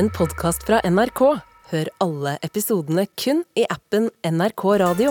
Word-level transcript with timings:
en 0.00 0.08
podkast 0.16 0.62
fra 0.64 0.78
NRK. 0.88 1.20
Hør 1.70 1.88
alle 2.00 2.30
episodene 2.46 3.02
kun 3.20 3.42
i 3.58 3.66
appen 3.68 4.06
NRK 4.24 4.62
Radio. 4.80 5.10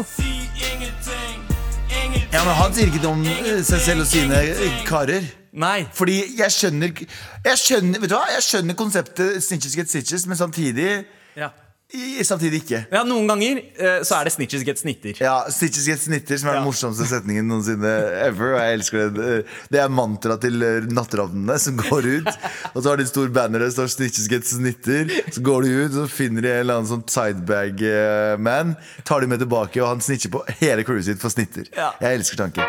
Ja, 2.34 2.42
men 2.46 2.56
Han 2.58 2.74
sier 2.74 2.90
ikke 2.90 3.02
noe 3.04 3.12
om 3.14 3.22
eh, 3.30 3.60
seg 3.66 3.84
selv 3.86 4.06
og 4.06 4.10
sine 4.10 4.40
eh, 4.50 4.80
karer. 4.90 5.28
Nei. 5.62 5.84
Fordi 5.98 6.16
jeg 6.38 6.54
skjønner 6.54 6.92
Jeg 6.94 7.58
skjønner, 7.58 8.02
vet 8.02 8.12
du 8.12 8.16
hva? 8.16 8.24
Jeg 8.36 8.46
skjønner 8.46 8.78
konseptet 8.78 9.40
snitches 9.46 9.78
get 9.78 9.90
stitches, 9.94 10.26
men 10.30 10.38
samtidig 10.40 10.90
Ja. 11.38 11.52
I- 11.94 12.24
Samtidig 12.24 12.60
ikke. 12.64 12.80
ja, 12.92 13.04
noen 13.04 13.26
ganger 13.28 13.62
uh, 13.80 14.04
så 14.06 14.20
er 14.20 14.24
det 14.28 14.34
snitches 14.36 14.64
get 14.68 14.78
snitter. 14.78 15.16
Ja, 15.20 15.46
'snitches 15.50 15.88
get 15.88 16.00
snitter, 16.00 16.38
som 16.38 16.50
er 16.50 16.54
den 16.60 16.64
Ja. 16.64 16.68
morsomste 16.70 17.08
setningen 17.10 17.48
noensinne 17.50 17.94
ever. 18.28 18.54
Og 18.56 18.60
jeg 18.62 18.74
elsker 18.80 19.10
det. 19.16 19.46
Det 19.72 19.80
er 19.82 19.90
mantraet 19.90 20.42
til 20.42 20.62
eh, 20.62 20.82
natteravnene 20.94 21.58
som 21.60 21.78
går 21.78 22.06
ut. 22.20 22.28
Og 22.76 22.84
så 22.84 22.90
har 22.90 22.98
de 22.98 23.04
et 23.04 23.10
stort 23.10 23.34
banner 23.34 23.60
der 23.60 23.66
det 23.72 23.74
står 23.74 23.88
'snitches 23.90 24.30
get 24.30 24.44
snitter'. 24.46 25.10
Så 25.34 25.42
går 25.42 25.64
de 25.64 25.70
ut, 25.86 25.92
så 25.94 26.08
finner 26.08 26.42
de 26.42 26.50
en 26.54 26.60
eller 26.60 26.74
annen 26.78 26.92
sånn 26.92 27.08
sidebag-man. 27.10 28.76
Tar 29.06 29.22
de 29.22 29.28
med 29.28 29.40
tilbake, 29.40 29.82
og 29.82 29.88
han 29.96 30.02
snitcher 30.02 30.30
på 30.30 30.44
hele 30.62 30.84
crewet 30.84 31.06
sitt 31.06 31.20
for 31.20 31.30
snitter. 31.30 31.66
Ja. 31.76 31.92
Jeg 32.02 32.20
elsker 32.20 32.38
tanken. 32.38 32.64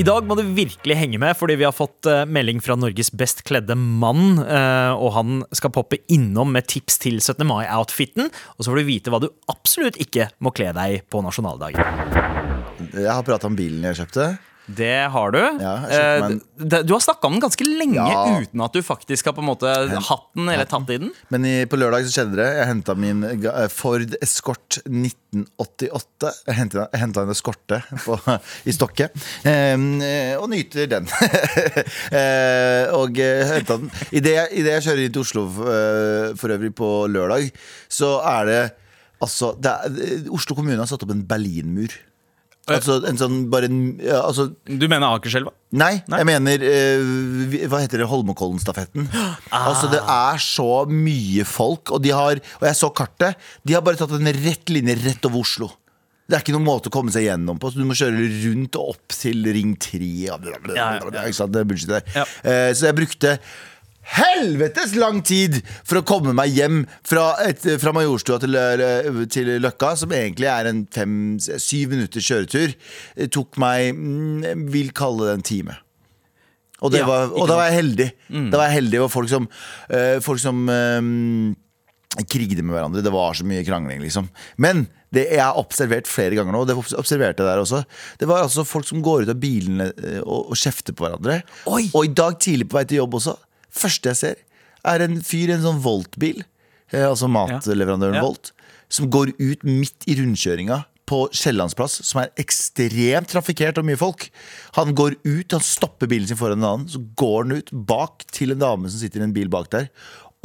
I 0.00 0.04
dag 0.06 0.24
må 0.24 0.32
du 0.38 0.40
virkelig 0.56 0.94
henge 0.96 1.18
med, 1.20 1.36
fordi 1.36 1.58
vi 1.60 1.66
har 1.66 1.74
fått 1.76 2.06
eh, 2.08 2.22
melding 2.24 2.62
fra 2.64 2.72
Norges 2.78 3.10
best 3.12 3.42
kledde 3.44 3.74
mann. 3.76 4.38
eh, 4.40 4.92
og 4.96 5.12
han 5.12 5.42
skal 5.52 5.74
poppe 5.76 5.98
innom 6.08 6.54
med 6.54 6.70
tips 6.72 6.96
til 7.02 7.18
17. 7.20 7.44
mai-outfiten. 7.44 8.30
Og 8.56 8.64
så 8.64 8.70
får 8.70 8.80
du 8.80 8.88
vite 8.88 9.12
hva 9.12 9.20
du 9.20 9.28
absolutt 9.52 9.98
ikke 10.00 10.30
må 10.40 10.54
kle 10.56 10.70
deg 10.72 11.02
på 11.12 11.20
nasjonaldagen. 11.26 11.84
Jeg 12.94 13.10
har 13.12 13.26
prata 13.26 13.50
om 13.50 13.58
bilen 13.58 13.84
jeg 13.90 14.00
kjøpte. 14.00 14.30
Det 14.76 15.10
har 15.10 15.32
du. 15.34 15.40
Ja, 15.60 15.74
kjøpte 15.88 16.40
Eh, 16.60 16.82
du 16.84 16.92
har 16.92 17.00
snakka 17.00 17.26
om 17.26 17.34
den 17.38 17.42
ganske 17.42 17.64
lenge 17.64 17.96
Ja. 17.96 18.40
uten 18.42 18.60
at 18.64 18.72
du 18.76 18.82
faktisk 18.84 19.26
har 19.30 19.34
på 19.36 19.40
en 19.40 19.48
måte 19.48 19.66
hatt 20.06 20.26
den 20.36 20.48
eller 20.52 20.68
tatt 20.68 20.90
i 20.90 20.98
den. 21.00 21.10
Men 21.32 21.44
i, 21.48 21.54
på 21.66 21.78
lørdag 21.80 22.04
så 22.06 22.12
skjedde 22.20 22.36
det. 22.36 22.48
Jeg 22.58 22.66
henta 22.68 22.94
min 22.94 23.24
Ford 23.72 24.14
Escort 24.20 24.78
1988. 24.86 26.32
Jeg 26.46 26.56
henta 27.00 27.22
en 27.24 27.32
eskorte 27.32 27.80
på, 28.04 28.18
i 28.68 28.74
Stokke. 28.76 29.08
Eh, 29.44 30.36
og 30.36 30.48
nyter 30.52 30.90
den. 30.90 31.08
eh, 32.20 32.90
og 32.96 33.18
eh, 33.20 33.46
henta 33.54 33.78
den. 33.80 33.90
Idet 34.12 34.36
jeg, 34.36 34.52
i 34.52 34.66
det 34.66 34.76
jeg 34.78 34.86
kjører 34.88 35.06
inn 35.06 35.16
til 35.16 35.24
Oslo 35.24 35.46
eh, 35.64 36.36
for 36.40 36.54
øvrig 36.54 36.74
på 36.76 36.92
lørdag, 37.12 37.50
så 37.88 38.18
er 38.36 38.52
det 38.52 38.62
Altså, 39.20 39.50
er, 39.60 39.90
Oslo 40.32 40.54
kommune 40.56 40.80
har 40.80 40.88
satt 40.88 41.02
opp 41.04 41.10
en 41.12 41.26
Berlinmur. 41.28 41.92
Altså 42.76 42.98
en 43.08 43.18
sånn 43.20 43.36
bare 43.52 43.68
en, 43.70 43.80
ja, 44.04 44.20
altså, 44.26 44.48
Du 44.64 44.86
mener 44.86 45.08
Akerselva? 45.10 45.52
Nei, 45.76 45.92
jeg 46.02 46.26
mener 46.28 46.64
eh, 46.66 47.66
Hva 47.70 47.82
heter 47.82 48.02
det? 48.02 48.08
Holmenkollen-stafetten. 48.10 49.08
Altså 49.50 49.90
Det 49.92 50.00
er 50.02 50.40
så 50.42 50.84
mye 50.90 51.44
folk, 51.48 51.92
og 51.96 52.02
de 52.04 52.14
har 52.14 52.40
Og 52.60 52.66
jeg 52.68 52.78
så 52.78 52.90
kartet. 52.94 53.38
De 53.66 53.76
har 53.76 53.84
bare 53.86 54.00
tatt 54.00 54.14
en 54.16 54.32
rett 54.40 54.72
linje 54.72 54.96
rett 55.02 55.30
over 55.30 55.44
Oslo. 55.44 55.70
Det 56.30 56.36
er 56.38 56.44
ikke 56.44 56.54
noen 56.54 56.68
måte 56.68 56.90
å 56.90 56.94
komme 56.94 57.10
seg 57.10 57.24
gjennom 57.26 57.58
på. 57.58 57.72
Så 57.72 57.80
Du 57.82 57.88
må 57.88 57.96
kjøre 57.98 58.28
rundt 58.44 58.78
og 58.78 58.94
opp 58.94 59.16
til 59.18 59.42
Ring 59.50 59.74
3. 59.82 60.10
Og 60.30 60.44
bla, 60.44 60.54
bla, 60.54 60.62
bla, 60.68 60.76
Ja, 60.78 60.88
ja, 61.00 61.26
ja. 61.26 61.46
Det 61.50 61.64
er 61.64 61.66
bullshit 61.66 61.90
der. 61.90 62.06
Eh, 62.46 62.70
så 62.78 62.86
jeg 62.90 62.98
brukte 63.00 63.34
helvetes 64.02 64.94
lang 64.98 65.20
tid 65.26 65.60
for 65.84 66.00
å 66.00 66.04
komme 66.06 66.32
meg 66.36 66.54
hjem 66.56 66.82
fra, 67.06 67.34
et, 67.46 67.62
fra 67.82 67.92
Majorstua 67.94 68.40
til, 68.42 68.56
eh, 68.56 69.08
til 69.30 69.52
Løkka, 69.62 69.92
som 70.00 70.14
egentlig 70.16 70.48
er 70.50 70.70
en 70.70 70.82
fem-syv 70.90 71.92
minutters 71.94 72.26
kjøretur. 72.26 72.74
Det 73.16 73.30
tok 73.36 73.58
meg 73.60 73.92
mm, 73.94 74.66
Vil 74.72 74.92
kalle 74.96 75.28
det 75.28 75.38
en 75.38 75.46
time. 75.52 75.78
Og, 76.80 76.92
det 76.94 77.02
Ja, 77.02 77.08
var, 77.10 77.34
og 77.36 77.44
da 77.50 77.58
var 77.58 77.68
jeg 77.68 77.76
heldig. 77.82 78.06
Da 78.50 78.56
var 78.62 78.70
jeg 78.70 78.78
heldig, 78.80 79.02
og 79.04 79.10
folk 79.12 79.28
som, 79.28 79.48
eh, 79.92 80.16
folk 80.24 80.40
som 80.40 80.62
eh, 80.72 82.24
krigde 82.24 82.64
med 82.64 82.72
hverandre. 82.74 83.04
Det 83.04 83.12
var 83.12 83.36
så 83.36 83.44
mye 83.44 83.66
krangling, 83.66 84.00
liksom. 84.00 84.30
Men 84.56 84.86
det 85.12 85.26
jeg 85.28 85.42
har 85.42 85.58
observert 85.60 86.08
flere 86.08 86.38
ganger 86.38 86.54
nå, 86.54 86.62
og 86.64 86.70
det 86.70 86.76
observerte 86.78 87.42
jeg 87.42 87.50
der 87.50 87.60
også, 87.60 87.82
det 88.20 88.28
var 88.30 88.44
altså 88.46 88.64
folk 88.64 88.86
som 88.88 89.02
går 89.04 89.26
ut 89.26 89.32
av 89.34 89.40
bilene 89.42 89.90
eh, 89.92 90.20
og, 90.22 90.52
og 90.54 90.58
kjefter 90.58 90.96
på 90.96 91.04
hverandre. 91.04 91.42
Oi! 91.68 91.90
Og 91.92 92.08
i 92.08 92.12
dag 92.16 92.38
tidlig 92.40 92.70
på 92.70 92.78
vei 92.78 92.86
til 92.88 93.02
jobb 93.02 93.18
også, 93.20 93.36
første 93.72 94.12
jeg 94.12 94.20
ser, 94.20 94.36
er 94.86 95.04
en 95.04 95.18
fyr 95.24 95.50
i 95.50 95.56
en 95.56 95.64
sånn 95.64 95.82
Volt-bil, 95.84 96.42
eh, 96.92 97.04
altså 97.06 97.28
matleverandøren 97.30 98.20
Ja. 98.20 98.24
Volt, 98.24 98.52
som 98.90 99.10
går 99.12 99.34
ut 99.38 99.66
midt 99.66 100.06
i 100.10 100.16
rundkjøringa 100.18 100.84
på 101.10 101.24
Kiellandsplass, 101.34 102.00
som 102.06 102.22
er 102.22 102.30
ekstremt 102.38 103.30
trafikkert 103.32 103.80
og 103.80 103.86
mye 103.88 103.98
folk. 103.98 104.28
Han 104.78 104.94
går 104.94 105.16
ut, 105.24 105.52
han 105.52 105.64
stopper 105.64 106.10
bilen 106.10 106.28
sin 106.30 106.38
foran 106.38 106.60
en 106.62 106.68
annen, 106.68 106.88
så 106.90 107.02
går 107.18 107.44
han 107.44 107.56
ut 107.58 107.72
bak 107.72 108.26
til 108.30 108.54
en 108.54 108.62
dame 108.62 108.90
som 108.90 109.02
sitter 109.02 109.22
i 109.22 109.26
en 109.26 109.34
bil 109.34 109.50
bak 109.50 109.70
der, 109.74 109.88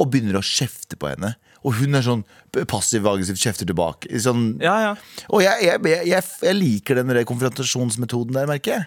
og 0.02 0.10
begynner 0.10 0.40
å 0.40 0.44
kjefte 0.44 0.98
på 0.98 1.12
henne. 1.12 1.36
Og 1.66 1.74
hun 1.80 1.98
er 1.98 2.04
sånn 2.06 2.22
passiv-aggressivt 2.70 3.42
kjefter 3.42 3.68
tilbake. 3.68 4.10
Sånn, 4.22 4.56
Ja, 4.62 4.76
ja. 4.80 4.92
Og 5.28 5.42
jeg, 5.44 5.66
jeg, 5.66 6.06
jeg, 6.08 6.22
jeg, 6.46 6.56
liker 6.56 7.00
den 7.00 7.12
konfrontasjonsmetoden 7.28 8.36
der, 8.36 8.48
merker 8.48 8.76
jeg. 8.76 8.86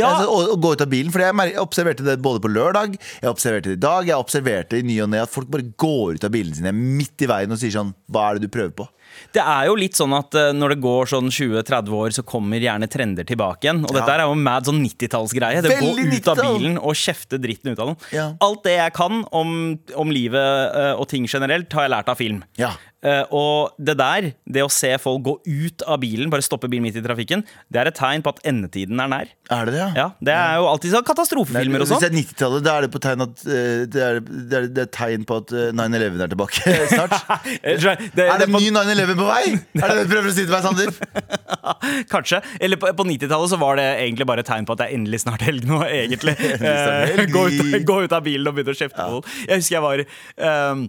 Ja. 0.00 0.10
Altså, 0.10 0.28
å, 0.34 0.42
å 0.54 0.58
gå 0.60 0.74
ut 0.74 0.84
av 0.84 0.90
bilen, 0.92 1.14
for 1.14 1.24
jeg, 1.24 1.54
observerte 1.62 2.06
det 2.06 2.18
både 2.24 2.42
på 2.44 2.52
lørdag, 2.52 2.98
jeg 3.22 3.30
observerte 3.30 3.72
det 3.72 3.78
i 3.78 3.84
dag, 3.86 4.10
jeg 4.10 4.18
observerte 4.18 4.80
i 4.80 4.86
ny 4.86 5.00
og 5.06 5.12
ne 5.14 5.24
at 5.24 5.32
folk 5.32 5.50
bare 5.52 5.70
går 5.78 6.18
ut 6.18 6.28
av 6.28 6.34
bilene 6.34 6.58
sine 6.58 6.74
midt 6.74 7.24
i 7.24 7.30
veien 7.30 7.54
og 7.54 7.60
sier 7.60 7.74
sånn 7.74 7.94
Hva 8.12 8.28
er 8.28 8.38
det 8.38 8.48
du 8.48 8.52
prøver 8.52 8.74
på? 8.82 8.88
Det 9.34 9.42
er 9.42 9.68
jo 9.68 9.76
litt 9.78 9.96
sånn 9.98 10.14
at 10.16 10.36
eh, 10.38 10.50
når 10.56 10.74
det 10.74 10.78
går 10.84 11.10
sånn 11.10 11.30
20-30 11.32 11.94
år, 11.98 12.14
så 12.16 12.24
kommer 12.28 12.62
gjerne 12.62 12.88
trender 12.90 13.26
tilbake 13.28 13.66
igjen. 13.66 13.82
Og 13.84 13.94
dette 13.96 14.14
er 14.14 14.24
jo 14.24 14.36
mad 14.38 14.68
sånn 14.68 14.80
90-tallsgreie. 14.84 15.62
Det 15.64 15.76
å 15.76 15.90
gå 15.96 16.06
ut 16.14 16.30
av 16.32 16.42
bilen 16.42 16.78
og 16.78 16.96
kjefte 16.98 17.40
dritten 17.40 17.72
ut 17.72 17.82
av 17.82 17.92
den. 17.92 17.98
Ja. 18.14 18.26
Alt 18.44 18.64
det 18.68 18.76
jeg 18.78 18.94
kan 18.96 19.22
om, 19.36 19.52
om 19.98 20.14
livet 20.14 20.76
eh, 20.78 20.92
og 20.96 21.08
ting 21.12 21.28
generelt, 21.28 21.72
har 21.76 21.86
jeg 21.86 21.94
lært 21.94 22.07
av 22.12 22.18
film. 22.20 22.42
Ja. 22.58 22.72
Uh, 22.98 23.22
og 23.30 23.76
det 23.78 23.94
der, 23.94 24.24
det 24.50 24.62
å 24.64 24.70
se 24.74 24.88
folk 24.98 25.20
gå 25.22 25.32
ut 25.46 25.82
av 25.86 26.00
bilen, 26.02 26.26
bare 26.32 26.42
stoppe 26.42 26.66
bilen 26.66 26.82
midt 26.88 26.96
i 26.98 27.02
trafikken, 27.04 27.44
det 27.70 27.78
er 27.78 27.90
et 27.92 27.94
tegn 27.94 28.24
på 28.26 28.32
at 28.34 28.40
endetiden 28.50 28.98
er 28.98 29.10
nær. 29.12 29.28
Er 29.54 29.68
det 29.68 29.74
det, 29.76 29.78
Ja, 29.78 29.92
ja 29.94 30.06
Det 30.18 30.32
er 30.34 30.56
jo 30.58 30.66
alltid 30.66 30.92
sånn 30.96 31.06
katastrofefilmer 31.06 31.84
og 31.84 31.86
Hvis 31.86 31.92
det 31.94 32.08
sånn. 32.08 32.16
er 32.18 32.18
90-tallet, 32.18 32.64
da 32.66 32.74
er 32.74 32.86
det 32.86 32.90
på 32.96 33.00
tegn 33.04 33.22
at 33.24 33.44
eh, 33.46 33.84
det, 33.86 34.02
er, 34.02 34.18
det, 34.26 34.58
er, 34.58 34.66
det 34.74 34.82
er 34.82 34.90
tegn 34.98 35.22
på 35.30 35.38
at 35.44 35.54
eh, 35.54 35.68
9-11 35.78 36.24
er 36.26 36.32
tilbake 36.34 36.74
snart. 36.96 37.14
Eh, 37.62 37.78
Er 37.78 38.42
det 38.42 38.48
en 38.48 38.56
ny 38.58 38.64
9-11 38.74 39.14
på 39.22 39.30
vei? 39.30 39.44
Er 39.78 39.86
det 39.86 39.94
det 39.94 40.02
du 40.08 40.12
prøver 40.16 40.32
å 40.32 40.34
si 40.34 40.42
til 40.42 40.56
meg, 40.56 40.66
Sander? 40.66 41.48
Kanskje. 42.16 42.42
Eller 42.58 42.82
på, 42.82 42.90
på 42.98 43.06
90-tallet 43.12 43.54
så 43.54 43.60
var 43.62 43.78
det 43.78 43.86
egentlig 44.02 44.26
bare 44.28 44.42
et 44.42 44.50
tegn 44.50 44.66
på 44.66 44.74
at 44.74 44.82
det 44.82 44.90
er 44.90 44.98
endelig 44.98 45.22
snart 45.22 45.46
helg 45.46 45.70
nå, 45.70 45.80
egentlig. 45.86 46.34
helg. 46.42 46.66
Eh, 46.66 47.24
gå, 47.30 47.46
ut, 47.54 47.78
gå 47.88 48.02
ut 48.04 48.18
av 48.18 48.26
bilen 48.26 48.50
og 48.50 48.58
begynne 48.58 48.74
å 48.74 48.82
kjefte 48.82 48.98
på 48.98 49.20
noen. 49.20 49.34
Jeg 49.46 49.62
husker 49.62 49.78
jeg 49.78 49.86
var 49.86 50.02
ehm, 50.04 50.88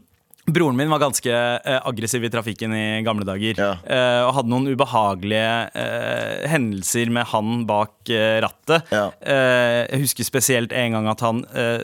Broren 0.53 0.77
min 0.79 0.89
var 0.91 1.01
ganske 1.03 1.29
eh, 1.31 1.79
aggressiv 1.87 2.23
i 2.25 2.29
trafikken 2.31 2.73
i 2.75 3.01
gamle 3.05 3.25
dager. 3.27 3.57
Ja. 3.59 3.71
eh, 3.83 4.21
og 4.25 4.33
hadde 4.37 4.51
noen 4.51 4.69
ubehagelige 4.71 5.51
eh, 5.77 6.47
hendelser 6.51 7.11
med 7.13 7.27
han 7.31 7.63
bak 7.69 8.09
eh, 8.13 8.39
rattet. 8.43 8.89
Ja. 8.93 9.07
Eh, 9.21 9.85
jeg 9.89 10.03
husker 10.05 10.27
spesielt 10.27 10.73
en 10.75 10.97
gang 10.97 11.09
at 11.11 11.23
han 11.25 11.43
eh, 11.53 11.81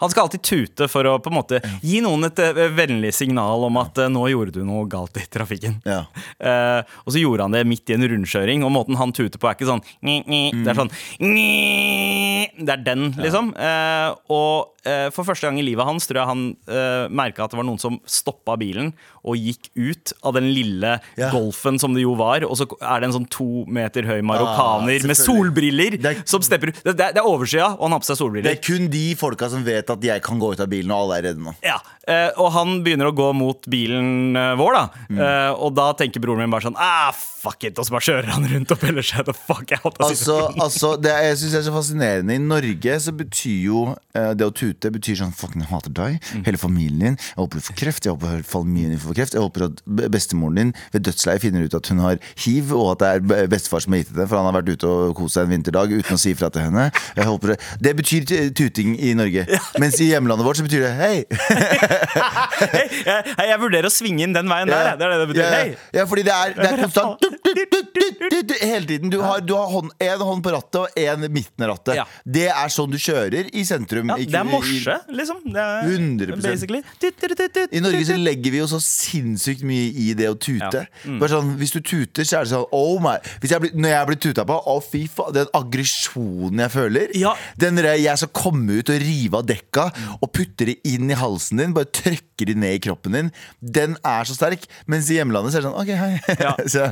Han 0.00 0.10
skal 0.12 0.24
alltid 0.26 0.42
tute 0.46 0.88
for 0.90 1.06
å 1.10 1.16
på 1.22 1.30
en 1.32 1.36
måte 1.38 1.60
gi 1.84 2.00
noen 2.04 2.28
et 2.28 2.40
vennlig 2.76 3.12
signal 3.16 3.64
om 3.66 3.80
at 3.82 3.98
nå 4.10 4.26
gjorde 4.32 4.54
du 4.58 4.62
noe 4.66 4.86
galt 4.90 5.18
i 5.20 5.26
trafikken. 5.30 5.80
Ja. 5.88 6.04
Eh, 6.40 6.80
og 7.04 7.12
så 7.12 7.20
gjorde 7.20 7.44
han 7.44 7.52
det 7.52 7.60
midt 7.68 7.90
i 7.92 7.94
en 7.94 8.04
rundkjøring, 8.08 8.62
og 8.64 8.70
måten 8.72 8.96
han 8.96 9.12
tuter 9.14 9.36
på, 9.38 9.48
er 9.50 9.58
ikke 9.58 9.68
sånn 9.68 9.82
nye, 10.06 10.22
nyi». 10.30 10.62
Det 10.64 10.72
er 10.72 10.78
sånn 10.78 10.90
nye. 11.20 12.46
Det 12.56 12.74
er 12.74 12.84
den, 12.86 13.10
liksom. 13.18 13.50
Eh, 13.60 14.08
og 14.32 14.70
for 15.12 15.28
første 15.28 15.44
gang 15.44 15.58
i 15.60 15.64
livet 15.66 15.84
hans 15.84 16.08
tror 16.08 16.22
jeg 16.22 16.30
han 16.30 16.44
eh, 16.72 17.04
merka 17.12 17.44
at 17.44 17.52
det 17.52 17.58
var 17.60 17.66
noen 17.70 17.80
som 17.82 18.00
stoppa 18.08 18.58
bilen 18.60 18.92
og 19.24 19.36
gikk 19.36 19.68
ut 19.76 20.12
av 20.24 20.34
den 20.38 20.48
lille 20.54 20.94
yeah. 21.18 21.30
Golfen 21.34 21.78
som 21.80 21.92
det 21.96 22.02
jo 22.06 22.14
var, 22.18 22.44
og 22.48 22.56
så 22.56 22.66
er 22.80 23.00
det 23.02 23.10
en 23.10 23.16
sånn 23.18 23.28
to 23.30 23.64
meter 23.68 24.06
høy 24.08 24.20
marokkaner 24.26 25.04
med 25.06 25.18
solbriller 25.18 25.98
er- 26.00 26.22
som 26.24 26.42
stepper 26.44 26.72
ut. 26.72 26.82
Det, 26.84 26.96
det, 26.98 27.10
er 27.20 27.26
oversida, 27.28 27.72
og 27.76 27.86
han 27.88 27.96
har 27.98 28.02
på 28.04 28.08
seg 28.10 28.20
solbriller. 28.20 28.48
Det 28.50 28.58
er 28.58 28.64
kun 28.64 28.88
de 28.92 29.04
folka 29.20 29.50
som 29.52 29.64
vet 29.66 29.90
at 29.92 30.04
jeg 30.10 30.22
kan 30.24 30.40
gå 30.40 30.52
ut 30.54 30.60
av 30.64 30.70
bilen, 30.72 30.90
og 30.94 31.04
alle 31.06 31.18
er 31.20 31.28
redde 31.30 31.44
nå. 31.44 31.54
Ja, 31.64 31.78
eh, 32.08 32.30
Og 32.40 32.50
han 32.56 32.78
begynner 32.86 33.10
å 33.10 33.14
gå 33.16 33.30
mot 33.36 33.66
bilen 33.70 34.36
eh, 34.36 34.54
vår, 34.60 34.72
da. 34.78 34.84
Mm. 35.10 35.18
Eh, 35.20 35.50
og 35.66 35.74
da 35.76 35.90
tenker 35.98 36.22
broren 36.24 36.40
min 36.44 36.50
bare 36.54 36.66
sånn 36.68 36.78
ah, 36.80 37.12
fuck 37.40 37.64
it, 37.64 37.78
og 37.80 37.86
så 37.88 37.94
bare 37.94 38.04
kjører 38.04 38.32
han 38.34 38.44
rundt 38.50 38.72
og 38.74 38.80
peller 38.82 39.04
seg 39.06 39.24
the 39.28 39.34
fuck 39.36 39.70
out. 39.78 39.96
Altså, 40.04 40.38
altså 40.60 40.94
det 41.00 41.12
er, 41.12 41.28
jeg 41.30 41.38
synes 41.42 41.52
det 41.54 41.60
er 41.62 41.66
så 41.68 41.74
fascinerende. 41.76 42.34
I 42.36 42.42
Norge 42.42 42.96
så 43.04 43.14
betyr 43.16 43.60
jo 43.68 43.84
eh, 44.16 44.32
det 44.36 44.48
å 44.48 44.52
tute 44.52 44.90
betyr 44.92 45.20
sånn 45.22 45.36
Fucking 45.40 45.64
hater 45.70 45.92
deg, 45.96 46.18
Mm. 46.30 46.42
hele 46.46 46.58
familien 46.60 47.00
din. 47.00 47.16
Jeg 47.20 47.38
håper 47.38 47.58
du 47.60 47.64
får 47.64 47.76
kreft. 47.80 48.04
Jeg 48.06 48.12
håper 48.14 48.42
familien 48.46 48.92
din 48.92 49.00
får 49.00 49.09
kreft. 49.16 49.36
Jeg 49.36 49.44
håper 49.44 49.66
at 49.68 49.82
bestemoren 50.12 50.58
din 50.60 50.72
ved 50.94 51.04
dødsleiet 51.06 51.44
finner 51.44 51.66
ut 51.66 51.76
at 51.76 51.90
hun 51.92 52.02
har 52.04 52.20
hiv, 52.44 52.72
og 52.76 52.92
at 52.94 53.02
det 53.02 53.40
er 53.40 53.50
bestefar 53.50 53.84
som 53.84 53.96
har 53.96 54.04
gitt 54.04 54.14
det, 54.16 54.26
for 54.28 54.40
han 54.40 54.48
har 54.48 54.58
vært 54.60 54.72
ute 54.74 54.90
og 54.90 55.14
kost 55.18 55.38
seg 55.38 55.48
en 55.48 55.54
vinterdag 55.56 55.94
uten 55.96 56.16
å 56.16 56.20
si 56.20 56.34
ifra 56.34 56.50
til 56.52 56.66
henne. 56.68 56.88
Det. 57.16 57.56
det 57.82 57.94
betyr 57.98 58.26
tuting 58.56 58.96
i 59.00 59.14
Norge. 59.18 59.46
Mens 59.82 60.00
i 60.02 60.10
hjemlandet 60.10 60.46
vårt 60.46 60.60
så 60.60 60.66
betyr 60.66 60.86
det 60.88 60.94
hei. 60.98 61.14
Hei, 62.70 62.86
jeg, 63.06 63.34
jeg 63.50 63.58
vurderer 63.60 63.88
å 63.88 63.92
svinge 63.92 64.24
inn 64.26 64.34
den 64.36 64.50
veien 64.50 64.68
der. 64.70 64.92
Det 64.98 65.06
er 65.06 65.14
det 65.14 65.20
det 65.22 65.28
betyr. 65.30 65.42
Ja, 65.42 65.50
Hei. 65.54 65.76
ja, 65.96 66.06
fordi 66.10 66.24
det 66.26 66.34
er, 66.34 66.54
det 66.56 66.68
er 66.68 66.82
konstant 66.84 67.39
Hele 68.60 68.86
tiden. 68.86 69.10
Du 69.12 69.20
har, 69.22 69.40
du 69.44 69.54
har 69.56 69.68
hånd, 69.70 69.90
en 70.00 70.24
hånd 70.26 70.42
på 70.44 70.52
rattet 70.54 70.78
og 70.80 71.00
en 71.00 71.26
midten 71.32 71.64
av 71.64 71.72
rattet. 71.74 71.98
Ja. 72.00 72.06
Det 72.24 72.46
er 72.52 72.72
sånn 72.72 72.90
du 72.92 72.98
kjører 73.00 73.50
i 73.56 73.64
sentrum. 73.66 74.10
Ja, 74.12 74.18
det 74.20 74.40
er 74.40 74.48
morse, 74.48 74.96
liksom. 75.10 75.42
Er 75.50 75.88
100%. 75.88 76.42
basically. 76.44 76.82
I 77.70 77.82
Norge 77.82 78.02
så 78.08 78.16
legger 78.20 78.54
vi 78.54 78.60
jo 78.62 78.68
så 78.70 78.80
sinnssykt 78.84 79.64
mye 79.66 79.90
i 79.90 80.10
det 80.18 80.28
å 80.30 80.36
tute. 80.38 80.84
Bare 81.06 81.30
sånn, 81.32 81.54
Hvis 81.60 81.74
du 81.74 81.80
tuter, 81.80 82.24
så 82.26 82.40
er 82.40 82.46
det 82.46 82.52
sånn 82.54 82.66
oh 82.76 83.00
my. 83.02 83.16
Jeg 83.44 83.62
blir, 83.62 83.74
Når 83.74 83.94
jeg 83.94 84.08
blir 84.10 84.20
tuta 84.26 84.44
på, 84.48 84.56
å 84.70 84.76
fy 84.84 85.04
faen, 85.10 85.34
den 85.36 85.50
aggresjonen 85.56 86.64
jeg 86.64 86.74
føler 86.74 87.14
Ja. 87.18 87.34
Den 87.60 87.78
der 87.80 87.94
jeg 88.00 88.20
skal 88.20 88.32
komme 88.36 88.80
ut 88.80 88.90
og 88.92 89.00
rive 89.02 89.40
av 89.40 89.46
dekka 89.48 89.88
og 90.20 90.30
putte 90.36 90.66
det 90.68 90.78
inn 90.88 91.10
i 91.10 91.16
halsen 91.18 91.60
din, 91.60 91.74
bare 91.76 91.88
trykke 91.90 92.46
det 92.48 92.56
ned 92.60 92.78
i 92.78 92.82
kroppen 92.82 93.16
din, 93.16 93.30
den 93.60 93.96
er 94.06 94.28
så 94.28 94.36
sterk. 94.36 94.64
Mens 94.90 95.10
i 95.12 95.18
hjemlandet 95.18 95.52
så 95.54 95.60
er 95.60 95.64
det 95.64 95.70
sånn 95.70 95.80
OK, 95.80 95.92
hei. 96.00 96.12
Ja. 96.40 96.54
så, 96.72 96.86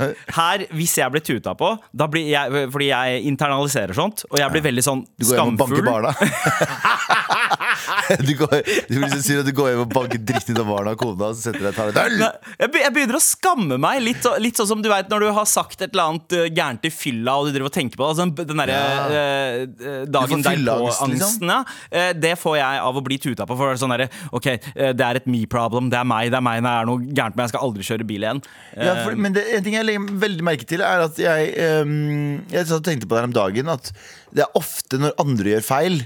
Her, 0.49 0.65
hvis 0.73 0.97
jeg 0.97 1.13
blir 1.13 1.23
tuta 1.25 1.53
på, 1.57 1.71
da 1.93 2.09
blir 2.11 2.27
jeg, 2.31 2.65
fordi 2.73 2.89
jeg 2.91 3.23
internaliserer 3.29 3.93
sånt, 3.97 4.25
og 4.31 4.39
jeg 4.41 4.55
blir 4.55 4.65
veldig 4.65 4.85
sånn 4.85 5.05
du 5.05 5.27
går 5.27 5.37
hjem 5.37 5.53
og 5.53 5.59
banker 5.61 5.83
skamfull 5.83 5.89
barna. 5.93 6.13
du, 8.27 8.31
går, 8.39 8.55
du 8.89 8.93
vil 8.95 9.03
liksom 9.05 9.21
si 9.25 9.37
at 9.39 9.47
du 9.47 9.53
går 9.55 9.71
hjem 9.73 9.83
og 9.85 9.93
banker 9.93 10.21
dritt 10.21 10.49
ut 10.51 10.59
av 10.61 10.67
barna 10.69 10.93
og 10.95 11.01
kona, 11.01 11.29
og 11.31 11.37
så 11.37 11.49
setter 11.49 11.63
deg 11.65 11.71
og 11.71 11.77
tar 11.79 11.91
et 11.93 11.99
øl. 12.03 12.23
Jeg 12.63 12.71
be- 12.73 12.83
jeg 12.85 12.93
begynner 12.95 13.17
å 13.19 13.23
skamme 13.23 13.77
meg. 13.81 14.01
Litt, 14.05 14.21
så, 14.25 14.33
litt 14.41 14.59
sånn 14.59 14.69
som 14.73 14.81
du 14.83 14.89
vet 14.91 15.09
når 15.11 15.25
du 15.25 15.29
har 15.37 15.47
sagt 15.49 15.81
et 15.81 15.89
eller 15.93 16.11
annet 16.13 16.35
eh, 16.39 16.47
gærent 16.55 16.85
i 16.89 16.91
fylla, 16.93 17.35
og 17.39 17.49
du 17.49 17.53
driver 17.55 17.69
og 17.71 17.75
tenker 17.75 17.99
på 17.99 18.05
det. 18.05 18.09
Altså, 18.13 18.27
den- 18.29 18.49
den 18.53 18.61
derre 18.63 18.79
eh, 18.79 19.63
eh, 19.63 20.03
dagen 20.09 20.43
får 20.43 20.51
fylleangst, 20.53 21.01
derpå-angsten. 21.03 21.53
Ja. 21.53 21.59
Eh, 21.91 22.11
det 22.19 22.33
får 22.41 22.57
jeg 22.59 22.83
av 22.89 22.99
å 22.99 23.05
bli 23.05 23.19
tuta 23.21 23.47
på. 23.49 23.57
For 23.59 23.69
det 23.69 23.77
er 23.77 23.83
sånn 23.83 23.95
derre 23.95 24.09
Ok, 24.35 24.47
eh, 24.53 24.91
det 24.93 25.05
er 25.09 25.19
et 25.21 25.27
me 25.29 25.43
problem. 25.49 25.89
Det 25.93 25.99
er 25.99 26.07
meg, 26.09 26.29
det 26.33 26.39
er 26.39 26.45
meg 26.45 26.61
når 26.63 26.69
det 26.69 26.81
er 26.83 26.89
noe 26.91 27.13
gærent, 27.21 27.35
men 27.37 27.45
jeg 27.47 27.53
skal 27.55 27.65
aldri 27.69 27.87
kjøre 27.89 28.07
bil 28.09 28.25
igjen. 28.27 28.43
Ja, 28.77 28.93
for, 29.03 29.15
men 29.19 29.33
det, 29.37 29.45
en 29.57 29.65
ting 29.65 29.75
jeg 29.79 29.87
legger 29.87 30.09
veldig 30.27 30.45
merke 30.47 30.67
til, 30.69 30.81
er 30.85 31.05
at 31.07 31.19
jeg 31.19 31.51
ehm, 31.59 32.41
Jeg 32.51 32.67
satt 32.69 32.79
og 32.81 32.85
tenkte 32.87 33.07
på 33.09 33.15
det 33.15 33.21
her 33.23 33.29
om 33.31 33.35
dagen, 33.35 33.69
at 33.73 33.91
det 34.35 34.43
er 34.45 34.57
ofte 34.59 34.99
når 35.01 35.15
andre 35.21 35.55
gjør 35.55 35.65
feil. 35.65 35.99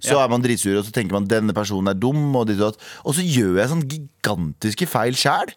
Så 0.00 0.14
Ja. 0.14 0.24
er 0.24 0.28
man 0.30 0.42
dritsur, 0.42 0.78
og 0.78 0.84
så 0.86 0.92
tenker 0.94 1.12
man 1.12 1.26
denne 1.26 1.52
personen 1.54 1.88
er 1.90 1.94
dum. 1.98 2.34
Og, 2.36 2.46
dit, 2.46 2.60
og, 2.60 2.76
og 3.04 3.14
så 3.14 3.24
gjør 3.24 3.58
jeg 3.58 3.68
sånn 3.72 3.84
gigantiske 3.90 4.86
feil 4.86 5.14
sjæl. 5.18 5.50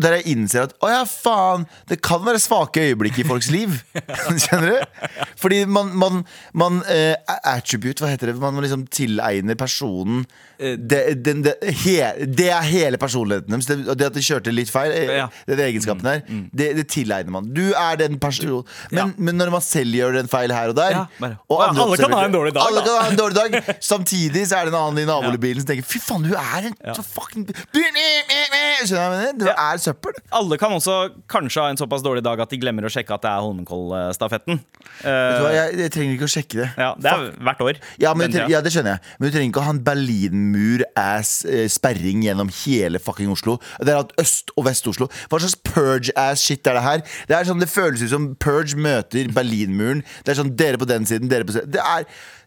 Der 0.00 0.18
jeg 0.18 0.26
innser 0.34 0.68
at 0.68 0.74
å 0.80 0.90
ja, 0.92 1.02
faen, 1.04 1.66
det 1.90 2.00
kan 2.02 2.22
være 2.24 2.38
svake 2.42 2.84
øyeblikk 2.90 3.18
i 3.18 3.26
folks 3.26 3.50
liv. 3.50 3.82
Skjønner 4.44 4.78
du? 4.78 5.18
Fordi 5.40 5.64
man, 5.66 5.90
man, 5.98 6.24
man 6.54 6.82
uh, 6.86 7.14
Attribute, 7.44 7.98
hva 8.02 8.12
heter 8.14 8.30
det? 8.32 8.38
Man 8.40 8.62
liksom 8.62 8.86
tilegner 8.94 9.58
personen 9.58 10.24
Eh, 10.58 10.76
det, 10.78 11.24
den, 11.24 11.40
det, 11.42 11.54
he, 11.82 11.96
det 12.30 12.46
er 12.54 12.62
hele 12.68 12.98
personligheten 13.00 13.50
deres. 13.50 13.66
Det, 13.66 13.76
det 13.98 14.06
at 14.06 14.14
de 14.14 14.22
kjørte 14.22 14.52
litt 14.54 14.70
feil, 14.70 14.92
eh, 14.94 15.10
Ja. 15.18 15.24
den 15.48 15.58
egenskapen 15.66 16.06
her, 16.06 16.20
det, 16.54 16.68
det 16.78 16.84
tilegner 16.92 17.34
man. 17.34 17.48
Du 17.54 17.72
er 17.74 17.96
den 17.98 18.18
personen. 18.22 18.62
Men, 18.92 18.98
Ja. 18.98 19.06
men 19.18 19.36
når 19.40 19.50
man 19.50 19.64
selv 19.66 19.94
gjør 19.98 20.20
en 20.20 20.28
feil 20.30 20.52
her 20.54 20.70
og 20.70 20.76
der 20.78 20.94
og 20.94 21.08
«Å 21.24 21.58
ja, 21.58 21.70
alle 21.82 21.96
kan 21.98 22.12
ha 22.14 22.24
en 22.28 22.32
dårlig 22.36 22.52
dag, 22.54 22.62
Alle 22.68 22.80
da.» 22.80 22.86
kan 22.86 23.02
ha 23.02 23.10
en 23.10 23.18
dårlig 23.18 23.34
dag 23.34 23.50
Samtidig 23.92 24.42
så 24.50 24.54
er 24.58 24.62
det 24.68 24.72
en 24.74 24.80
annen 24.80 25.02
i 25.04 25.08
nabobilen 25.08 25.60
som 25.62 25.68
tenker 25.70 25.86
Fy 25.88 25.98
faen, 26.02 26.22
du 26.26 26.32
er 26.38 26.62
en 26.70 26.76
så 26.96 27.02
fucking 27.06 27.44
Skjønner 28.84 29.32
du 29.38 29.44
Ja. 29.46 29.54
er 29.72 29.78
søppel. 29.80 30.12
Alle 30.34 30.56
kan 30.60 30.72
også 30.74 30.94
kanskje 31.30 31.60
ha 31.62 31.68
en 31.72 31.78
såpass 31.80 32.02
dårlig 32.04 32.22
dag 32.24 32.40
at 32.42 32.50
de 32.52 32.58
glemmer 32.60 32.84
å 32.86 32.90
sjekke 32.92 33.14
at 33.16 33.22
det 33.24 33.30
er 33.30 33.40
Holmenkollstafetten. 33.44 34.54
Uh, 35.04 35.08
jeg, 35.54 35.66
jeg 35.80 35.90
trenger 35.94 36.12
ikke 36.16 36.28
å 36.28 36.34
sjekke 36.34 36.56
det. 36.60 36.68
ja, 36.80 36.90
det 37.00 37.08
er 37.12 37.18
hvert 37.48 37.60
år. 37.64 37.74
Ja, 38.02 38.10
men 38.18 38.26
ja, 38.34 38.60
det 38.64 38.72
skjønner 38.74 38.92
jeg. 38.96 39.02
Men 39.18 39.24
du 39.28 39.32
trenger 39.36 39.50
ikke 39.52 39.62
å 39.62 39.66
ha 39.68 39.74
en 39.74 39.84
Berlinmur-ass-sperring 39.86 42.18
gjennom 42.26 42.48
hele 42.64 42.98
fucking 43.02 43.30
Oslo. 43.34 43.52
Det 43.80 43.90
er 43.94 44.00
at 44.02 44.12
Øst- 44.20 44.52
og 44.56 44.62
Vest-Oslo. 44.68 45.06
Hva 45.30 45.36
slags 45.42 45.58
purge-ass-shit 45.70 46.64
er 46.70 46.74
det 46.78 46.84
her? 46.88 46.98
Det 47.30 47.34
er 47.38 47.44
sånn, 47.48 47.62
det 47.62 47.70
føles 47.72 48.00
ut 48.04 48.12
som 48.12 48.24
Purge 48.40 48.74
møter 48.76 49.24
Berlinmuren. 49.34 50.00
Det 50.24 50.30
er 50.34 50.38
sånn 50.42 50.54
dere 50.58 50.78
på 50.80 50.88
den 50.90 51.02
siden, 51.08 51.28
dere 51.32 51.44
på 51.48 51.52
den 51.56 51.70
Det 51.74 51.82
er 51.82 52.02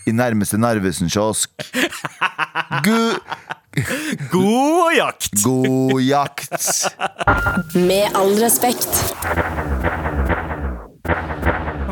i 0.07 0.13
nærmeste 0.15 0.61
Narvesen-kiosk. 0.61 1.51
Gu- 2.85 3.19
God 4.33 4.95
jakt! 4.97 5.33
God 5.43 6.01
jakt! 6.01 6.55
Med 7.75 8.15
all 8.17 8.37
respekt. 8.41 9.01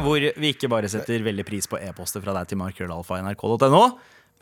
Hvor 0.04 0.26
vi 0.40 0.50
ikke 0.54 0.68
bare 0.72 0.90
setter 0.92 1.24
veldig 1.24 1.46
pris 1.48 1.68
på 1.70 1.80
e-poster 1.80 2.20
fra 2.24 2.34
deg 2.36 2.50
til 2.50 2.60
markrøllalfa.nrk.no, 2.60 3.84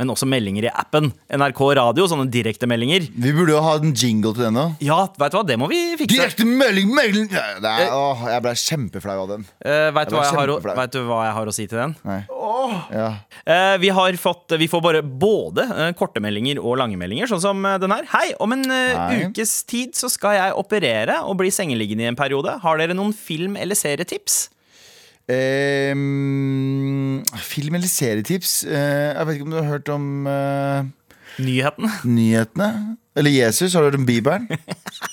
men 0.00 0.08
også 0.10 0.24
meldinger 0.26 0.64
i 0.66 0.70
appen 0.72 1.10
NRK 1.36 1.60
Radio, 1.76 2.06
sånne 2.08 2.24
direktemeldinger. 2.32 3.04
Vi 3.12 3.32
burde 3.36 3.52
jo 3.52 3.60
ha 3.62 3.74
en 3.76 3.92
jingle 3.92 4.32
til 4.34 4.46
den 4.48 4.56
òg. 4.58 4.78
Ja, 4.82 4.96
vet 5.20 5.34
du 5.34 5.36
hva, 5.36 5.42
det 5.46 5.58
må 5.60 5.68
vi 5.70 5.80
fikse. 6.00 6.16
Direkte 6.16 6.46
melding, 6.48 6.88
melding 6.96 7.28
det 7.30 7.42
er, 7.68 7.92
åh, 7.92 8.22
Jeg 8.32 8.42
ble 8.46 8.54
kjempeflau 8.62 9.16
av 9.26 9.34
den. 9.34 9.44
Uh, 9.60 9.90
vet, 9.94 10.08
du 10.08 10.16
Jeg 10.16 10.24
jeg 10.24 10.38
har, 10.40 10.52
å- 10.54 10.76
vet 10.80 10.94
du 10.96 11.02
hva 11.10 11.18
jeg 11.26 11.34
har 11.36 11.50
å 11.52 11.54
si 11.54 11.66
til 11.68 11.82
den? 11.82 11.94
Nei. 12.08 12.22
Ja. 12.94 13.08
Uh, 13.44 13.76
vi, 13.82 13.90
har 13.92 14.16
fått, 14.22 14.54
vi 14.58 14.68
får 14.70 14.82
bare 14.84 15.02
både 15.04 15.66
uh, 15.68 15.90
korte 15.98 16.22
meldinger 16.24 16.60
og 16.62 16.78
lange 16.80 16.96
meldinger, 17.00 17.28
sånn 17.30 17.42
som 17.42 17.64
eh, 17.66 17.76
den 17.82 17.92
her. 17.92 18.06
Hei, 18.14 18.32
om 18.42 18.54
en 18.56 18.64
uh, 18.70 19.12
ukes 19.28 19.58
tid 19.68 19.92
så 19.98 20.08
skal 20.12 20.38
jeg 20.38 20.56
operere 20.58 21.20
og 21.26 21.36
bli 21.42 21.52
sengeliggende 21.52 22.06
i 22.06 22.10
en 22.12 22.18
periode. 22.18 22.56
Har 22.64 22.80
dere 22.80 22.96
noen 22.96 23.12
film- 23.12 23.58
eller 23.60 23.76
serietips? 23.78 24.46
Ehm, 25.32 27.22
film- 27.36 27.74
eller 27.79 27.89
serietips? 27.89 28.65
Eh, 28.65 28.72
jeg 29.17 29.27
vet 29.27 29.34
ikke 29.34 29.44
om 29.48 29.51
du 29.55 29.56
har 29.60 29.69
hørt 29.70 29.89
om 29.89 30.27
eh, 30.27 30.84
Nyhetene. 31.43 31.91
nyhetene? 32.05 32.96
Eller 33.14 33.31
Jesus? 33.31 33.74
Har 33.74 33.82
du 33.82 33.90
hørt 33.90 34.00
om 34.00 34.06
Bibelen? 34.06 34.48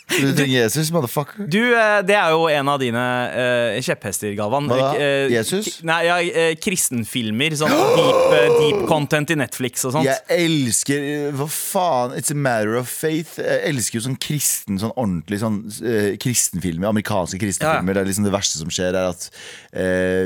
Du 0.09 0.33
trenger 0.35 0.63
Jesus, 0.63 0.89
motherfucker. 0.91 1.45
Du, 1.47 1.61
eh, 1.77 1.99
det 2.03 2.15
er 2.17 2.33
jo 2.33 2.47
en 2.51 2.69
av 2.71 2.79
dine 2.81 3.03
uh, 3.29 3.77
kjepphester, 3.85 4.33
Galvan. 4.35 4.65
Hva 4.67 4.79
da? 4.79 4.87
Eh, 4.99 5.31
Jesus? 5.31 5.77
Nei, 5.85 5.99
ja, 6.07 6.17
kristenfilmer. 6.59 7.55
Sånn 7.55 7.71
deep, 7.71 8.33
deep 8.57 8.81
content 8.89 9.31
i 9.31 9.37
Netflix 9.39 9.85
og 9.87 9.93
sånt. 9.95 10.09
Jeg 10.09 10.49
elsker 10.49 11.31
Hva 11.37 11.47
faen? 11.53 12.17
It's 12.19 12.33
a 12.33 12.37
matter 12.37 12.75
of 12.81 12.89
faith. 12.91 13.37
Jeg 13.39 13.61
elsker 13.69 14.01
jo 14.01 14.05
sånn 14.09 14.19
kristen, 14.19 14.81
sånn 14.81 14.95
ordentlig 14.97 15.39
sånn 15.45 15.61
kristenfilmer. 16.19 16.89
Amerikanske 16.89 17.39
kristenfilmer. 17.39 17.93
Ja. 17.93 18.01
Det 18.01 18.03
er 18.03 18.11
liksom 18.11 18.27
det 18.27 18.35
verste 18.35 18.59
som 18.59 18.73
skjer, 18.73 18.97
er 18.97 19.13
at 19.13 19.29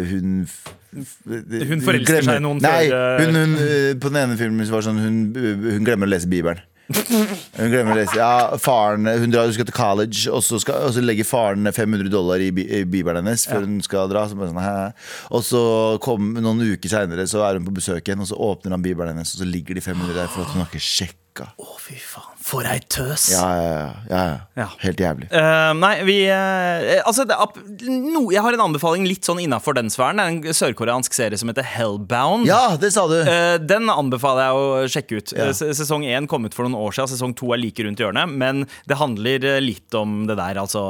hun 0.10 0.48
Hun 0.96 1.86
forelsker 1.86 2.24
seg 2.24 2.40
i 2.40 2.42
noen 2.48 2.64
Nei, 2.64 2.86
hun, 3.20 3.36
hun, 3.36 3.56
på 4.00 4.10
den 4.14 4.24
ene 4.24 4.40
filmen 4.40 4.70
var 4.72 4.86
sånn 4.86 5.02
hun, 5.04 5.24
hun 5.36 5.86
glemmer 5.86 6.10
å 6.10 6.16
lese 6.16 6.32
Bibelen. 6.32 6.64
Hun 6.92 7.70
glemmer 7.72 7.94
å 7.94 7.98
lese 8.02 8.18
Ja, 8.20 8.58
faren 8.60 9.08
Hun 9.08 9.32
drar, 9.32 9.48
hun 9.48 9.54
skal 9.56 9.68
til 9.70 9.76
college, 9.78 10.26
og 10.36 10.44
så, 10.46 10.60
skal, 10.62 10.82
og 10.90 10.92
så 10.96 11.04
legger 11.04 11.26
faren 11.28 11.64
500 11.72 12.12
dollar 12.12 12.44
i, 12.44 12.50
bi- 12.54 12.68
i 12.68 12.84
bibelen 12.84 13.24
hennes 13.24 13.46
før 13.48 13.64
hun 13.66 13.80
skal 13.86 14.12
dra. 14.12 14.26
Så 14.30 14.36
bare 14.38 14.52
sånn, 14.52 14.60
«Hæ?» 14.62 14.92
og 15.32 15.46
så 15.48 15.64
kom 16.04 16.34
noen 16.36 16.60
uker 16.74 16.92
seinere, 16.92 17.26
så 17.30 17.42
er 17.48 17.58
hun 17.60 17.66
på 17.70 17.78
besøk 17.80 18.04
igjen, 18.04 18.22
og 18.26 18.30
så 18.30 18.36
åpner 18.50 18.76
han 18.76 18.84
bibelen 18.86 19.14
hennes, 19.16 19.32
og 19.38 19.44
så 19.46 19.48
ligger 19.50 19.80
de 19.80 19.86
500 19.86 20.18
der 20.20 20.28
for 20.34 20.44
at 20.44 20.52
hun 20.54 20.64
har 20.66 20.70
ikke 20.72 20.84
sjekka. 20.84 21.52
Å, 21.56 21.72
fy 21.82 21.96
faen. 22.04 22.33
For 22.44 22.66
ei 22.68 22.82
tøs. 22.92 23.30
Ja, 23.32 23.46
ja, 23.56 23.84
ja, 24.12 24.22
ja. 24.60 24.66
Helt 24.82 25.00
jævlig. 25.00 25.30
Uh, 25.32 25.72
nei, 25.80 25.94
vi 26.04 26.18
uh, 26.28 27.00
Altså, 27.08 27.24
det, 27.30 27.38
ap- 27.40 27.56
no, 27.88 28.26
jeg 28.34 28.44
har 28.44 28.58
en 28.58 28.64
anbefaling 28.66 29.06
litt 29.08 29.24
sånn 29.24 29.40
innafor 29.40 29.78
den 29.78 29.88
sfæren. 29.94 30.20
Det 30.20 30.26
er 30.26 30.34
en 30.52 30.58
sørkoreansk 30.60 31.16
serie 31.16 31.40
som 31.40 31.48
heter 31.52 31.64
Hellbound. 31.64 32.44
Ja, 32.50 32.76
det 32.80 32.92
sa 32.96 33.06
du! 33.08 33.16
uh, 33.24 33.56
den 33.64 33.88
anbefaler 33.94 34.50
jeg 34.50 34.60
å 34.60 34.92
sjekke 34.92 35.22
ut. 35.22 35.34
Ja. 35.40 35.48
Sesong 35.56 36.04
én 36.04 36.28
kom 36.28 36.44
ut 36.44 36.58
for 36.58 36.68
noen 36.68 36.76
år 36.84 36.98
siden, 36.98 37.14
sesong 37.14 37.38
to 37.40 37.54
er 37.56 37.62
like 37.64 37.88
rundt 37.88 38.04
hjørnet. 38.04 38.36
Men 38.44 38.66
det 38.92 39.00
handler 39.00 39.48
litt 39.64 39.96
om 39.96 40.26
det 40.28 40.36
der, 40.40 40.60
altså 40.60 40.84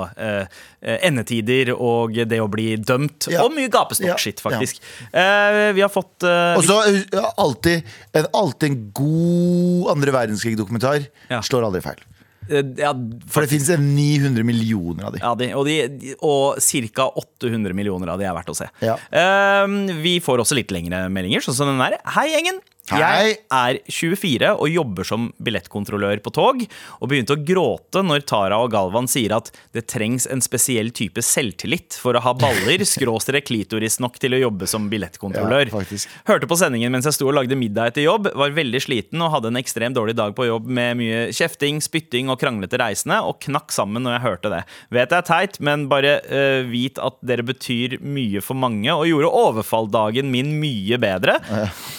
endetider 0.84 1.72
og 1.76 2.18
det 2.28 2.40
å 2.42 2.50
bli 2.52 2.74
dømt. 2.82 3.30
Ja. 3.32 3.44
Og 3.46 3.54
mye 3.56 3.70
gapestokk-shit, 3.72 4.42
Ja, 4.42 4.50
ja. 4.50 4.58
faktisk. 4.58 4.82
Eh, 5.14 5.70
vi 5.78 5.84
har 5.86 5.92
fått 5.94 6.26
Og 6.26 6.64
så 6.66 6.80
uh, 6.82 7.30
alltid, 7.40 7.86
alltid 8.34 8.70
en 8.72 8.80
god 8.98 9.94
andre 9.94 10.18
verdenskrig-dokumentar 10.18 11.06
Ja. 11.30 11.43
Slår 11.48 11.68
aldri 11.70 11.82
feil. 11.86 12.04
Eh, 12.50 12.64
Ja, 12.82 12.92
For 13.32 13.46
det 13.46 13.50
fins 13.54 13.70
900 13.80 14.44
millioner 14.44 15.06
av 15.08 15.14
de. 15.16 15.22
Ja, 15.24 15.34
de, 15.40 15.50
og, 15.56 15.66
de, 15.70 16.16
og 16.20 16.60
ca. 16.96 17.08
800 17.24 17.74
millioner 17.78 18.12
av 18.12 18.20
de 18.20 18.28
er 18.28 18.36
verdt 18.36 18.52
å 18.52 18.58
se. 18.58 18.68
Ja. 18.84 18.98
Um, 19.64 19.86
vi 20.04 20.18
får 20.24 20.44
også 20.44 20.58
litt 20.60 20.72
lengre 20.76 21.06
meldinger, 21.14 21.44
sånn 21.46 21.56
som 21.56 21.72
den 21.72 21.80
der. 21.84 22.00
Hei, 22.18 22.28
gjengen! 22.34 22.60
Hei. 22.92 23.00
Jeg 23.00 23.36
er 23.48 23.78
24 23.88 24.48
og 24.60 24.68
jobber 24.68 25.08
som 25.08 25.30
billettkontrollør 25.40 26.20
på 26.20 26.34
tog, 26.36 26.64
og 27.00 27.08
begynte 27.08 27.38
å 27.38 27.40
gråte 27.40 28.02
når 28.04 28.26
Tara 28.28 28.58
og 28.60 28.74
Galvan 28.74 29.06
sier 29.08 29.32
at 29.38 29.54
det 29.72 29.86
trengs 29.88 30.26
en 30.28 30.44
spesiell 30.44 30.90
type 30.92 31.24
selvtillit 31.24 31.96
for 31.96 32.20
å 32.20 32.22
ha 32.26 32.34
baller, 32.36 32.84
skråstrek 32.94 33.48
klitoris 33.48 34.02
nok 34.04 34.20
til 34.20 34.36
å 34.36 34.42
jobbe 34.42 34.68
som 34.68 34.90
billettkontrollør. 34.92 35.72
Ja. 35.72 36.00
Hørte 36.28 36.50
på 36.52 36.58
sendingen 36.60 36.92
mens 36.92 37.08
jeg 37.08 37.16
sto 37.16 37.30
og 37.30 37.38
lagde 37.38 37.56
middag 37.56 37.94
etter 37.94 38.04
jobb, 38.04 38.28
var 38.36 38.58
veldig 38.58 38.84
sliten 38.84 39.24
og 39.24 39.32
hadde 39.38 39.54
en 39.54 39.62
ekstremt 39.62 39.96
dårlig 39.96 40.18
dag 40.20 40.36
på 40.36 40.50
jobb 40.50 40.68
med 40.68 41.00
mye 41.00 41.24
kjefting, 41.32 41.80
spytting 41.84 42.34
og 42.34 42.42
kranglete 42.44 42.82
reisende, 42.84 43.22
og 43.24 43.40
knakk 43.48 43.72
sammen 43.72 44.04
når 44.04 44.18
jeg 44.18 44.26
hørte 44.28 44.54
det. 44.58 44.62
Vet 45.00 45.08
jeg 45.16 45.22
er 45.22 45.30
teit, 45.32 45.62
men 45.64 45.88
bare 45.88 46.18
eh, 46.28 46.68
vit 46.68 47.00
at 47.00 47.16
dere 47.24 47.48
betyr 47.48 47.96
mye 48.04 48.44
for 48.44 48.60
mange, 48.60 48.92
og 48.92 49.08
gjorde 49.08 49.32
overfalldagen 49.46 50.28
min 50.36 50.58
mye 50.60 51.00
bedre. 51.00 51.40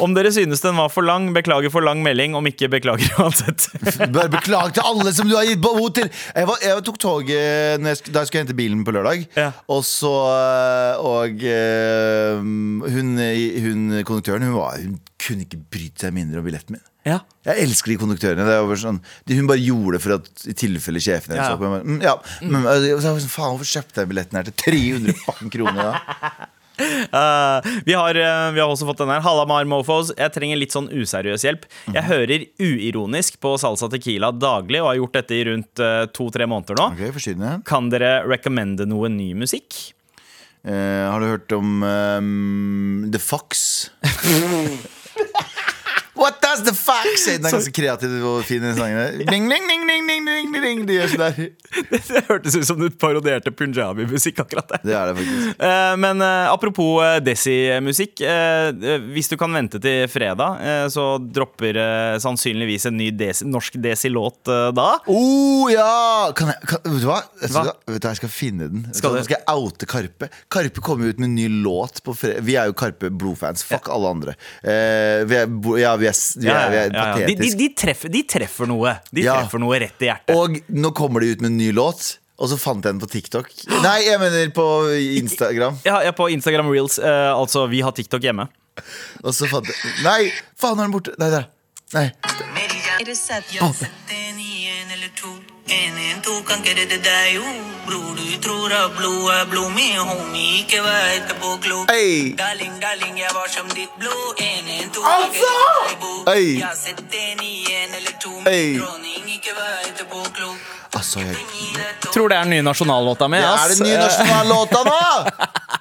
Om 0.04 0.12
dere 0.12 0.34
synes 0.34 0.60
den 0.60 0.73
var 0.78 0.90
for 0.92 1.06
lang, 1.06 1.30
beklager 1.36 1.72
for 1.72 1.84
lang 1.86 2.02
melding, 2.04 2.34
om 2.38 2.46
ikke 2.50 2.68
beklager 2.72 3.10
uansett. 3.22 3.68
Bare 4.14 4.30
Beklager 4.32 4.74
til 4.78 4.86
alle 4.90 5.12
som 5.16 5.28
du 5.30 5.36
har 5.38 5.46
gitt 5.48 5.62
behov 5.64 5.90
til! 5.96 6.08
Jeg, 6.34 6.48
var, 6.50 6.60
jeg 6.64 6.84
tok 6.88 6.98
toget 7.02 7.84
sk- 7.98 8.10
da 8.14 8.22
jeg 8.22 8.30
skulle 8.30 8.44
hente 8.44 8.56
bilen 8.58 8.84
på 8.86 8.94
lørdag. 8.96 9.26
Ja. 9.38 9.50
Og 9.72 9.84
så 9.88 10.12
Og 11.04 11.44
uh, 11.44 12.40
hun, 12.40 13.14
hun 13.18 13.84
konduktøren 14.06 14.46
hun, 14.48 14.56
var, 14.58 14.78
hun 14.82 14.98
kunne 15.24 15.46
ikke 15.46 15.60
bryte 15.72 16.04
seg 16.06 16.14
mindre 16.16 16.40
om 16.42 16.46
billetten 16.46 16.76
min. 16.76 16.84
Ja. 17.04 17.18
Jeg 17.44 17.66
elsker 17.66 17.92
de 17.92 17.98
konduktørene. 18.00 18.44
Det 18.48 18.56
var 18.64 18.78
sånn, 18.80 18.98
de, 19.28 19.36
hun 19.36 19.48
bare 19.50 19.60
gjorde 19.60 19.98
det 19.98 20.02
for 20.04 20.14
at 20.16 20.44
i 20.48 20.54
tilfelle 20.56 21.02
sjefen 21.04 21.34
hennes 21.34 21.50
Ja. 21.50 21.52
så 21.52 21.60
på 21.60 21.68
meg. 21.74 21.84
Mm, 21.84 21.98
ja, 22.04 22.14
men, 22.48 22.64
så 22.64 23.02
sånn, 23.04 23.20
Faen, 23.28 23.52
hvorfor 23.58 23.68
kjøpte 23.74 24.00
jeg 24.04 24.10
billetten 24.12 24.38
her 24.40 24.48
til 24.48 24.56
300 24.64 25.52
kroner? 25.52 25.90
da? 25.92 26.48
Eh, 27.14 27.66
vi, 27.84 27.94
har, 27.94 28.16
uh, 28.16 28.50
vi 28.54 28.60
har 28.60 28.66
også 28.66 28.86
fått 28.88 28.98
den 28.98 29.10
her. 29.12 29.20
Halla, 29.22 29.44
Mar 29.46 29.66
Mofos. 29.68 30.10
Jeg 30.18 30.32
trenger 30.34 30.58
litt 30.58 30.74
sånn 30.74 30.88
useriøs 30.90 31.44
hjelp. 31.46 31.66
Jeg 31.94 32.02
hører 32.08 32.46
uironisk 32.58 33.38
på 33.44 33.52
Salsa 33.60 33.86
Tequila 33.92 34.32
daglig 34.34 34.80
og 34.82 34.88
har 34.88 34.98
gjort 34.98 35.18
dette 35.20 35.36
i 35.36 35.44
rundt 35.46 35.82
eh, 35.84 36.00
to-tre 36.16 36.48
måneder 36.50 36.80
nå. 36.80 36.88
Okay. 36.96 37.36
Kan 37.68 37.92
dere 37.92 38.16
recommende 38.26 38.88
noe 38.90 39.12
ny 39.12 39.30
musikk? 39.38 39.78
Har 40.64 41.20
du 41.20 41.28
hørt 41.28 41.52
om 41.52 41.84
um, 41.84 43.06
The 43.12 43.20
Fox? 43.20 43.92
What 46.24 46.40
does 46.42 46.62
the 46.64 46.72
fuck 46.76 47.04
say? 47.20 47.36
Den 47.36 47.50
er 47.50 47.56
ganske 47.58 47.74
kreativ 47.76 48.14
og 48.24 48.42
fin, 48.48 48.62
den 48.64 48.76
sangen. 48.78 48.96
der. 48.96 49.24
Ding, 49.28 49.44
ding, 49.50 49.66
ding, 49.68 49.84
ding, 49.90 50.06
ding, 50.08 50.24
ding, 50.30 50.54
ding. 50.64 50.82
De 50.88 50.96
gjør 50.98 51.12
sånn 51.12 51.24
der. 51.26 51.50
Det 52.14 52.20
hørtes 52.28 52.54
ut 52.56 52.66
som 52.68 52.78
du 52.80 52.86
parodierte 52.90 53.50
punjabi-musikk. 53.54 54.38
akkurat 54.44 54.68
det 54.70 54.78
Det 54.86 54.94
er 54.96 55.10
det 55.10 55.14
faktisk. 55.18 55.62
Eh, 55.68 55.94
Men 56.00 56.22
eh, 56.22 56.46
apropos 56.52 57.02
eh, 57.04 57.18
Desi-musikk. 57.24 58.22
hvis 59.14 59.28
du 59.30 59.36
kan 59.40 59.52
vente 59.54 59.80
til 59.82 60.06
fredag, 60.10 60.62
så 60.92 61.04
dropper 61.20 61.76
sannsynligvis 62.22 62.86
en 62.90 62.96
ny 62.98 63.10
Desi, 63.14 63.44
norsk 63.48 63.76
Desi-låt 63.82 64.40
da. 64.48 64.70
da. 64.74 64.88
Oh, 65.10 65.66
ja! 65.72 66.30
Kan 66.36 66.52
jeg, 66.52 66.60
kan, 66.70 66.82
vet 66.86 67.02
du 67.04 67.08
hva? 67.10 67.20
Jeg 67.42 67.50
skal, 67.52 67.68
Hva? 67.70 67.74
vet 67.94 68.02
du, 68.04 68.08
jeg 68.08 68.20
skal 68.22 68.32
finne 68.32 68.70
den. 68.72 68.86
Skal 68.94 69.18
skal 69.26 69.36
jeg 69.40 69.58
oute 69.58 69.88
Karpe. 69.90 70.30
Karpe 70.52 70.84
kommer 70.84 71.10
ut 71.10 71.20
med 71.20 71.28
en 71.32 71.36
ny 71.38 71.48
låt 71.64 72.00
på 72.06 72.14
fredag. 72.16 72.44
Vi 72.46 72.56
er 72.60 72.70
jo 72.70 72.76
Karpe 72.78 73.10
Blodfans. 73.12 73.64
Fuck 73.66 73.90
alle 73.92 74.14
andre. 74.16 74.36
Vi 74.64 75.38
er, 75.42 75.50
ja, 75.80 75.94
vi 76.00 76.08
er, 76.10 76.13
s- 76.14 76.36
vi 76.40 76.48
er, 76.48 76.70
vi 76.70 76.76
er 76.80 76.88
De, 76.88 76.94
de, 76.94 77.04
patetiske. 77.04 77.58
de, 77.60 77.68
treffer, 77.82 78.08
de 78.14 78.22
treffer 78.30 78.66
noe. 78.70 78.94
De 79.12 79.20
Ja. 79.26 79.36
treffer 79.42 79.58
noe 79.62 79.78
rett 79.82 80.00
i 80.02 80.06
hjertet. 80.10 80.34
Og 80.34 80.58
nå 80.70 80.90
kommer 80.94 81.20
de 81.20 81.32
ut 81.34 81.40
med 81.44 81.50
en 81.52 81.56
ny 81.58 81.70
låt, 81.72 82.16
og 82.38 82.48
så 82.50 82.56
fant 82.58 82.82
jeg 82.84 82.92
den 82.96 83.00
på 83.00 83.06
TikTok. 83.10 83.46
Nei, 83.82 84.00
jeg 84.08 84.18
mener 84.18 84.48
på 84.56 84.66
Instagram. 85.20 85.78
Ja, 85.84 85.98
jeg 86.00 86.08
er 86.14 86.18
på 86.18 86.30
Instagram 86.32 86.68
Reels. 86.72 86.98
eh, 86.98 87.30
altså, 87.34 87.68
vi 87.70 87.80
har 87.82 87.92
TikTok 87.92 88.22
hjemme. 88.22 88.48
Og 89.22 89.30
så 89.32 89.46
fant 89.46 89.66
jeg 89.66 89.74
Nei, 90.02 90.32
faen, 90.58 90.78
er 90.78 90.82
den 90.88 90.92
borte? 90.92 91.14
Nei, 91.18 91.30
der. 91.30 91.46
Nei. 91.94 92.10
Er 92.98 93.04
det 95.68 95.80
sett? 95.84 95.94
Jeg 95.94 95.94
har 95.94 95.94
sett 95.94 95.94
en 95.94 95.94
i 95.94 95.94
en 95.94 95.94
eller 95.94 96.04
to. 96.04 96.04
En 96.04 96.14
en 96.14 96.20
to 96.22 96.34
kan 96.48 96.58
ikke 96.60 96.74
redde 96.80 96.98
deg, 97.08 97.34
jo. 97.34 97.46
Bror, 97.86 98.14
du 98.18 98.28
tror 98.44 98.72
at 98.72 98.90
blod 98.98 99.24
er 99.36 99.44
blod, 99.52 99.70
min 99.78 99.96
homie, 100.08 100.60
ikke 100.62 100.80
vær 100.84 101.04
etterpåklok. 101.18 101.90
Hey. 101.90 102.34
Darling, 102.38 102.76
darling, 102.82 103.18
jeg 103.18 103.32
var 103.34 103.48
som 103.56 103.68
ditt 103.78 103.94
blod. 104.00 104.40
En 104.48 104.68
en 104.76 104.90
to 104.94 105.00
Altså! 105.00 105.24
kan 105.24 105.34
ikke 105.34 105.46
redde 105.48 105.88
deg, 105.88 105.98
bo. 106.04 106.12
Hey. 106.30 106.48
Jeg 106.58 106.66
har 106.66 106.78
sett 106.86 107.18
en 107.24 107.44
i 107.44 107.54
en 107.80 107.94
eller 107.98 108.16
to. 108.24 108.30
Min 108.30 108.46
Hey. 108.48 108.78
dronning, 108.78 109.24
ikke 109.36 109.52
vær 109.60 109.76
etterpåklok. 109.88 110.73
Altså, 110.94 111.18
jeg 111.24 111.34
Tror 112.14 112.28
det 112.30 112.36
er 112.38 112.44
den 112.46 112.52
nye 112.54 112.62
nasjonallåta 112.62 113.26
mi. 113.32 113.40
Ja, 113.42 113.56
er 113.58 113.66
det 113.72 113.78
den 113.80 113.88
nye 113.90 114.04
nasjonallåta 114.06 114.80
nå? 114.86 114.98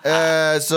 Eh, 0.03 0.58
så 0.60 0.75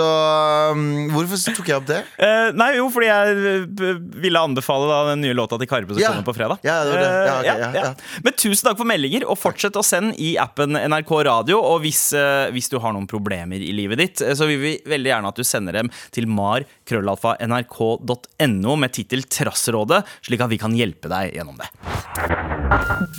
um, 0.71 1.09
hvorfor 1.11 1.35
tok 1.57 1.67
jeg 1.67 1.75
opp 1.75 1.83
det? 1.89 1.97
Eh, 2.23 2.53
nei, 2.55 2.69
jo, 2.77 2.85
fordi 2.93 3.07
jeg 3.09 3.27
eh, 3.51 3.97
ville 4.23 4.39
anbefale 4.39 4.85
da, 4.87 4.99
den 5.09 5.19
nye 5.25 5.33
låta 5.35 5.57
til 5.59 5.67
Karpe 5.67 5.91
som 5.91 5.99
Ja. 5.99 6.11
kommer 6.13 6.23
på 6.29 6.35
fredag. 6.37 6.57
Ja, 6.63 6.77
det 6.87 6.93
var 6.93 6.99
det. 7.01 7.09
Ja, 7.11 7.33
ok, 7.33 7.43
Eh, 7.43 7.47
ja, 7.49 7.55
ja. 7.75 7.91
Men 8.23 8.31
tusen 8.39 8.63
takk 8.69 8.77
for 8.79 8.87
meldinger, 8.87 9.25
og 9.27 9.35
fortsett 9.41 9.75
å 9.75 9.83
sende 9.83 10.15
i 10.15 10.37
appen 10.39 10.79
NRK 10.79 11.11
Radio. 11.27 11.59
Og 11.59 11.83
hvis, 11.83 12.05
eh, 12.15 12.47
hvis 12.55 12.71
du 12.71 12.79
har 12.79 12.95
noen 12.95 13.03
problemer 13.11 13.59
i 13.59 13.73
livet 13.75 13.99
ditt, 13.99 14.21
eh, 14.23 14.31
så 14.37 14.47
vil 14.47 14.63
vi 14.63 14.77
veldig 14.87 15.11
gjerne 15.11 15.27
at 15.33 15.35
du 15.35 15.43
sender 15.43 15.75
dem 15.81 15.91
til 16.15 16.23
mar.krøllalfa.nrk.no 16.31 18.71
med 18.79 18.91
tittel 18.95 19.27
'Trassrådet', 19.27 20.07
slik 20.23 20.39
at 20.39 20.47
vi 20.55 20.59
kan 20.63 20.71
hjelpe 20.71 21.11
deg 21.11 21.35
gjennom 21.35 21.59
det. 21.59 21.67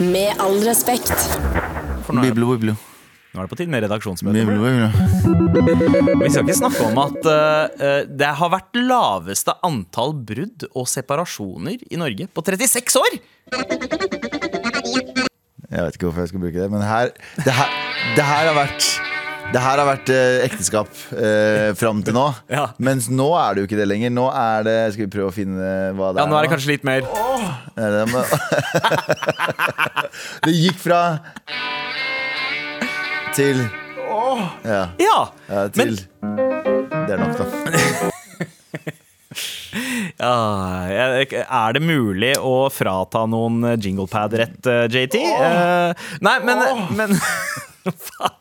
Med 0.00 0.32
all 0.40 0.56
respekt. 0.64 1.07
For 1.08 2.12
nå 2.16 2.20
er, 2.22 2.30
Biblo, 2.30 2.50
biblo. 2.56 2.74
nå 3.32 3.40
er 3.40 3.46
det 3.46 3.52
på 3.52 3.58
tide 3.60 3.72
med 3.72 3.84
redaksjonsmøte. 3.84 4.44
Biblo, 4.44 4.60
biblo. 4.64 4.88
Vi 6.24 6.30
skal 6.32 6.44
ikke 6.44 6.56
snakke 6.58 6.86
om 6.88 7.00
at 7.04 7.28
eh, 7.32 8.02
det 8.20 8.30
har 8.40 8.52
vært 8.52 8.76
laveste 8.80 9.54
antall 9.66 10.12
brudd 10.28 10.66
og 10.72 10.88
separasjoner 10.90 11.80
i 11.88 12.00
Norge 12.00 12.28
på 12.32 12.44
36 12.44 13.00
år! 13.02 13.18
Jeg 15.68 15.84
vet 15.84 15.96
ikke 15.98 16.08
hvorfor 16.08 16.24
jeg 16.24 16.30
skal 16.32 16.40
bruke 16.42 16.56
det, 16.62 16.68
men 16.72 16.80
her 16.84 17.10
Det 17.44 17.52
her, 17.52 17.72
det 18.16 18.24
her 18.24 18.48
har 18.48 18.56
vært 18.56 18.86
det 19.48 19.62
her 19.64 19.78
har 19.80 19.86
vært 19.88 20.10
eh, 20.12 20.42
ekteskap 20.44 20.90
eh, 21.16 21.70
fram 21.78 22.02
til 22.04 22.12
nå. 22.16 22.26
Ja. 22.58 22.66
Mens 22.84 23.06
nå 23.08 23.30
er 23.40 23.54
det 23.56 23.60
jo 23.62 23.66
ikke 23.70 23.78
det 23.80 23.86
lenger. 23.88 24.10
Nå 24.12 24.26
er 24.34 24.62
det 24.66 24.74
Skal 24.94 25.04
vi 25.06 25.10
prøve 25.14 25.28
å 25.30 25.34
finne 25.34 25.68
hva 25.96 26.10
det 26.12 26.18
Ja, 26.20 26.24
er? 26.26 26.30
nå 26.32 26.36
er 26.36 26.42
det 26.44 26.50
kanskje 26.52 26.72
litt 26.74 26.84
mer 26.84 27.00
Er 27.78 27.88
det, 27.94 28.02
det 30.48 30.52
gikk 30.56 30.78
fra 30.82 31.00
Til 33.36 33.58
Ja, 34.68 34.82
Ja, 35.00 35.18
ja 35.48 35.60
til 35.76 35.92
Det 35.96 37.12
er 37.16 37.20
nok, 37.22 37.34
da. 37.38 37.44
ja 40.18 40.34
jeg- 40.92 41.32
Er 41.44 41.72
det 41.78 41.82
mulig 41.84 42.34
å 42.40 42.68
frata 42.72 43.24
noen 43.30 43.62
jinglepad-rett, 43.80 44.66
eh, 44.68 44.86
JT? 44.92 45.14
Eh, 45.24 45.92
nei, 46.24 46.36
men, 46.44 46.58
men 46.98 47.10
Faen. 47.88 48.34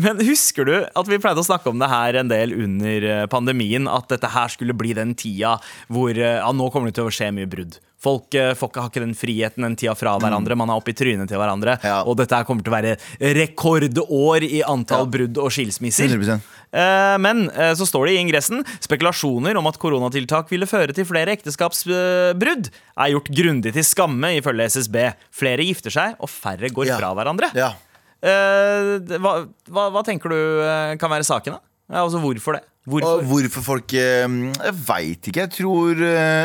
Men 0.00 0.20
husker 0.24 0.64
du 0.68 0.74
at 0.84 1.08
vi 1.08 1.18
pleide 1.18 1.40
å 1.42 1.46
snakke 1.46 1.70
om 1.72 1.78
det 1.80 1.88
her 1.90 2.18
en 2.20 2.28
del 2.30 2.52
under 2.54 3.06
eh, 3.08 3.26
pandemien? 3.32 3.88
At 3.90 4.10
dette 4.12 4.28
her 4.30 4.48
skulle 4.52 4.76
bli 4.76 4.92
den 4.96 5.14
tida 5.18 5.56
hvor 5.88 6.10
eh, 6.12 6.38
ja, 6.42 6.50
nå 6.54 6.68
kommer 6.70 6.90
det 6.92 6.98
til 7.00 7.08
å 7.08 7.14
skje 7.14 7.30
mye 7.34 7.48
brudd. 7.50 7.78
Folk, 8.00 8.32
eh, 8.38 8.52
folk 8.56 8.76
har 8.80 8.88
ikke 8.88 9.02
den 9.02 9.16
friheten, 9.16 9.64
den 9.66 9.74
tida 9.80 9.92
fra 9.98 10.14
hverandre. 10.20 10.56
Man 10.56 10.70
er 10.72 10.78
oppi 10.80 10.94
i 10.94 10.96
trynet 10.96 11.28
til 11.28 11.40
hverandre. 11.40 11.74
Ja. 11.84 11.98
Og 12.08 12.16
dette 12.20 12.36
her 12.38 12.46
kommer 12.48 12.64
til 12.64 12.72
å 12.72 12.76
være 12.78 12.94
rekordår 13.36 14.46
i 14.46 14.62
antall 14.64 15.04
Ja. 15.04 15.10
brudd 15.18 15.40
og 15.42 15.50
skilsmisser. 15.52 16.08
100%. 16.08 16.40
Eh, 16.72 17.18
Men 17.18 17.48
så 17.76 17.84
står 17.88 18.06
det 18.06 18.14
i 18.14 18.20
ingressen 18.22 18.62
spekulasjoner 18.80 19.56
om 19.58 19.66
at 19.66 19.76
koronatiltak 19.82 20.48
ville 20.52 20.68
føre 20.70 20.94
til 20.96 21.04
flere 21.08 21.34
ekteskapsbrudd, 21.36 22.70
er 23.00 23.12
gjort 23.16 23.30
grundig 23.34 23.72
til 23.74 23.84
skamme, 23.84 24.36
ifølge 24.40 24.68
SSB. 24.70 24.96
Flere 25.34 25.64
gifter 25.66 25.90
seg, 25.92 26.16
og 26.20 26.28
færre 26.30 26.70
går 26.72 26.86
Ja. 26.92 26.98
fra 27.00 27.12
hverandre. 27.14 27.50
Ja. 27.54 27.72
Eh, 28.20 29.16
hva, 29.18 29.34
hva, 29.72 29.86
hva 29.94 30.02
tenker 30.06 30.32
du 30.32 30.38
eh, 30.64 30.94
kan 31.00 31.12
være 31.12 31.24
saken, 31.26 31.56
da? 31.56 32.00
Altså, 32.02 32.20
hvorfor 32.22 32.58
det? 32.58 32.64
Hvorfor? 32.90 33.24
Hvorfor 33.28 33.64
folk 33.64 33.92
eh, 33.98 34.24
Jeg 34.24 34.76
veit 34.86 35.28
ikke. 35.30 35.44
Jeg 35.46 35.52
tror 35.56 35.98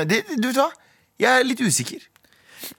det, 0.09 0.23
Du 0.39 0.49
vet 0.49 0.59
hva? 0.59 0.69
Jeg 1.21 1.31
er 1.41 1.47
litt 1.47 1.61
usikker. 1.63 2.01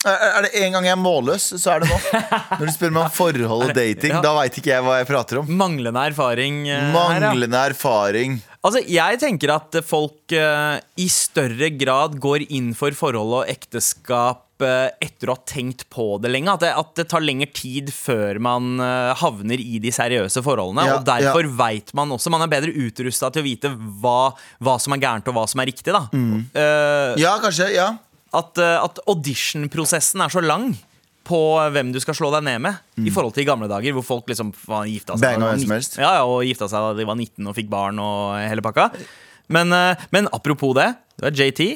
Er 0.07 0.43
det 0.43 0.51
en 0.65 0.75
gang 0.75 0.87
jeg 0.89 0.97
er 0.97 0.99
målløs, 0.99 1.45
så 1.63 1.77
er 1.77 1.85
det 1.85 1.89
nå. 1.93 1.97
Når 2.59 2.65
du 2.67 2.73
spør 2.75 2.91
meg 2.97 3.05
om 3.05 3.13
forhold 3.15 3.69
og 3.69 3.75
dating, 3.77 4.17
Ja. 4.17 4.23
da 4.25 4.33
veit 4.41 4.57
ikke 4.59 4.73
jeg 4.73 4.83
hva 4.83 4.97
jeg 4.99 5.07
prater 5.09 5.41
om. 5.41 5.53
Manglende 5.61 6.03
erfaring 6.11 6.65
Manglende 6.67 7.55
her, 7.61 7.71
ja. 7.71 7.77
Erfaring. 7.77 8.35
Altså, 8.67 8.83
jeg 8.91 9.21
tenker 9.23 9.53
at 9.55 9.79
folk 9.87 10.35
uh, 10.35 10.81
i 10.99 11.07
større 11.13 11.71
grad 11.79 12.17
går 12.19 12.49
inn 12.51 12.73
for 12.75 12.97
forhold 12.99 13.37
og 13.45 13.53
ekteskap 13.53 14.43
etter 14.65 15.29
å 15.29 15.35
ha 15.37 15.43
tenkt 15.45 15.85
på 15.93 16.17
det 16.23 16.31
lenge. 16.33 16.55
At 16.55 16.63
det, 16.65 16.71
at 16.79 16.95
det 16.97 17.05
tar 17.13 17.21
lengre 17.25 17.51
tid 17.53 17.91
før 17.93 18.39
man 18.41 18.81
eh, 18.81 19.13
havner 19.21 19.61
i 19.61 19.79
de 19.83 19.93
seriøse 19.93 20.41
forholdene. 20.47 20.87
Ja, 20.89 20.97
og 21.01 21.05
derfor 21.09 21.49
vet 21.59 21.93
man 21.97 22.15
også 22.15 22.31
Man 22.33 22.43
er 22.47 22.49
bedre 22.53 22.73
utrusta 22.73 23.29
til 23.35 23.43
å 23.43 23.47
vite 23.47 23.71
hva, 24.03 24.33
hva 24.65 24.77
som 24.81 24.97
er 24.97 25.03
gærent 25.05 25.29
og 25.29 25.37
hva 25.37 25.47
som 25.51 25.61
er 25.61 25.71
riktig. 25.73 25.93
da 25.93 26.07
Mm. 26.13 26.47
Uh, 26.55 27.15
Ja, 27.21 27.37
kanskje. 27.43 27.71
Ja. 27.75 27.99
At, 28.33 28.57
eh, 28.59 28.79
at 28.83 28.99
audition-prosessen 29.07 30.21
er 30.25 30.29
så 30.33 30.43
lang. 30.45 30.77
på 31.27 31.39
hvem 31.75 31.89
du 31.91 31.99
skal 31.99 32.15
slå 32.15 32.29
deg 32.31 32.45
ned 32.47 32.61
med, 32.63 32.77
i 33.03 33.11
forhold 33.11 33.33
til 33.35 33.43
i 33.43 33.47
gamle 33.49 33.67
dager, 33.67 33.91
hvor 33.97 34.05
folk 34.07 34.29
liksom 34.31 34.53
var 34.69 34.85
gifta 34.87 35.17
seg 35.19 35.41
da 35.41 35.57
de 35.59 35.67
var 35.67 35.81
19. 35.83 35.99
Ja, 35.99 36.11
ja, 36.21 36.25
og 36.25 36.45
gifta 36.47 36.69
seg 36.71 36.79
da 36.85 36.93
de 36.95 37.03
var 37.09 37.17
19 37.19 37.49
og 37.51 37.57
fikk 37.57 37.67
barn 37.69 37.99
og 37.99 38.37
hele 38.39 38.63
pakka. 38.63 38.93
Men, 39.51 39.73
eh, 39.75 39.97
men 40.15 40.29
apropos 40.31 40.73
det, 40.79 40.87
det 41.19 41.27
er 41.33 41.35
JT. 41.51 41.67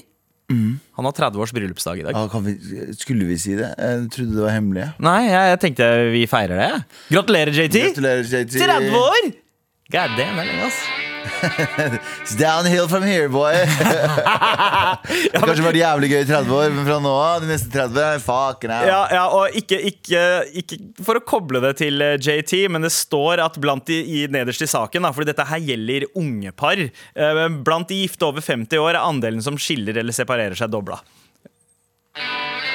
Han 0.50 1.06
har 1.06 1.12
30 1.16 1.38
års 1.44 1.52
bryllupsdag 1.54 2.00
i 2.00 2.06
dag. 2.06 2.16
Ja, 2.16 2.24
kan 2.32 2.42
vi, 2.46 2.56
skulle 2.98 3.28
vi 3.28 3.36
si 3.38 3.54
det? 3.58 3.70
Jeg 3.78 4.08
trodde 4.14 4.34
det 4.34 4.42
var 4.46 4.56
hemmelig. 4.56 4.88
Nei, 5.02 5.20
jeg, 5.28 5.52
jeg 5.54 5.60
tenkte 5.66 5.90
vi 6.14 6.24
feirer 6.30 6.58
det. 6.64 6.70
Gratulerer, 7.14 7.54
JT! 7.54 7.84
Gratulerer, 7.90 8.26
JT. 8.26 8.58
30 8.58 8.98
år! 8.98 9.30
God 9.90 10.18
damn, 10.18 10.18
det 10.18 10.26
er 10.26 10.50
lenge, 10.50 10.66
ass. 10.70 11.09
It's 11.20 12.34
downhill 12.38 12.88
from 12.88 13.02
here, 13.02 13.28
boy. 13.28 13.52
det 13.64 13.66
har 15.36 15.46
kanskje 15.46 15.64
vært 15.64 15.78
jævlig 15.80 16.10
gøy 16.12 16.20
i 16.22 16.28
30 16.28 16.54
år, 16.56 16.72
men 16.74 16.86
fra 16.88 16.98
nå 17.02 17.12
av, 17.12 17.42
de 17.42 17.50
neste 17.50 17.70
30, 17.74 18.22
Fuck 18.24 18.66
now. 18.70 18.84
Ja, 18.88 19.00
ja, 19.12 19.24
og 19.36 19.56
ikke, 19.58 19.78
ikke, 19.90 20.24
ikke 20.62 20.80
for 21.06 21.20
å 21.20 21.24
koble 21.24 21.62
det 21.64 21.74
til 21.82 22.02
eh, 22.04 22.16
JT, 22.20 22.66
men 22.72 22.86
det 22.86 22.92
står 22.94 23.42
at 23.44 23.58
blant 23.62 23.86
de 23.90 24.00
i, 24.00 24.24
nederst 24.32 24.64
i 24.64 24.70
saken, 24.70 25.06
da, 25.06 25.14
fordi 25.16 25.32
dette 25.32 25.48
her 25.50 25.64
gjelder 25.70 26.08
unge 26.18 26.52
par, 26.56 26.80
eh, 26.80 27.46
blant 27.64 27.90
de 27.90 28.02
gifte 28.02 28.28
over 28.28 28.44
50 28.44 28.80
år 28.80 28.94
er 28.94 29.02
andelen 29.02 29.44
som 29.44 29.58
skiller 29.60 30.00
eller 30.00 30.16
separerer 30.16 30.58
seg 30.58 30.72
dobla. 30.72 31.00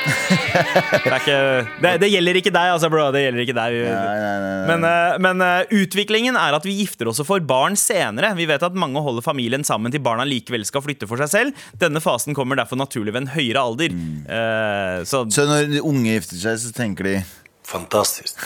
Det, 0.05 1.11
er 1.11 1.17
ikke, 1.19 1.37
det, 1.83 1.91
det 2.01 2.09
gjelder 2.11 2.39
ikke 2.39 2.53
deg, 2.53 2.71
altså, 2.75 2.89
bro. 2.91 3.05
Det 3.13 3.21
gjelder 3.23 3.43
ikke 3.45 3.55
deg. 3.57 3.77
Nei, 3.85 3.93
nei, 3.93 4.17
nei, 4.21 4.35
nei. 4.45 4.65
Men, 4.69 4.87
eh, 4.89 5.17
men 5.25 5.45
eh, 5.45 5.75
utviklingen 5.83 6.37
er 6.39 6.57
at 6.57 6.67
vi 6.67 6.75
gifter 6.79 7.09
oss 7.11 7.21
og 7.23 7.29
får 7.29 7.45
barn 7.47 7.77
senere. 7.79 8.33
Vi 8.37 8.47
vet 8.49 8.65
at 8.65 8.77
mange 8.77 9.01
holder 9.05 9.25
familien 9.25 9.65
sammen 9.67 9.93
til 9.93 10.03
barna 10.05 10.27
likevel 10.27 10.65
skal 10.67 10.83
flytte 10.85 11.09
for 11.09 11.21
seg 11.21 11.31
selv. 11.31 11.65
Denne 11.81 12.01
fasen 12.03 12.37
kommer 12.37 12.59
derfor 12.59 12.79
naturlig 12.79 13.15
ved 13.15 13.25
en 13.25 13.33
høyere 13.35 13.63
alder. 13.63 13.95
Eh, 13.95 14.99
så 15.07 15.25
Så 15.33 15.47
når 15.49 15.71
de 15.73 15.83
unge 15.85 16.17
gifter 16.17 16.41
seg, 16.41 16.61
så 16.65 16.75
tenker 16.75 17.11
de 17.11 17.17
Fantastiskt. 17.65 18.37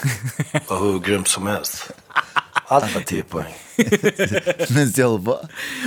Var 0.69 0.77
hvor 0.79 0.99
grumt 1.03 1.27
som 1.27 1.47
helst. 1.49 1.89
Allt 2.69 2.93
var 2.93 3.01
10 3.01 3.23
poäng. 3.23 3.53
mens 4.75 4.93
de 4.93 5.01
holder 5.03 5.23
på. 5.25 5.35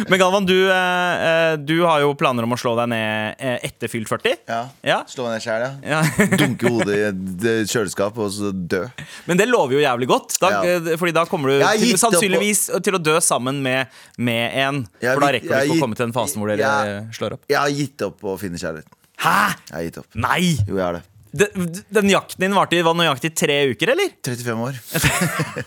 Men 0.09 0.19
Galvan, 0.19 0.47
du, 0.49 0.57
eh, 0.73 1.27
eh, 1.29 1.57
du 1.61 1.75
har 1.87 2.01
jo 2.03 2.13
planer 2.19 2.43
om 2.47 2.55
å 2.57 2.59
slå 2.59 2.73
deg 2.81 2.89
ned 2.91 3.37
eh, 3.39 3.59
etter 3.69 3.91
fylt 3.93 4.09
40. 4.11 4.35
Ja. 4.51 4.61
Ja. 4.87 4.97
Slå 5.11 5.29
ned 5.31 5.45
sjæl, 5.45 5.63
ja. 5.63 5.73
Ja. 5.95 6.01
Dunke 6.41 6.73
hodet 6.73 6.97
i 6.97 7.05
et 7.11 7.71
kjøleskap 7.71 8.19
og 8.19 8.33
så 8.35 8.51
dø. 8.53 8.83
Men 9.29 9.39
det 9.41 9.47
lover 9.51 9.77
jo 9.79 9.85
jævlig 9.85 10.11
godt. 10.11 10.39
Da, 10.43 10.51
Ja. 10.63 10.81
Fordi 10.99 11.15
da 11.17 11.25
kommer 11.31 11.53
du 11.53 11.59
til, 11.63 11.87
gitt 11.87 11.97
på- 11.99 12.03
sannsynligvis 12.07 12.65
til 12.83 12.99
å 12.99 13.03
dø 13.03 13.19
sammen 13.23 13.63
med, 13.65 13.87
med 14.19 14.59
en. 14.67 14.83
Jeg 15.03 15.15
For 15.15 15.27
da 15.27 15.31
rekker 15.37 15.49
du 15.53 15.59
ikke 15.71 15.79
å 15.79 15.85
komme 15.87 15.99
til 15.99 16.07
den 16.09 16.17
fasen 16.17 16.43
hvor 16.43 16.51
dere 16.51 16.67
Ja. 16.67 16.99
slår 17.15 17.39
opp. 17.39 17.47
Jeg 17.53 17.59
har 17.63 17.71
gitt 17.79 18.03
opp 18.09 18.27
å 18.27 18.35
finne 18.41 18.59
kjærligheten. 18.59 18.99
Hæ?! 19.23 19.39
Jeg 19.71 19.77
har 19.77 19.83
gitt 19.87 19.99
opp. 20.03 20.07
Nei! 20.19 20.57
Jo, 20.67 20.75
jeg 20.81 20.83
har 20.89 20.97
det. 20.99 21.05
Den, 21.33 21.69
den 21.89 22.11
jakten 22.13 22.43
din 22.45 22.53
varte 22.57 22.77
i- 22.77 22.83
var 22.85 22.93
nøyaktig 22.99 23.31
tre 23.41 23.55
uker, 23.73 23.95
eller? 23.95 24.11
35 24.21 24.65
år. 24.67 24.75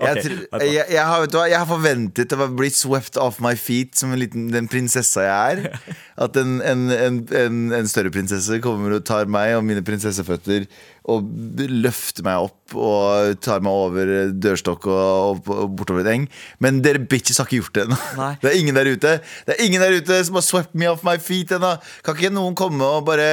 okay, 0.00 0.22
jeg, 0.26 0.72
jeg, 0.72 0.86
jeg, 0.90 1.04
har, 1.06 1.26
du 1.30 1.36
jeg 1.46 1.58
har 1.60 1.68
forventet 1.68 2.34
å 2.34 2.48
bli 2.58 2.70
swept 2.74 3.18
off 3.20 3.38
my 3.44 3.52
feet 3.58 3.94
som 3.98 4.10
en 4.14 4.18
liten, 4.20 4.48
den 4.50 4.66
prinsessa 4.70 5.22
jeg 5.26 5.60
er. 5.68 5.78
At 6.26 6.36
en, 6.40 6.56
en, 6.66 6.82
en, 6.94 7.20
en, 7.44 7.60
en 7.78 7.88
større 7.90 8.10
prinsesse 8.14 8.58
kommer 8.64 8.96
og 8.98 9.04
tar 9.06 9.28
meg 9.30 9.54
og 9.58 9.64
mine 9.68 9.84
prinsesseføtter 9.86 10.66
og 11.12 11.28
løfter 11.70 12.24
meg 12.26 12.48
opp 12.48 12.74
og 12.74 13.36
tar 13.46 13.62
meg 13.62 13.70
over 13.86 14.10
dørstokk 14.42 14.88
og, 14.90 15.44
og, 15.46 15.52
og 15.54 15.76
bortover 15.78 16.02
et 16.02 16.10
eng. 16.16 16.26
Men 16.64 16.80
dere 16.82 17.04
bitches 17.06 17.38
har 17.38 17.46
ikke 17.46 17.60
gjort 17.62 17.78
det 17.78 17.86
ennå. 17.86 18.00
Det 18.42 18.50
er 18.50 18.58
ingen 18.58 18.74
der 18.76 18.88
ute 18.90 19.12
Det 19.46 19.54
er 19.54 19.62
ingen 19.62 19.82
der 19.84 19.94
ute 20.00 20.18
som 20.26 20.40
har 20.40 20.44
swept 20.46 20.74
me 20.74 20.90
off 20.90 21.06
my 21.06 21.14
feet 21.22 21.54
ennå. 21.54 21.76
Kan 22.02 22.18
ikke 22.18 22.34
noen 22.34 22.58
komme 22.58 22.82
og 22.98 23.06
bare 23.06 23.30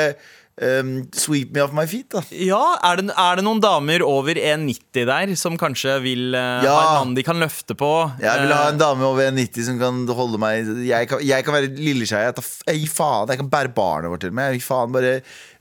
um, 0.62 0.90
sweep 1.18 1.52
me 1.56 1.62
off 1.64 1.72
my 1.74 1.86
feet, 1.90 2.10
da? 2.14 2.22
Ja, 2.36 2.60
er 2.86 3.00
det, 3.02 3.08
er 3.18 3.40
det 3.40 3.44
noen 3.46 3.62
damer 3.64 4.04
over 4.06 4.38
1,90 4.38 5.06
der 5.10 5.34
som 5.40 5.58
kanskje 5.58 5.96
vil 6.04 6.36
uh, 6.36 6.62
Ja. 6.66 6.74
ha 6.76 6.84
en 6.84 7.00
mann 7.08 7.14
de 7.18 7.24
kan 7.26 7.40
løfte 7.42 7.74
på? 7.80 7.90
Jeg 8.22 8.44
vil 8.44 8.54
ha 8.54 8.68
en 8.70 8.76
Eh, 8.76 8.80
dame 8.84 9.04
over 9.08 9.26
1,90 9.32 9.66
som 9.68 9.80
kan 9.82 10.04
holde 10.18 10.38
meg 10.42 10.70
Jeg 10.88 11.10
kan, 11.10 11.20
jeg 11.26 11.46
kan 11.48 11.54
være 11.58 11.72
lilleskei. 11.78 12.22
Jeg, 12.28 12.46
jeg 12.70 12.82
gir 12.84 12.94
faen. 12.94 13.28
Jeg 13.34 13.42
kan 13.42 13.50
bære 13.50 13.74
barnet 13.74 14.12
vårt 14.14 14.22
til 14.28 14.32
meg. 14.36 14.52
Jeg, 14.54 14.62
gir 14.62 14.68
faen 14.70 14.94
bare, 14.94 15.14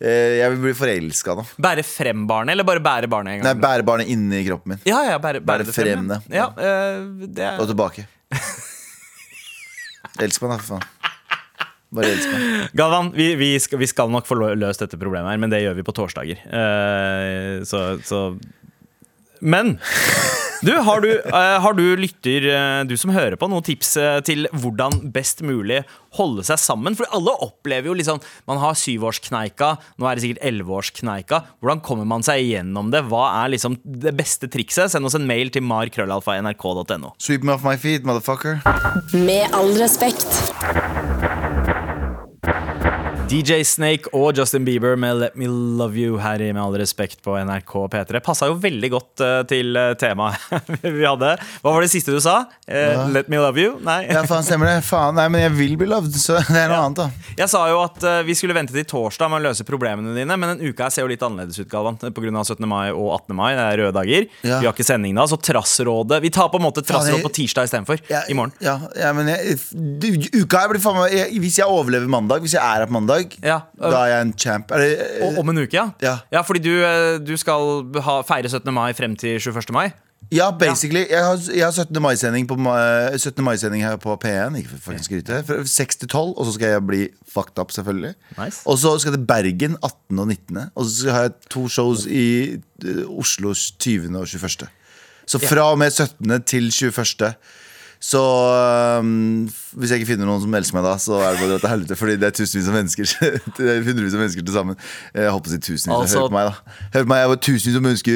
uh, 0.02 0.32
jeg 0.42 0.50
vil 0.54 0.60
bli 0.68 0.74
forelska 0.82 1.36
nå. 1.40 1.46
Bære 1.68 1.84
frem 1.88 2.26
barnet, 2.28 2.52
eller 2.56 2.64
bare 2.68 2.82
bære 2.84 3.08
barnet 3.12 3.36
en 3.38 3.42
gang? 3.42 3.48
Nei, 3.52 3.62
bære 3.66 3.86
barnet 3.88 4.12
inni 4.12 4.44
kroppen 4.48 4.74
min. 4.76 4.82
ja, 4.88 5.02
ja, 5.10 5.18
bære, 5.22 5.40
bære 5.40 5.64
Bære 5.68 5.76
frem. 5.76 6.08
frem, 6.08 6.32
ja. 6.32 6.44
Ja, 6.44 6.48
eh, 6.56 7.28
det 7.32 7.48
er 7.52 7.60
Og 7.62 7.68
tilbake. 7.72 8.06
Elsk 10.22 10.42
meg, 10.44 10.50
da, 10.52 10.58
for 10.60 10.76
faen. 10.76 11.01
Bare 11.92 12.12
elsk 12.14 12.32
meg. 12.32 12.52
Galvan, 12.80 13.12
vi, 13.16 13.32
vi, 13.40 13.52
skal, 13.60 13.80
vi 13.82 13.90
skal 13.90 14.12
nok 14.12 14.28
få 14.28 14.38
løst 14.56 14.84
dette 14.84 15.00
problemet 15.00 15.34
her, 15.34 15.40
men 15.42 15.52
det 15.52 15.62
gjør 15.64 15.76
vi 15.78 15.86
på 15.86 15.96
torsdager. 15.96 16.40
Uh, 16.48 17.60
så, 17.68 17.84
så 18.06 18.30
Men 19.42 19.76
du, 20.62 20.70
har 20.86 21.02
du, 21.02 21.10
eh, 21.18 21.56
har 21.60 21.74
du 21.74 21.96
lytter, 21.98 22.44
eh, 22.46 22.84
du 22.86 22.94
som 22.96 23.10
hører 23.10 23.34
på, 23.34 23.48
noen 23.50 23.64
tips 23.66 23.96
til 24.22 24.46
hvordan 24.54 25.10
best 25.10 25.42
mulig 25.42 25.80
holde 26.14 26.44
seg 26.46 26.60
sammen? 26.62 26.94
For 26.94 27.10
alle 27.10 27.34
opplever 27.42 27.90
jo 27.90 27.96
liksom 27.98 28.22
Man 28.46 28.60
har 28.62 28.78
syvårskneika, 28.78 29.72
nå 29.98 30.06
er 30.06 30.14
det 30.14 30.22
sikkert 30.24 30.46
elleveårskneika. 30.46 31.42
Hvordan 31.58 31.82
kommer 31.82 32.06
man 32.06 32.22
seg 32.22 32.46
igjennom 32.46 32.94
det? 32.94 33.02
Hva 33.10 33.26
er 33.42 33.52
liksom 33.56 33.80
det 33.82 34.14
beste 34.18 34.46
trikset? 34.46 34.94
Send 34.94 35.10
oss 35.10 35.18
en 35.18 35.26
mail 35.26 35.50
til 35.50 35.66
markrøllalfa.nrk.no. 35.66 37.16
Sweep 37.18 37.42
me 37.42 37.56
off 37.58 37.66
my 37.66 37.74
feet, 37.74 38.06
motherfucker. 38.06 38.62
Med 39.18 39.50
all 39.50 39.74
respekt. 39.82 40.30
DJ 43.32 43.62
Snake 43.64 44.10
og 44.12 44.36
Justin 44.36 44.66
Bieber 44.66 44.92
med 45.00 45.16
Let 45.16 45.36
Me 45.40 45.46
Love 45.48 45.96
You 45.96 46.18
her 46.20 46.42
i 46.44 46.50
Med 46.52 46.60
all 46.60 46.74
respekt 46.76 47.22
på 47.24 47.32
NRK 47.40 47.70
P3. 47.88 48.20
Passa 48.20 48.50
jo 48.50 48.58
veldig 48.60 48.90
godt 48.92 49.22
eh, 49.24 49.38
til 49.48 49.72
eh, 49.78 49.94
temaet 49.96 50.36
vi 50.82 51.06
hadde. 51.06 51.30
Hva 51.62 51.72
var 51.72 51.80
det 51.80 51.88
siste 51.94 52.12
du 52.12 52.18
sa? 52.20 52.42
Ja. 52.68 53.06
let 53.08 53.30
me 53.32 53.40
love 53.40 53.56
you? 53.56 53.78
Nei. 53.80 54.02
Ja, 54.10 54.20
faen, 54.28 54.44
stemmer 54.44 54.68
det. 54.68 54.74
Faen, 54.84 55.16
nei, 55.16 55.24
men 55.32 55.46
jeg 55.46 55.54
vil 55.56 55.72
bli 55.80 55.88
loved, 55.88 56.12
så 56.20 56.42
det 56.44 56.58
er 56.60 56.68
noe 56.68 56.82
annet, 56.82 57.00
da. 57.00 57.32
Jeg 57.38 57.48
sa 57.54 57.62
jo 57.70 57.78
at 57.86 58.04
eh, 58.04 58.18
vi 58.28 58.36
skulle 58.36 58.56
vente 58.58 58.76
til 58.76 58.84
torsdag 58.90 59.32
med 59.32 59.40
å 59.40 59.46
løse 59.46 59.64
problemene 59.64 60.12
dine, 60.12 60.36
men 60.36 60.52
den 60.52 60.68
uka 60.68 60.90
her 60.90 60.92
ser 60.92 61.06
jo 61.06 61.12
litt 61.14 61.24
annerledes 61.24 61.62
ut, 61.62 61.70
Galvan. 61.72 61.96
Pga. 62.02 62.44
17. 62.44 62.68
mai 62.68 62.92
og 62.92 63.14
18. 63.16 63.36
mai. 63.38 63.48
Det 63.56 63.64
er 63.64 63.80
røde 63.80 63.96
dager. 63.96 64.28
Ja. 64.44 64.60
Vi 64.60 64.68
har 64.68 64.76
ikke 64.76 64.88
sending 64.90 65.16
da, 65.16 65.24
så 65.32 65.40
Trassrådet 65.40 66.20
Vi 66.26 66.34
tar 66.36 66.52
på 66.52 66.60
en 66.60 66.66
måte 66.66 66.84
Trassråd 66.84 67.24
på 67.24 67.32
tirsdag 67.40 67.70
istedenfor. 67.70 68.04
Ja, 68.12 68.26
I 68.28 68.36
morgen. 68.36 68.52
Ja, 68.60 68.76
ja, 68.98 69.16
men 69.16 69.32
jeg, 69.32 69.56
du, 69.72 70.10
uka 70.42 70.66
her 70.66 70.74
blir 70.74 70.84
faen 70.84 71.00
meg 71.00 71.40
Hvis 71.40 71.62
jeg 71.62 71.72
overlever 71.80 72.12
mandag, 72.12 72.44
hvis 72.44 72.58
jeg 72.58 72.60
er 72.60 72.84
her 72.84 72.92
på 72.92 72.98
mandag, 73.00 73.21
Ja, 73.42 73.60
da 73.80 73.90
er 74.04 74.06
jeg 74.16 74.26
en 74.28 74.32
champ. 74.38 74.68
Det, 74.68 74.88
Og 75.22 75.38
om 75.42 75.48
en 75.52 75.58
uke, 75.64 75.74
ja. 76.02 76.18
Ja. 76.32 76.42
fordi 76.42 76.62
du, 76.64 76.72
du 77.26 77.36
skal 77.40 77.84
ha, 78.02 78.20
feire 78.26 78.48
17. 78.48 78.72
mai 78.74 78.92
frem 78.98 79.16
til 79.16 79.38
21. 79.40 79.72
mai. 79.72 79.90
Ja, 80.32 80.50
basically. 80.50 81.02
Jeg 81.10 81.20
har, 81.24 81.40
jeg 81.52 81.64
har 81.64 81.72
17. 81.72 81.98
mai-sending 82.02 82.46
på, 82.48 82.54
ma- 82.56 83.16
17. 83.18 83.42
mai-sending 83.44 83.82
her 83.84 83.96
på 84.00 84.14
P1. 84.22 84.54
Ikke 84.62 84.78
for 84.80 84.94
å 84.96 85.02
skryte. 85.02 85.40
Fra 85.44 85.58
6 85.68 85.96
til 86.00 86.08
12, 86.08 86.30
og 86.38 86.46
så 86.46 86.54
skal 86.54 86.68
jeg 86.72 86.84
bli 86.88 87.00
fucked 87.28 87.58
up, 87.60 87.72
selvfølgelig. 87.74 88.14
Nice. 88.38 88.62
Og 88.64 88.78
så 88.80 88.94
skal 89.02 89.12
jeg 89.12 89.18
til 89.18 89.26
Bergen 89.28 89.76
18. 89.82 90.18
og 90.22 90.28
19. 90.30 90.62
Og 90.74 90.86
så 90.88 91.10
har 91.12 91.26
jeg 91.26 91.34
to 91.50 91.66
shows 91.68 92.06
i 92.06 92.56
Oslo 93.08 93.52
20. 93.52 94.16
og 94.16 94.26
21. 94.30 94.70
Så 95.26 95.38
fra 95.42 95.68
og 95.74 95.78
med 95.82 95.90
17. 95.92 96.42
til 96.48 96.70
21. 96.72 97.34
Så 98.02 98.22
um, 98.98 99.50
hvis 99.78 99.92
jeg 99.92 100.02
ikke 100.02 100.10
finner 100.12 100.28
noen 100.28 100.42
som 100.42 100.54
elsker 100.58 100.76
meg 100.76 100.84
da, 100.86 100.92
så 101.00 101.18
er 101.24 101.36
det 101.36 101.42
bare 101.42 101.58
til 101.62 101.70
helvete. 101.72 101.96
Fordi 101.98 102.16
det 102.20 102.28
er 102.28 102.34
tusenvis 102.36 102.68
av 102.70 102.76
mennesker. 102.76 103.12
Det 103.56 103.68
er 103.68 103.82
hundrevis 103.86 104.14
av 104.16 104.22
mennesker 104.22 104.44
til 104.46 104.54
sammen. 104.54 104.78
Jeg 105.14 105.32
håper 105.32 105.50
å 105.50 105.52
si 105.52 105.58
tusenvis. 105.62 105.92
Altså- 105.96 106.22
Hør 106.22 106.30
på 106.32 106.36
meg, 106.36 106.48
da. 106.48 106.76
Hør 106.96 107.06
på 107.06 107.10
meg, 107.12 107.20
jeg 107.22 107.30
var 107.32 107.40
tusenvis 107.48 107.78
av 107.78 107.84
mennesker. 107.86 108.14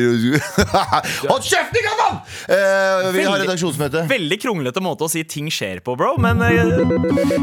Hold 1.33 1.47
kjeft, 1.47 1.79
ikke 1.81 1.95
mann! 2.01 2.19
Eh, 2.57 3.11
vi 3.17 3.27
har 3.27 3.41
redaksjonsmøte. 3.43 4.05
Veldig 4.11 4.39
kronglete 4.43 4.83
måte 4.85 5.07
å 5.07 5.13
si 5.13 5.25
ting 5.29 5.51
skjer 5.53 5.83
på, 5.87 5.97
bro, 5.99 6.15
men 6.23 6.43
eh, 6.47 6.83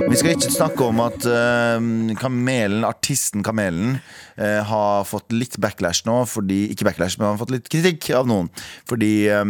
Vi 0.09 0.19
skal 0.19 0.35
ikke 0.35 0.53
snakke 0.53 0.87
om 0.89 1.01
at 1.03 1.25
uh, 1.29 1.77
Kamelen, 2.19 2.83
artisten 2.87 3.43
Kamelen 3.45 3.97
uh, 3.97 4.61
har 4.69 5.07
fått 5.09 5.33
litt 5.35 5.57
backlash 5.61 6.03
nå. 6.09 6.21
Fordi, 6.29 6.63
ikke 6.73 6.87
backlash, 6.89 7.17
men 7.19 7.29
han 7.29 7.37
har 7.37 7.43
fått 7.43 7.53
litt 7.55 7.69
kritikk 7.71 8.11
av 8.17 8.29
noen. 8.29 8.49
Fordi 8.89 9.11
eh, 9.31 9.43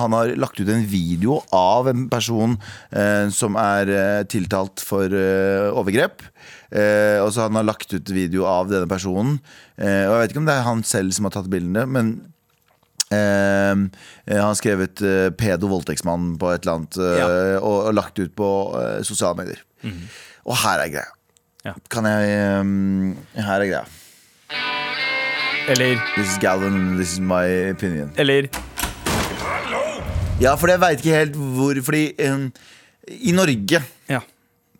han 0.00 0.14
har 0.16 0.32
lagt 0.40 0.60
ut 0.60 0.68
en 0.70 0.84
video 0.88 1.40
av 1.54 1.88
en 1.90 2.06
person 2.12 2.56
eh, 2.90 3.28
som 3.50 3.58
er 3.60 3.90
eh, 3.92 4.22
tiltalt 4.30 4.80
for 4.86 5.10
eh, 5.10 5.68
overgrep. 5.74 6.22
Eh, 6.70 7.18
og 7.20 7.32
så 7.34 7.48
han 7.48 7.58
har 7.58 7.66
lagt 7.66 7.90
ut 7.92 8.10
video 8.14 8.46
av 8.46 8.70
denne 8.70 8.86
personen. 8.90 9.40
Og 9.80 9.84
jeg 10.14 10.18
vet 10.22 10.32
ikke 10.34 10.42
om 10.44 10.48
det 10.48 10.54
er 10.58 10.66
han 10.68 10.82
selv 10.86 11.12
som 11.16 11.26
har 11.28 11.34
tatt 11.38 11.50
bildene, 11.52 11.86
men 11.90 12.12
Eh, 13.10 13.74
han 13.74 14.38
har 14.38 14.54
skrevet 14.54 15.00
eh, 15.02 15.32
pedo 15.34 15.66
voldtektsmann 15.66 16.36
på 16.38 16.52
et 16.54 16.62
eller 16.62 16.76
annet 16.76 16.98
eh, 17.02 17.16
Ja. 17.18 17.24
og, 17.58 17.88
og 17.88 17.94
lagt 17.98 18.20
ut 18.22 18.30
på 18.38 18.50
sosiale 19.02 19.34
medier. 19.40 19.64
Og 20.46 20.54
her 20.62 20.84
er 20.84 20.92
greia. 20.92 21.10
Ja. 21.66 21.72
Kan 21.90 22.06
jeg 22.06 22.60
um, 22.62 23.16
Her 23.34 23.64
er 23.64 23.66
greia. 23.66 23.82
Eller, 25.74 25.98
This 26.14 26.30
is 26.36 26.38
Galvan, 26.38 26.78
this 27.00 27.16
is 27.16 27.18
my 27.18 27.42
opinion. 27.72 28.12
eller 28.14 28.46
Ja, 30.40 30.54
for 30.54 30.70
jeg 30.70 30.80
veit 30.80 31.02
ikke 31.02 31.18
helt 31.18 31.34
hvor 31.36 31.82
Fordi 31.90 32.04
eh, 32.14 32.46
i 33.08 33.32
Norge 33.32 33.80
Ja. 34.10 34.20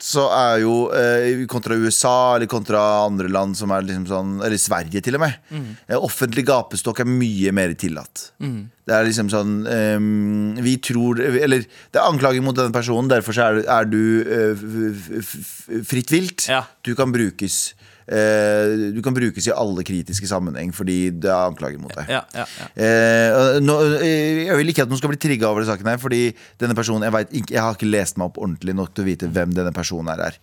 så 0.00 0.26
er 0.32 0.60
jo 0.62 0.74
eh, 0.96 1.42
kontra 1.50 1.74
USA 1.76 2.36
eller 2.36 2.46
kontra 2.48 2.80
andre 3.04 3.28
land 3.28 3.56
som 3.56 3.70
er 3.74 3.82
liksom 3.84 4.06
sånn 4.08 4.30
Eller 4.46 4.56
Sverige, 4.60 5.02
til 5.04 5.14
og 5.18 5.20
med. 5.20 5.34
Mm. 5.50 5.66
offentlig 6.00 6.44
gapestokk 6.48 7.00
er 7.00 7.08
mye 7.10 7.52
mer 7.52 7.74
tillatt. 7.74 8.30
Det 8.40 8.94
er 8.96 9.04
liksom 9.06 9.28
sånn 9.30 9.66
ehm, 9.68 10.56
Vi 10.64 10.76
tror 10.82 11.20
Eller 11.20 11.62
det 11.66 12.00
er 12.00 12.08
anklager 12.08 12.42
mot 12.42 12.56
denne 12.56 12.72
personen, 12.72 13.08
derfor 13.12 13.36
så 13.36 13.50
er, 13.50 13.60
er 13.68 13.84
du 13.84 14.00
eh, 14.24 15.82
fritt 15.84 16.10
vilt. 16.12 16.48
Ja. 16.48 16.64
Du 16.82 16.94
kan 16.96 17.12
brukes. 17.12 17.74
Eh, 18.10 18.90
du 18.94 19.00
kan 19.04 19.14
brukes 19.16 19.46
i 19.46 19.52
alle 19.54 19.84
kritiske 19.86 20.28
sammenheng 20.30 20.72
fordi 20.74 20.98
det 21.22 21.30
er 21.30 21.46
anklager 21.50 21.80
mot 21.82 21.94
deg. 21.94 22.10
Ja, 22.10 22.22
ja, 22.34 22.46
ja. 22.58 22.68
Eh, 22.74 23.58
nå, 23.62 23.76
eh, 24.00 24.44
jeg 24.48 24.58
vil 24.60 24.72
ikke 24.72 24.86
at 24.86 24.92
noen 24.92 25.00
skal 25.00 25.12
bli 25.14 25.20
trigga 25.22 25.50
over 25.50 25.62
den 25.64 25.70
saken 25.70 25.90
her, 25.92 26.00
fordi 26.02 26.22
denne 26.62 26.76
personen 26.78 27.06
jeg, 27.06 27.14
vet 27.16 27.54
jeg 27.54 27.62
har 27.62 27.78
ikke 27.78 27.90
lest 27.90 28.18
meg 28.20 28.30
opp 28.30 28.40
ordentlig 28.42 28.74
nok 28.78 28.94
til 28.94 29.06
å 29.06 29.10
vite 29.10 29.30
hvem 29.30 29.54
denne 29.56 29.74
personen 29.76 30.12
her 30.12 30.24
er. 30.30 30.38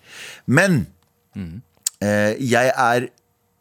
Men 0.48 0.86
eh, 1.38 2.34
jeg 2.40 2.74
er 2.74 3.10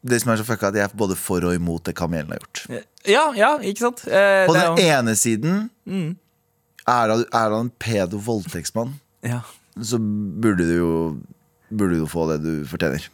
det 0.07 0.21
som 0.23 0.31
er 0.31 0.39
så 0.39 0.47
fucka, 0.47 0.71
at 0.71 0.77
jeg 0.79 0.87
er 0.87 0.93
både 0.95 1.17
for 1.19 1.43
og 1.49 1.57
imot 1.57 1.89
det 1.89 1.97
kamelen 1.99 2.31
har 2.31 2.39
gjort. 2.39 2.85
ja, 3.11 3.25
ja, 3.35 3.57
ikke 3.59 3.89
sant? 3.89 4.05
Eh, 4.07 4.45
På 4.47 4.55
den 4.55 4.79
ene 4.85 5.17
siden 5.19 5.65
er 5.87 7.11
han, 7.11 7.25
er 7.27 7.51
han 7.51 7.65
en 7.65 7.73
pedo-voldtektsmann, 7.83 8.95
ja. 9.27 9.41
så 9.83 9.99
burde 9.99 10.69
du 10.69 10.77
jo 10.77 10.93
Burde 11.67 11.97
du 11.99 12.05
få 12.07 12.29
det 12.31 12.37
du 12.45 12.51
fortjener. 12.71 13.09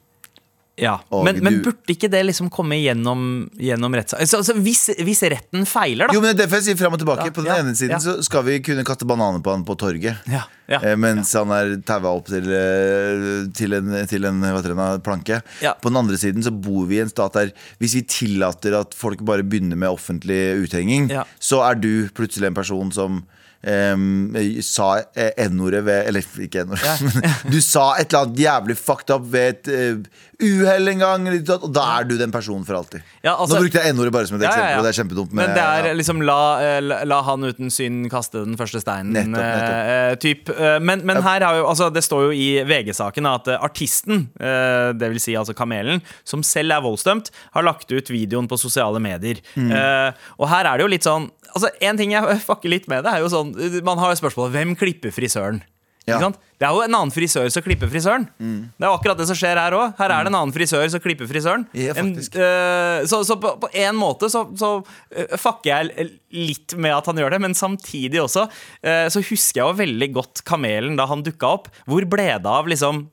Ja, 0.81 0.95
Og 1.13 1.27
men, 1.27 1.37
men 1.45 1.59
burde 1.61 1.93
ikke 1.93 2.09
det 2.09 2.23
liksom 2.25 2.49
komme 2.53 2.79
gjennom, 2.81 3.51
gjennom 3.61 3.93
rettssaken? 3.93 4.25
Altså, 4.25 4.39
altså, 4.41 4.55
hvis, 4.65 4.87
hvis 5.05 5.21
retten 5.29 5.67
feiler, 5.69 6.09
da 6.09 6.17
Jo, 6.17 6.23
men 6.25 6.33
det 6.37 6.47
er 6.47 6.49
for 6.49 6.63
jeg 6.63 6.73
si 6.73 6.81
frem 6.81 6.97
og 6.97 7.03
tilbake. 7.03 7.27
Ja, 7.29 7.35
på 7.37 7.45
den 7.45 7.53
ja, 7.53 7.59
ene 7.61 7.75
siden 7.77 7.99
ja. 7.99 8.01
så 8.01 8.15
skal 8.25 8.47
vi 8.47 8.57
kunne 8.65 8.85
kaste 8.89 9.09
bananer 9.09 9.45
på 9.45 9.53
han 9.53 9.67
på 9.69 9.77
torget. 9.81 10.25
Ja, 10.33 10.47
ja, 10.73 10.81
eh, 10.81 10.97
mens 10.97 11.35
han 11.37 11.53
er 11.53 11.75
taua 11.85 12.15
opp 12.17 12.31
til, 12.33 12.49
eh, 12.57 13.27
til 13.53 13.77
en, 13.77 13.93
til 14.09 14.25
en 14.31 14.41
hva 14.47 14.65
det, 14.65 14.79
planke. 15.05 15.43
På 15.61 15.93
den 15.93 16.01
andre 16.01 16.17
siden 16.21 16.47
så 16.47 16.55
bor 16.57 16.89
vi 16.89 17.03
i 17.03 17.05
en 17.05 17.13
stat 17.13 17.37
der 17.37 17.53
hvis 17.83 17.99
vi 17.99 18.07
tillater 18.09 18.79
at 18.81 18.97
folk 18.97 19.21
bare 19.29 19.45
begynner 19.45 19.77
med 19.77 19.93
offentlig 19.93 20.41
uthenging, 20.65 21.13
så 21.37 21.61
er 21.69 21.77
du 21.85 22.09
plutselig 22.17 22.49
en 22.49 22.57
person 22.57 22.97
som 22.97 23.23
em, 23.63 24.35
sa 24.65 24.89
eh, 25.15 25.31
N-ordet 25.49 25.85
ved 25.87 26.09
Eller 26.11 26.27
ikke 26.45 26.65
N-ordet, 26.67 26.99
men 27.07 27.53
du 27.53 27.61
sa 27.63 27.93
et 28.01 28.09
eller 28.13 28.27
annet 28.27 28.43
jævlig 28.45 28.77
fucked 28.81 29.15
up 29.15 29.25
ved 29.33 29.55
et 29.69 29.73
uh, 29.73 30.21
uhell 30.43 30.89
en 30.91 30.99
gang, 30.99 31.27
og 31.31 31.69
da 31.71 31.83
er 32.01 32.07
du 32.09 32.17
den 32.19 32.33
personen 32.35 32.65
for 32.67 32.75
alltid. 32.81 33.03
Ja, 33.23 33.37
altså- 33.37 33.55
Nå 33.61 33.63
brukte 33.63 33.79
jeg 33.85 33.95
N-ordet 33.95 34.13
bare 34.17 34.27
som 34.27 34.37
et 34.41 34.43
Ja, 34.43 34.51
ja, 34.51 34.55
eksempel, 34.57 34.73
ja. 34.73 34.79
og 34.79 34.85
det 34.85 34.91
er 34.91 34.99
kjempedumt. 34.99 35.33
Men 35.39 35.53
det 35.55 35.63
er 35.63 35.87
ja. 35.87 35.93
liksom 35.95 36.23
la, 36.27 36.39
eh, 36.65 36.81
la, 36.83 36.97
la 37.07 37.21
han 37.29 37.45
uten 37.47 37.71
synd 37.71 38.09
kaste 38.11 38.43
den 38.45 38.57
første 38.59 38.81
steinen. 38.83 39.13
Nettopp, 39.15 39.39
nettopp. 39.39 39.93
eh, 39.93 40.15
typ. 40.25 40.51
Eh, 40.57 40.79
Men, 40.83 41.05
men 41.07 41.23
her 41.23 41.45
har 41.47 41.61
jo, 41.61 41.69
altså, 41.71 41.93
det 41.95 42.03
står 42.03 42.25
jo 42.27 42.33
i 42.35 42.49
VG-saken 42.67 43.29
at 43.31 43.53
eh, 43.55 43.63
artisten, 43.63 44.27
eh, 44.41 44.91
det 44.99 45.13
vil 45.15 45.21
si 45.23 45.37
altså 45.39 45.55
Kamelen, 45.55 46.03
som 46.27 46.43
selv 46.43 46.75
er 46.75 46.83
voldsdømt, 46.83 47.31
har 47.55 47.63
lagt 47.63 47.93
ut 47.95 48.11
videoen 48.11 48.49
på 48.51 48.59
sosiale 48.59 48.99
medier. 48.99 49.39
Mm. 49.55 49.71
Eh, 49.71 50.27
og 50.43 50.49
her 50.51 50.67
er 50.73 50.79
det 50.83 50.89
jo 50.89 50.91
litt 50.97 51.07
sånn 51.07 51.31
Altså, 51.53 51.69
En 51.85 51.99
ting 52.01 52.15
jeg 52.15 52.25
fucker 52.49 52.71
litt 52.73 52.87
med 52.89 53.05
det, 53.05 53.11
er 53.13 53.21
jo 53.21 53.29
sånn 53.29 53.52
Man 53.85 54.01
har 54.03 54.17
spørsmålet 54.19 54.57
hvem 54.57 54.75
klipper 54.79 55.15
frisøren? 55.15 55.63
Ja. 56.09 56.19
Mm. 56.19 56.35
Det 56.59 56.67
er 56.67 56.75
jo 56.75 56.83
en 56.83 56.97
annen 56.97 57.13
frisør 57.15 57.47
som 57.51 57.63
klipper 57.63 57.91
frisøren. 57.91 58.25
Det 58.39 58.87
er 58.87 58.91
jo 58.91 58.97
akkurat 58.97 59.19
det 59.19 59.27
som 59.31 59.39
skjer 59.39 59.59
her 59.59 59.75
òg. 59.77 59.95
Her 59.99 60.15
er 60.15 60.27
det 60.27 60.33
en 60.33 60.39
annen 60.39 60.55
frisør 60.55 60.85
som 60.91 61.03
klipper 61.03 61.29
frisøren. 61.31 61.67
Ja, 61.79 61.95
En, 61.99 62.13
eh, 62.19 62.99
så, 63.11 63.23
så 63.27 63.37
på, 63.43 63.55
på 63.63 63.71
en 63.85 63.99
måte 63.99 64.31
så, 64.33 64.45
så 64.59 64.73
uh, 64.83 65.37
fucker 65.39 65.71
jeg 65.71 66.11
litt 66.35 66.75
med 66.75 66.95
at 66.97 67.11
han 67.11 67.23
gjør 67.23 67.35
det, 67.37 67.43
men 67.47 67.57
samtidig 67.59 68.23
også 68.23 68.49
uh, 68.49 69.07
så 69.11 69.23
husker 69.23 69.63
jeg 69.63 69.67
jo 69.67 69.81
veldig 69.83 70.11
godt 70.19 70.45
Kamelen 70.49 70.99
da 70.99 71.07
han 71.11 71.27
dukka 71.27 71.55
opp. 71.59 71.73
Hvor 71.87 72.07
ble 72.11 72.31
det 72.35 72.51
av 72.51 72.71
liksom 72.71 73.07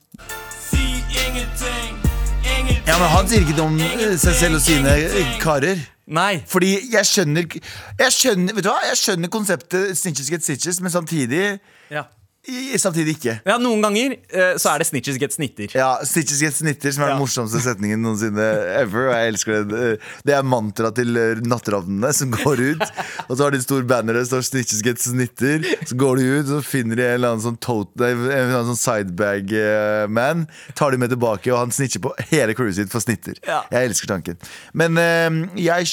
men 2.99 3.09
Han 3.13 3.27
sier 3.31 3.45
ikke 3.45 3.55
noe 3.55 3.69
om 3.69 3.77
eh, 3.79 4.15
seg 4.19 4.35
selv 4.35 4.59
og 4.59 4.63
sine 4.63 4.91
eh, 4.91 5.33
karer. 5.39 5.79
Nei. 6.09 6.41
Fordi 6.49 6.71
jeg 6.89 7.05
skjønner 7.05 7.45
Jeg 7.45 8.13
skjønner, 8.15 8.55
vet 8.57 8.65
du 8.65 8.69
hva? 8.71 8.79
Jeg 8.89 8.97
skjønner 8.97 9.31
konseptet 9.31 9.93
snitches 9.97 10.31
get 10.33 10.43
stitches, 10.43 10.81
men 10.83 10.91
samtidig 10.91 11.59
Ja. 11.93 12.07
I- 12.47 12.77
Samtidig 12.79 13.17
ikke. 13.17 13.33
ja, 13.45 13.57
noen 13.59 13.81
ganger 13.83 14.13
uh, 14.33 14.55
så 14.57 14.71
er 14.73 14.79
det 14.79 14.87
snitches 14.87 15.17
get 15.19 15.33
snitter. 15.33 15.67
Ja, 15.75 15.99
'snitches 16.01 16.39
get 16.41 16.53
snitter, 16.55 16.91
som 16.91 17.03
er 17.03 17.07
Ja. 17.09 17.13
den 17.13 17.21
morsomste 17.21 17.59
setningen 17.61 17.99
noensinne 18.01 18.45
ever. 18.79 19.09
Og 19.09 19.13
jeg 19.13 19.33
elsker 19.33 19.63
det. 19.67 19.99
Det 20.25 20.33
er 20.33 20.41
mantraet 20.43 20.95
til 20.95 21.17
eh, 21.17 21.35
natteravnene 21.43 22.13
som 22.13 22.31
går 22.31 22.57
ut. 22.73 22.81
Og 23.29 23.35
så 23.37 23.43
har 23.43 23.51
de 23.51 23.57
en 23.57 23.63
stor 23.67 23.81
banner 23.83 24.13
der 24.13 24.23
det 24.23 24.29
står 24.31 24.41
'snitches 24.47 24.81
get 24.83 24.97
snitter'. 24.97 25.65
Så 25.85 25.95
går 25.99 26.17
de 26.17 26.23
ut, 26.39 26.45
og 26.49 26.63
så 26.63 26.65
finner 26.65 26.95
de 26.95 27.03
en 27.03 27.13
eller 27.19 27.27
annen 27.35 27.43
sånn, 27.43 27.59
tote, 27.59 27.99
en 28.01 28.17
eller 28.23 28.55
annen 28.63 28.75
sånn 28.75 29.03
sidebag-man. 29.49 30.47
Tar 30.75 30.91
de 30.91 30.97
med 30.97 31.09
tilbake, 31.11 31.51
og 31.53 31.59
han 31.59 31.71
snitcher 31.71 31.99
på 32.03 32.13
hele 32.31 32.53
crewet 32.57 32.75
sitt 32.79 32.89
for 32.91 32.99
snitter. 33.03 33.35
Ja. 33.47 33.61
Jeg 33.71 33.89
elsker 33.91 34.07
tanken. 34.07 34.37
Men 34.73 34.97
uh, 34.97 35.49
jeg, 35.59 35.85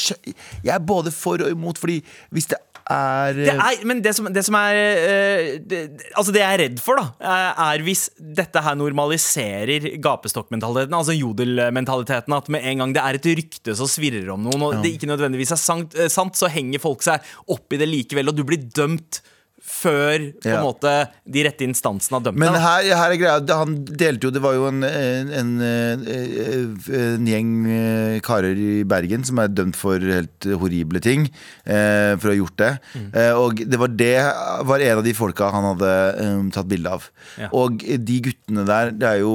jeg 0.64 0.74
er 0.74 0.78
både 0.78 1.12
for 1.14 1.42
og 1.42 1.50
imot, 1.52 1.78
fordi 1.78 2.02
hvis 2.32 2.46
det 2.52 2.58
er 2.92 3.36
Det 3.36 3.54
er, 3.54 3.80
men 3.88 4.00
det 4.04 4.12
som, 4.16 4.28
det 4.32 4.42
som 4.46 4.56
er 4.58 4.78
eh, 4.78 5.48
det, 5.58 5.80
Altså 6.16 6.34
det 6.34 6.42
jeg 6.42 6.54
er 6.54 6.62
redd 6.62 6.82
for, 6.82 7.00
da, 7.00 7.06
eh, 7.18 7.62
er 7.66 7.84
hvis 7.86 8.06
dette 8.16 8.62
her 8.62 8.78
normaliserer 8.78 9.88
gapestokkmentaliteten, 10.02 10.96
altså 10.96 11.16
jodelmentaliteten. 11.16 12.36
At 12.36 12.50
med 12.52 12.66
en 12.66 12.84
gang 12.84 12.96
det 12.96 13.02
er 13.02 13.18
et 13.18 13.30
rykte 13.40 13.76
som 13.78 13.90
svirrer 13.90 14.30
om 14.34 14.44
noen, 14.46 14.68
og 14.68 14.82
det 14.84 14.96
ikke 14.96 15.10
nødvendigvis 15.10 15.54
er 15.56 15.62
sant, 15.62 15.96
eh, 15.98 16.10
sant, 16.12 16.38
så 16.38 16.50
henger 16.52 16.82
folk 16.82 17.04
seg 17.06 17.24
opp 17.52 17.74
i 17.74 17.80
det 17.80 17.90
likevel, 17.90 18.30
og 18.30 18.38
du 18.38 18.44
blir 18.46 18.68
dømt 18.76 19.22
før 19.66 20.28
på 20.42 20.52
en 20.52 20.64
måte 20.64 20.92
de 21.26 21.42
rette 21.46 21.66
instansene 21.66 22.18
har 22.18 22.24
dømt 22.28 22.38
Men 22.38 22.54
her, 22.54 22.86
her 22.86 23.14
er 23.14 23.18
greia, 23.20 23.58
han 23.58 23.74
delte 23.86 24.28
jo 24.28 24.32
Det 24.34 24.42
var 24.44 24.54
jo 24.56 24.68
en, 24.70 24.84
en, 24.86 25.32
en, 25.40 25.52
en 26.06 27.30
gjeng 27.30 27.52
eh, 27.74 28.18
karer 28.24 28.56
i 28.56 28.84
Bergen 28.88 29.26
som 29.26 29.40
er 29.42 29.52
dømt 29.52 29.76
for 29.78 30.00
helt 30.00 30.46
horrible 30.60 31.00
ting. 31.02 31.26
Eh, 31.64 32.14
for 32.20 32.30
å 32.30 32.34
ha 32.34 32.38
gjort 32.38 32.58
det. 32.62 32.72
Mm. 32.94 33.08
Eh, 33.10 33.32
og 33.40 33.62
det 33.66 33.80
var 33.80 33.94
det 33.96 34.14
var 34.70 34.84
en 34.86 35.00
av 35.00 35.06
de 35.06 35.14
folka 35.16 35.50
han 35.54 35.70
hadde 35.72 35.94
um, 36.20 36.50
tatt 36.54 36.68
bilde 36.70 36.92
av. 36.98 37.08
Ja. 37.40 37.50
Og 37.56 37.82
de 37.82 38.20
guttene 38.28 38.66
der, 38.68 38.92
det 38.94 39.10
er 39.16 39.24
jo 39.24 39.34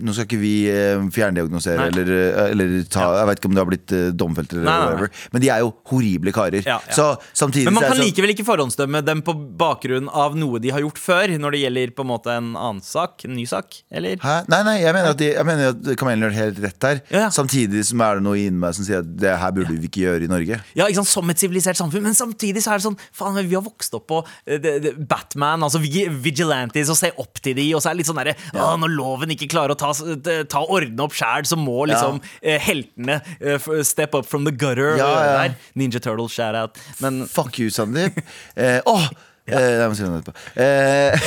Nå 0.00 0.12
skal 0.16 0.24
ikke 0.24 0.38
vi 0.40 0.52
eh, 0.72 1.00
fjerndiagnosere 1.12 1.88
eller, 1.90 2.08
eh, 2.16 2.50
eller 2.52 2.70
ta 2.88 3.08
Jeg 3.18 3.26
vet 3.28 3.40
ikke 3.42 3.50
om 3.50 3.54
det 3.56 3.60
har 3.62 3.68
blitt 3.70 3.92
eh, 3.92 4.06
domfelt 4.16 4.52
eller 4.54 4.64
Nei, 4.64 4.72
nei, 4.72 4.84
nei. 4.86 4.92
whatever. 4.92 5.26
Men 5.34 5.42
de 5.44 5.50
er 5.52 5.58
jo 5.64 5.72
horrible 5.90 6.32
karer. 6.32 6.62
Ja, 6.64 6.78
ja. 6.86 6.94
Så 6.96 7.06
samtidig 7.36 7.66
Men 7.68 7.74
man 7.74 7.84
kan 7.84 7.92
det 7.92 7.98
sånn- 8.00 8.08
likevel 8.12 8.32
ikke 8.34 8.46
forhåndsdømme 8.48 9.02
dem 9.04 9.22
på 9.26 9.34
bakgrunn 9.60 10.08
av 10.08 10.36
noe 10.38 10.58
de 10.62 10.70
har 10.72 10.80
gjort 10.80 10.98
før, 10.98 11.34
når 11.38 11.50
det 11.56 11.60
gjelder 11.64 11.92
på 11.98 12.06
en 12.06 12.10
måte 12.12 12.32
en 12.36 12.52
annen 12.56 12.80
sak, 12.82 13.24
en 13.28 13.34
ny 13.36 13.44
sak, 13.46 13.82
eller? 13.92 14.16
Hæ? 14.22 14.36
Nei, 14.48 14.62
nei, 14.70 14.76
jeg 14.82 14.94
mener 14.96 15.10
at, 15.12 15.18
de, 15.20 15.28
jeg 15.34 15.44
mener 15.46 15.68
at 15.74 15.92
Kamelen 16.00 16.24
gjør 16.28 16.36
helt 16.38 16.62
rett 16.64 16.88
her. 16.88 17.02
Ja. 17.12 17.28
Samtidig 17.34 17.84
som 17.88 18.00
er 18.00 18.16
det 18.20 18.24
noe 18.24 18.38
inni 18.40 18.58
meg 18.62 18.74
som 18.78 18.84
sier 18.86 19.02
at 19.04 19.12
det 19.20 19.36
her 19.38 19.52
burde 19.52 19.76
vi 19.76 19.88
ikke 19.90 20.04
gjøre 20.06 20.24
i 20.24 20.30
Norge. 20.32 20.60
Ja, 20.78 20.86
ikke 20.88 21.02
sant, 21.02 21.08
Som 21.12 21.28
et 21.30 21.38
sivilisert 21.42 21.76
samfunn, 21.76 22.02
men 22.02 22.14
samtidig 22.16 22.62
så 22.64 22.72
er 22.72 22.80
det 22.80 22.86
sånn 22.88 22.96
Faen, 23.12 23.36
vi 23.46 23.54
har 23.54 23.62
vokst 23.62 23.92
opp 23.94 24.06
på 24.08 24.22
det- 24.46 24.80
det- 24.82 24.96
Batman, 25.08 25.60
altså 25.62 25.78
vigilantes, 26.22 26.88
og 26.92 26.96
ser 26.96 27.12
opp 27.18 27.40
til 27.42 27.54
de, 27.58 27.66
og 27.74 27.82
så 27.82 27.90
er 27.90 27.94
det 27.96 28.02
litt 28.02 28.10
sånn 28.10 28.20
derre 28.20 28.34
«Å, 28.54 28.78
Når 28.78 28.94
loven 28.96 29.30
ikke 29.34 29.48
klarer 29.50 29.74
å 29.74 29.78
ta, 29.82 29.90
s- 29.90 30.46
ta 30.52 30.62
ordne 30.62 31.02
opp 31.08 31.16
sjæl, 31.18 31.44
så 31.50 31.58
må 31.58 31.82
liksom 31.90 32.22
eh, 32.40 32.60
heltene 32.62 33.18
eh, 33.40 33.68
step 33.86 34.14
up 34.18 34.30
from 34.30 34.46
the 34.48 34.54
gutter. 34.54 34.94
Ja, 35.02 35.10
ja. 35.26 35.50
Ninja 35.78 35.98
Turtle 36.02 36.30
shout-out. 36.30 36.78
Men 37.02 37.24
Fuck 37.30 37.58
you, 37.60 37.68
Sandeep. 37.74 38.22
Eh, 38.56 38.78
åh! 38.86 39.10
Eh, 39.42 39.58
jeg 39.58 39.88
må 39.90 39.96
si 39.98 40.04
noe 40.06 40.20
etterpå. 40.22 40.38
Eh, 40.62 41.18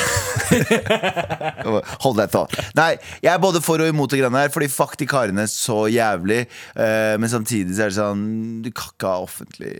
hold 2.06 2.15
deg 2.20 2.30
ta. 2.32 2.46
Nei, 2.78 2.91
jeg 3.24 3.32
er 3.34 3.41
både 3.44 3.60
for 3.63 3.82
og 3.84 3.89
imot 3.91 4.13
det 4.13 4.22
greiene 4.22 4.39
her, 4.46 4.52
fordi 4.54 4.70
fuck 4.72 4.96
de 5.02 5.08
karene 5.10 5.44
så 5.52 5.82
jævlig. 5.91 6.46
Eh, 6.80 7.15
men 7.20 7.32
samtidig 7.32 7.76
så 7.76 7.86
er 7.86 7.91
det 7.91 7.98
sånn 7.98 8.24
Du 8.63 8.70
kan 8.72 8.94
ikke 8.94 9.12
ha 9.12 9.26
offentlig 9.26 9.74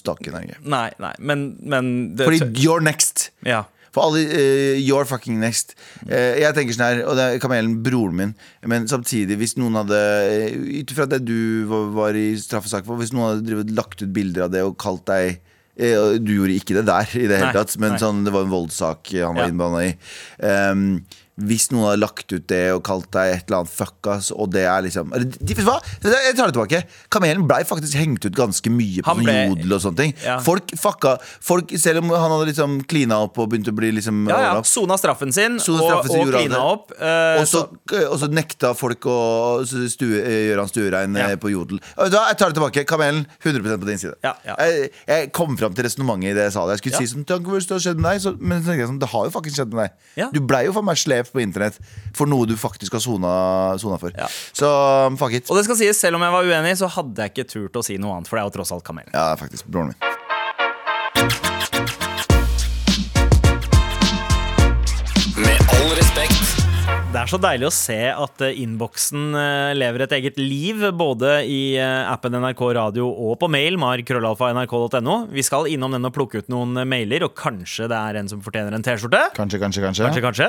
Stakk 0.00 0.24
i 0.24 0.32
Norge. 0.32 0.56
nei, 0.64 0.88
nei, 1.04 1.12
men, 1.20 1.44
men 1.60 1.92
det, 2.16 2.30
Fordi 2.30 2.64
you're 2.64 2.80
next. 2.84 3.28
ja. 3.46 3.64
For 3.90 4.06
alle, 4.06 4.20
uh, 4.22 4.78
you're 4.78 5.04
fucking 5.08 5.40
next. 5.42 5.74
Uh, 6.06 6.36
jeg 6.38 6.54
tenker 6.54 6.76
sånn 6.76 6.86
her, 6.86 7.00
og 7.10 7.16
det 7.18 7.24
er 7.26 7.40
Kamelen, 7.42 7.78
broren 7.82 8.14
min. 8.20 8.34
Men 8.70 8.86
samtidig, 8.90 9.38
hvis 9.40 9.56
noen 9.58 9.78
hadde 9.80 9.98
eh, 9.98 10.58
Ut 10.80 10.92
ifra 10.94 11.08
det 11.10 11.22
du 11.26 11.66
var, 11.70 11.88
var 11.96 12.18
i 12.18 12.28
straffesak 12.38 12.86
for, 12.86 13.00
hvis 13.00 13.10
noen 13.16 13.32
hadde 13.32 13.48
drivet, 13.48 13.72
lagt 13.74 14.02
ut 14.04 14.12
bilder 14.14 14.46
av 14.46 14.52
det 14.54 14.62
og 14.66 14.76
kalt 14.80 15.02
deg 15.10 15.40
uh, 15.82 16.14
Du 16.22 16.36
gjorde 16.36 16.58
ikke 16.60 16.76
det 16.78 16.86
der, 16.86 17.10
i 17.18 17.26
det 17.30 17.40
hele 17.40 17.54
tatt, 17.56 17.74
men 17.82 17.98
sånn, 17.98 18.22
det 18.26 18.34
var 18.36 18.46
en 18.46 18.54
voldssak 18.54 19.10
han 19.16 19.34
var 19.38 19.48
Ja. 19.48 19.50
innblanda 19.54 19.82
i. 19.88 19.92
Um, 20.38 20.86
hvis 21.46 21.68
noen 21.72 21.86
hadde 21.88 22.00
lagt 22.02 22.32
ut 22.34 22.46
det 22.50 22.62
og 22.74 22.82
kalt 22.86 23.08
deg 23.14 23.34
et 23.34 23.44
eller 23.48 23.62
annet 23.62 23.72
fuckas, 23.72 24.30
og 24.34 24.50
det 24.52 24.64
er 24.68 24.82
liksom 24.86 25.10
de, 25.14 25.26
Vet 25.50 25.56
du 25.56 25.64
hva? 25.66 25.78
Jeg 26.02 26.36
tar 26.36 26.50
det 26.50 26.54
tilbake. 26.56 26.80
Kamelen 27.12 27.46
blei 27.48 27.62
faktisk 27.68 27.96
hengt 27.98 28.24
ut 28.26 28.36
ganske 28.36 28.70
mye 28.72 29.02
på 29.06 29.14
ble- 29.20 29.36
jodel 29.50 29.72
og 29.76 29.82
sånne 29.84 29.96
ting. 30.02 30.14
Ja. 30.24 30.38
Folk 30.44 30.72
fucka 30.80 31.16
folk, 31.40 31.72
Selv 31.80 32.02
om 32.02 32.10
han 32.12 32.30
hadde 32.34 32.48
liksom 32.50 32.78
klina 32.90 33.20
opp 33.24 33.38
og 33.40 33.50
begynte 33.50 33.72
å 33.72 33.76
bli 33.76 33.90
liksom 33.96 34.26
Ja, 34.28 34.40
ja, 34.54 34.62
Sona 34.66 34.96
straffen 35.00 35.32
sin 35.32 35.58
Sona 35.62 35.82
straffen 35.86 36.20
og 36.20 36.32
klina 36.34 36.60
opp. 36.74 36.92
Uh, 37.00 37.40
og 37.40 37.46
så, 37.48 37.64
så- 37.90 38.06
og 38.10 38.18
så 38.20 38.28
nekta 38.30 38.74
folk 38.76 39.00
å 39.10 39.18
stue, 39.66 40.20
eh, 40.22 40.50
gjøre 40.50 40.64
han 40.64 40.68
stuerein 40.70 41.16
Ja. 41.16 41.28
eh, 41.30 41.36
på 41.36 41.50
jodel. 41.50 41.80
Hva, 41.96 42.08
jeg 42.10 42.38
tar 42.38 42.50
det 42.50 42.58
tilbake. 42.60 42.84
Kamelen, 42.86 43.26
100% 43.42 43.80
på 43.80 43.86
din 43.86 43.98
side. 43.98 44.14
Ja, 44.24 44.34
ja. 44.46 44.54
Jeg, 44.58 44.90
jeg 45.08 45.32
kom 45.32 45.56
fram 45.56 45.74
til 45.74 45.84
resonnementet 45.84 46.30
i 46.32 46.34
det 46.34 46.46
jeg 46.50 46.52
sa. 46.52 46.66
det 46.66 46.78
Jeg 46.78 46.82
skulle 46.84 47.00
Ja. 47.00 47.06
si 47.06 47.14
sånn, 47.14 47.24
Tenk 47.30 47.46
det 47.46 47.68
har 47.70 47.78
skjedd 47.80 47.98
med 48.00 48.10
deg 48.12 48.20
så, 48.20 48.32
Men 48.40 48.62
så 48.62 48.74
sånn, 48.88 48.98
det 49.00 49.08
har 49.08 49.24
jo 49.26 49.30
faktisk 49.30 49.56
skjedd 49.60 49.72
med 49.72 49.84
deg. 49.84 49.92
Ja. 50.16 50.30
Du 50.34 50.40
blei 50.40 50.64
jo 50.66 50.72
for 50.72 50.82
meg 50.82 50.96
slev 50.96 51.29
på 51.34 51.42
internett 51.44 51.78
for 52.16 52.30
noe 52.30 52.48
du 52.48 52.56
faktisk 52.60 52.98
har 52.98 53.04
sona, 53.04 53.32
sona 53.82 53.98
for. 54.02 54.14
Ja. 54.16 54.28
Så 54.56 54.70
fuck 55.20 55.36
it. 55.38 55.50
Og 55.50 55.58
det 55.58 55.66
skal 55.68 55.80
sies, 55.80 56.00
selv 56.00 56.20
om 56.20 56.26
jeg 56.26 56.36
var 56.36 56.50
uenig, 56.52 56.76
så 56.80 56.90
hadde 56.90 57.26
jeg 57.26 57.34
ikke 57.34 57.48
turt 57.50 57.80
å 57.80 57.86
si 57.86 57.98
noe 58.00 58.18
annet, 58.18 58.30
for 58.30 58.38
det 58.38 58.44
er 58.44 58.50
jo 58.50 58.56
tross 58.60 58.74
alt 58.76 58.86
kamelen. 58.86 59.14
Ja, 59.14 59.32
faktisk. 59.40 59.70
Broren 59.70 59.94
min. 59.94 60.19
Det 67.10 67.18
er 67.18 67.26
så 67.26 67.38
deilig 67.42 67.66
å 67.66 67.72
se 67.74 67.96
at 68.06 68.42
eh, 68.46 68.58
innboksen 68.62 69.32
eh, 69.34 69.72
lever 69.74 70.04
et 70.04 70.12
eget 70.14 70.36
liv, 70.38 70.84
både 70.94 71.40
i 71.42 71.74
eh, 71.74 72.06
appen 72.06 72.36
NRK 72.38 72.60
Radio 72.76 73.08
og 73.10 73.32
på 73.40 73.48
mail, 73.50 73.74
markrøllalfa.nrk.no. 73.82 75.16
Vi 75.34 75.42
skal 75.42 75.66
innom 75.72 75.90
den 75.96 76.06
og 76.06 76.14
plukke 76.14 76.38
ut 76.38 76.52
noen 76.54 76.78
mailer, 76.86 77.24
og 77.26 77.34
kanskje 77.34 77.88
det 77.90 77.98
er 77.98 78.20
en 78.20 78.30
som 78.30 78.44
fortjener 78.44 78.76
en 78.78 78.86
T-skjorte. 78.86 79.24
Kanskje, 79.34 79.58
kanskje, 79.58 79.82
kanskje. 79.88 80.06
Kanskje, 80.06 80.22
kanskje. 80.22 80.48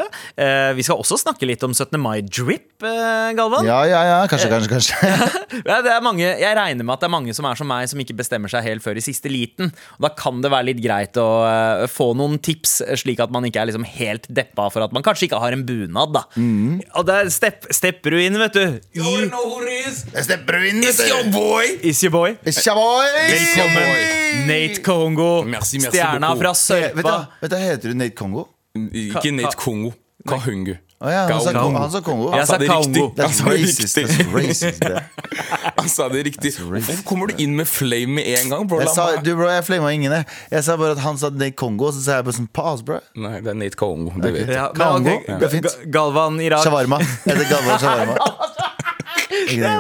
Vi 0.78 0.86
skal 0.86 1.02
også 1.02 1.18
snakke 1.24 1.50
litt 1.50 1.66
om 1.66 1.74
17. 1.74 1.98
mai-drip, 1.98 2.78
Galvan. 2.78 3.66
Ja, 3.66 3.82
ja, 3.90 4.04
ja. 4.06 4.22
Kanskje, 4.30 4.54
kanskje, 4.54 4.72
kanskje. 4.76 5.02
Ja, 5.68 5.82
det 5.84 5.92
er 5.92 6.02
mange, 6.02 6.24
jeg 6.24 6.56
regner 6.56 6.86
med 6.86 6.94
at 6.94 7.02
det 7.04 7.10
er 7.10 7.14
mange 7.14 7.34
som 7.36 7.46
er 7.46 7.58
som 7.60 7.68
meg, 7.70 7.90
som 7.90 8.00
ikke 8.02 8.16
bestemmer 8.22 8.50
seg 8.50 8.64
helt 8.66 8.86
før 8.86 8.98
i 8.98 9.04
siste 9.04 9.30
liten. 9.34 9.74
Og 9.98 10.06
da 10.06 10.14
kan 10.18 10.40
det 10.42 10.54
være 10.54 10.70
litt 10.70 10.80
greit 10.84 11.18
å 11.20 11.28
få 11.92 12.12
noen 12.18 12.40
tips, 12.42 12.80
slik 13.02 13.20
at 13.24 13.34
man 13.34 13.46
ikke 13.50 13.66
er 13.66 13.70
liksom 13.70 13.86
helt 13.98 14.30
deppa 14.32 14.70
for 14.72 14.86
at 14.86 14.94
man 14.96 15.04
kanskje 15.06 15.28
ikke 15.28 15.42
har 15.42 15.58
en 15.58 15.66
bunad. 15.68 16.16
da 16.16 16.24
Og 16.96 17.06
der 17.08 17.30
stepp, 17.34 17.68
stepper 17.74 18.14
du 18.16 18.20
inn, 18.22 18.38
vet 18.40 18.54
du. 18.54 18.66
I 18.96 19.02
is. 19.88 20.04
stepper 20.26 20.58
du 20.60 20.68
inn, 20.70 20.82
vet 20.86 20.98
du. 20.98 21.32
boy! 21.32 21.66
Is 21.84 22.04
your 22.04 22.12
boy. 22.12 22.36
Shaboy! 22.46 23.08
Velkommen, 23.32 24.48
Nate 24.48 24.82
Kongo. 24.86 25.44
Merci, 25.44 25.80
merci 25.80 25.98
Stjerna 25.98 26.34
beaucoup. 26.34 26.44
fra 26.44 26.52
Vet 26.52 26.96
du, 26.96 27.02
Sørpa. 27.02 27.18
vet 27.42 27.52
du, 27.52 27.58
heter 27.58 27.90
du 27.90 27.98
Nate 28.04 28.16
Kongo? 28.16 28.48
Ikke 28.92 29.32
Nate 29.32 29.58
Kongo. 29.58 29.92
Kahungu. 30.28 30.78
Oh, 31.02 31.10
ja, 31.10 31.24
han 31.26 31.42
sa, 31.42 31.50
Kongo. 31.52 31.80
han 31.82 31.90
sa 31.90 32.00
Kongo. 32.06 32.28
Han 32.38 32.46
sa 32.46 32.58
det 32.62 32.68
riktig. 32.70 33.02
Han 33.18 33.32
sa 33.34 33.50
det 33.50 33.58
riktig. 33.58 34.04
Racist 34.36 34.82
det. 34.86 35.00
Han 35.80 35.88
sa 35.90 36.06
det 36.14 36.20
riktig. 36.28 36.52
Hvorfor 36.62 37.00
kommer 37.10 37.32
du 37.32 37.42
inn 37.42 37.56
med 37.58 37.66
flame 37.66 38.20
med 38.20 38.28
en 38.36 38.54
gang, 38.54 38.68
bro? 38.70 38.78
Jeg 38.84 38.92
sa, 38.94 39.08
du 39.18 39.32
bro, 39.34 39.48
jeg 39.50 39.66
flama 39.66 39.90
ingen 39.98 40.14
jeg. 40.14 40.28
Jeg 40.54 40.68
sa 40.68 40.76
bare 40.78 40.94
at 40.94 41.02
han 41.02 41.18
sa 41.18 41.32
Nate 41.34 41.58
Kongo 41.58 41.88
Og 41.90 41.96
så 41.98 42.04
sa 42.06 42.20
jeg 42.20 42.28
bare 42.30 42.38
sånn, 42.38 42.52
pass 42.54 42.86
bro 42.86 43.00
Nei, 43.18 43.40
det 43.42 43.50
er 43.50 43.58
Nate 43.64 43.80
Kongo. 43.82 44.14
Det 44.22 44.30
vet 44.36 44.46
jeg. 44.46 44.60
Ja, 44.60 44.68
Kongo, 44.78 45.18
Ja. 45.26 45.40
det 45.42 45.50
er 45.50 45.54
fint. 45.56 45.74
Galvan 45.98 46.38
Irak. 46.46 46.62
Shawarma 46.70 47.02
Jeg 47.02 47.34
heter 47.34 47.50
Galvan 47.50 47.82
Shawarma 47.88 48.16
Ikke 49.42 49.58
det. 49.58 49.74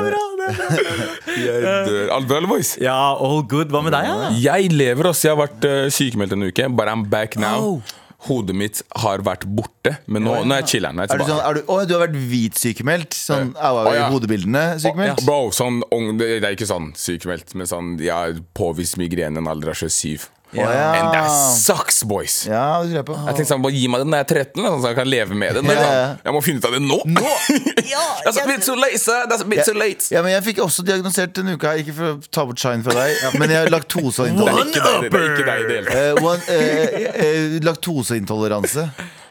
Jeg 1.38 1.62
dør. 1.86 2.12
Alt 2.18 2.28
bra, 2.28 2.38
eller, 2.42 2.50
boys? 2.50 2.74
Ja, 2.82 2.98
all 3.14 3.44
good. 3.46 3.70
Hva 3.70 3.86
med 3.86 3.94
deg, 3.94 4.10
Ja? 4.10 4.30
Jeg 4.58 4.74
lever 4.74 5.12
også. 5.14 5.28
Jeg 5.30 5.36
har 5.38 5.42
vært 5.46 5.70
uh, 5.70 5.86
sykemeldt 5.94 6.34
en 6.34 6.50
uke. 6.50 6.70
But 6.74 6.90
I'm 6.90 7.06
back 7.14 7.38
now. 7.38 7.76
Oh. 7.78 7.98
Hodet 8.28 8.54
mitt 8.54 8.84
har 9.02 9.24
vært 9.26 9.48
borte, 9.50 9.96
men 10.06 10.22
nå, 10.28 10.36
nå 10.46 10.54
er 10.54 10.62
jeg 10.62 10.76
chiller'n. 10.76 11.00
Er 11.02 11.10
du 11.18 11.24
sånn, 11.26 11.40
er 11.42 11.58
du, 11.58 11.62
å, 11.66 11.78
du 11.90 11.96
har 11.96 12.04
vært 12.04 12.20
hvit 12.30 12.60
sykemeldt 12.62 13.18
Sånn, 13.18 13.56
au, 13.58 13.80
au, 13.82 13.96
i 13.96 14.04
hodebildene 14.14 14.66
sykemeldt? 14.84 15.24
Bro, 15.26 15.50
sånn, 15.58 15.82
det 16.20 16.38
er 16.38 16.52
ikke 16.54 16.70
sånn 16.70 16.92
sykemeldt, 16.98 17.56
men 17.58 17.70
sånn 17.70 17.96
Jeg 18.02 18.14
har 18.14 18.44
påvist 18.58 19.00
migrene 19.02 19.42
en 19.42 19.50
alder 19.50 19.74
av 19.74 19.80
27. 19.82 20.30
Ja. 20.52 20.68
And 21.00 21.14
that 21.14 21.30
sucks, 21.58 22.04
boys. 22.04 22.46
Ja, 22.48 22.82
det 22.84 22.90
tror 22.90 22.98
jeg 22.98 23.06
på 23.08 23.16
Jeg 23.16 23.36
tenkte 23.38 23.50
sånn, 23.54 23.62
bare 23.64 23.76
Gi 23.78 23.88
meg 23.92 24.02
den 24.04 24.12
når 24.12 24.20
jeg 24.20 24.26
er 24.26 24.34
13, 24.44 24.66
Sånn 24.66 24.82
så 24.84 24.92
jeg 24.92 24.98
kan 24.98 25.10
leve 25.12 25.38
med 25.38 25.56
det. 25.56 25.64
Men 25.64 25.78
yeah. 25.78 25.86
Ja, 25.86 25.92
ja. 25.96 26.10
sånn, 26.10 26.26
Jeg 26.28 26.36
må 26.36 26.42
finne 26.46 26.62
ut 26.62 26.68
av 26.68 26.76
det 26.76 26.82
nå! 26.84 26.98
That's 28.26 28.42
a 28.42 28.46
bit 28.50 28.66
too 28.66 28.76
late, 28.76 29.00
sir. 29.00 29.24
That's 29.32 29.46
a 29.46 29.48
bit 29.48 29.64
too 29.68 29.78
late. 29.78 30.08
Ja, 30.14 30.24
men 30.26 30.36
jeg 30.36 30.44
fikk 30.50 30.62
også 30.66 30.84
diagnosert 30.88 31.40
en 31.42 31.54
uke 31.54 31.72
her 31.72 31.82
Ikke 31.84 31.96
for 31.96 32.14
å 32.14 32.18
ta 32.28 32.46
bort 32.50 32.62
shine 32.62 32.84
fra 32.86 32.96
deg 32.98 33.40
Men 33.40 33.54
jeg 33.54 33.62
har 33.62 33.70
er 33.70 33.76
laktoseintoleranse 33.78 34.76
ikke 34.76 34.84
deg, 34.88 35.08
det 35.08 35.22
er 35.22 35.32
ikke 35.32 35.48
deg 35.48 35.64
i 35.64 35.70
det 35.70 35.78
hele 35.78 35.88
tatt. 35.88 36.02
Eh, 36.02 36.14
one, 36.26 36.42
eh, 36.52 37.08
eh, 37.26 37.58
Laktoseintoleranse 37.66 38.88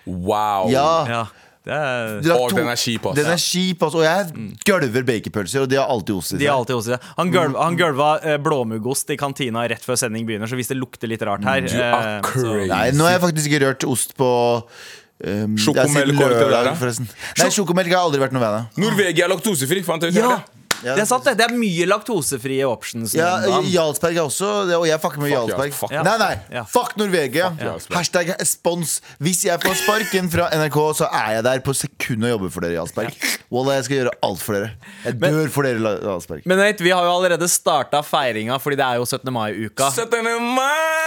Wow. 0.06 0.70
Ja 0.72 0.88
Ja, 1.10 1.22
det 1.66 1.76
er 1.76 2.38
Og 2.38 2.54
den 2.56 2.68
er 2.72 2.78
kjip, 2.80 3.04
ass. 3.10 3.16
Den 3.18 3.26
er 3.28 3.40
kjip, 3.40 3.82
altså 3.84 4.00
Og 4.00 4.04
jeg 4.06 4.46
gølver 4.64 5.04
baconpølser, 5.04 5.66
Og 5.66 5.68
de 5.68 5.76
har 5.76 5.90
alltid 5.92 6.14
ost 6.16 6.32
i 6.32 6.38
De 6.40 6.48
har 6.48 6.62
seg 6.64 6.78
ost 6.78 6.88
i 6.88 6.94
det. 6.94 7.00
Han, 7.18 7.32
gølv, 7.34 7.58
han 7.60 7.76
gølva 7.76 8.08
eh, 8.24 8.38
blåmuggost 8.40 9.12
i 9.12 9.18
kantina 9.20 9.66
rett 9.68 9.84
før 9.84 9.98
sending 10.00 10.24
begynner, 10.28 10.48
så 10.48 10.56
hvis 10.56 10.72
det 10.72 10.78
lukter 10.80 11.10
litt 11.10 11.20
rart 11.28 11.44
her 11.44 11.60
Du 11.66 11.76
er 11.76 11.98
eh, 11.98 12.16
crazy. 12.24 12.70
Nei, 12.72 12.86
nå 12.96 13.04
har 13.04 13.18
jeg 13.18 13.24
faktisk 13.26 13.50
ikke 13.52 13.62
rørt 13.66 13.86
ost 13.90 14.16
på 14.16 14.30
um, 14.30 15.58
Sjokomelk 15.60 16.24
er 16.24 16.38
der, 16.40 16.72
forresten. 16.80 17.10
Nei, 17.42 17.50
sjokomelk 17.52 17.92
har 17.92 18.08
aldri 18.08 18.22
vært 18.24 18.36
noe 18.36 18.46
ved 18.46 18.56
det 18.56 18.86
Norvegia 18.86 19.28
er 19.28 19.34
laktosefri. 19.34 19.84
Fant 19.84 20.08
jeg 20.08 20.16
ut 20.16 20.22
Ja, 20.22 20.32
det? 20.40 20.59
Ja, 20.84 20.94
det 20.96 21.02
er 21.02 21.08
sant, 21.10 21.24
det. 21.28 21.36
Det 21.36 21.46
er 21.50 21.54
mye 21.56 21.86
laktosefrie 21.90 22.64
options. 22.68 23.12
Ja. 23.14 23.34
Jarlsberg 23.68 24.16
er 24.16 24.22
også 24.24 24.66
det, 24.68 24.76
Og 24.78 24.86
jeg 24.88 25.00
fucker 25.02 25.20
med 25.20 25.30
Fuck 25.30 25.36
Jarlsberg. 25.50 25.74
fuck. 25.76 25.90
Nei, 25.92 26.16
nei, 26.18 26.34
Ja. 26.54 26.64
fuck 26.64 26.96
Norvegia. 26.96 27.50
Jarlsberg. 27.60 27.96
Hashtag 27.98 28.32
spons. 28.48 29.00
Hvis 29.20 29.44
jeg 29.44 29.60
får 29.60 29.74
sparken 29.82 30.30
fra 30.32 30.48
NRK, 30.56 30.78
så 31.02 31.08
er 31.12 31.34
jeg 31.36 31.44
der 31.44 31.60
på 31.60 31.74
sekundet 31.76 32.30
og 32.30 32.38
jobber 32.38 32.50
for 32.56 32.60
dere, 32.60 32.78
Jarlsberg. 32.78 33.12
Wallah, 33.50 33.76
jeg 33.80 33.84
skal 33.84 33.96
gjøre 34.00 34.14
alt 34.22 34.40
for 34.40 34.52
dere. 34.58 34.70
Jeg 35.04 35.20
dør 35.20 35.50
for 35.50 35.62
dere, 35.68 35.94
Jarlsberg. 36.02 36.46
Men 36.46 36.58
vet, 36.58 36.80
vi 36.80 36.90
har 36.90 37.04
jo 37.04 37.12
allerede 37.18 37.48
starta 37.50 38.02
feiringa, 38.02 38.58
fordi 38.60 38.76
det 38.80 38.86
er 38.86 38.96
jo 38.96 39.04
17. 39.04 39.32
mai-uka. 39.32 39.90
17. 39.92 40.40
mai! 40.56 40.99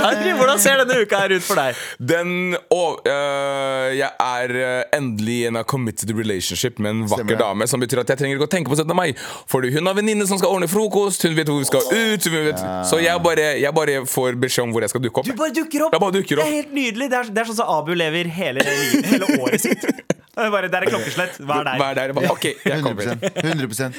Henry, 0.00 0.32
Hvordan 0.38 0.60
ser 0.62 0.80
denne 0.82 1.00
uka 1.04 1.20
her 1.24 1.34
ut 1.36 1.44
for 1.44 1.60
deg? 1.60 1.78
Den 2.12 2.56
og, 2.72 3.00
øh, 3.08 3.88
jeg 3.98 4.10
er 4.24 4.54
øh, 4.60 4.98
endelig 4.98 5.36
i 5.40 5.46
en 5.50 5.60
committed 5.68 6.12
relationship 6.16 6.78
med 6.78 6.90
en 6.90 7.02
vakker 7.10 7.24
Stemmer 7.24 7.42
dame. 7.42 7.68
Som 7.70 7.84
betyr 7.84 8.02
at 8.04 8.12
jeg 8.14 8.22
trenger 8.22 8.38
ikke 8.38 8.48
å 8.48 8.52
tenke 8.56 8.72
på 8.72 8.78
17. 8.78 8.94
mai. 8.96 9.10
Fordi 9.50 9.72
hun 9.76 9.90
har 9.90 9.98
venninne 9.98 10.26
som 10.30 10.40
skal 10.40 10.54
ordne 10.54 10.68
frokost, 10.70 11.26
hun 11.26 11.36
vet 11.38 11.50
hvor 11.50 11.60
vi 11.62 11.68
skal 11.70 11.84
ut. 11.90 12.30
Hun 12.30 12.46
vet, 12.50 12.64
Så 12.90 13.00
jeg 13.02 13.24
bare, 13.24 13.48
jeg 13.60 13.74
bare 13.76 14.00
får 14.08 14.38
beskjed 14.40 14.68
om 14.68 14.74
hvor 14.76 14.86
jeg 14.86 14.94
skal 14.94 15.04
dukke 15.04 15.24
opp. 15.24 15.30
Du 15.30 15.36
bare 15.38 15.54
dukker 15.56 15.88
opp. 15.88 15.98
Bare 15.98 16.16
dukker 16.20 16.40
opp. 16.40 16.46
Det 16.46 16.54
er 16.54 16.62
helt 16.62 16.74
nydelig. 16.76 17.10
Det 17.12 17.20
er, 17.22 17.34
det 17.34 17.44
er 17.44 17.52
sånn 17.52 17.60
som 17.62 17.74
Abu 17.80 17.92
lever 17.98 18.30
hele, 18.40 18.64
hele 19.10 19.34
året 19.40 19.68
sitt. 19.68 19.84
Det 20.40 20.46
bare, 20.54 20.68
der 20.72 20.84
er 20.86 20.88
klokkeslett. 20.88 21.40
Er 21.42 21.64
der? 21.66 21.82
Er 21.84 21.94
der? 21.98 22.12
Bare, 22.16 22.30
Ok, 22.32 22.44
jeg 22.64 22.78
100%, 22.80 23.24
100%. 23.42 23.96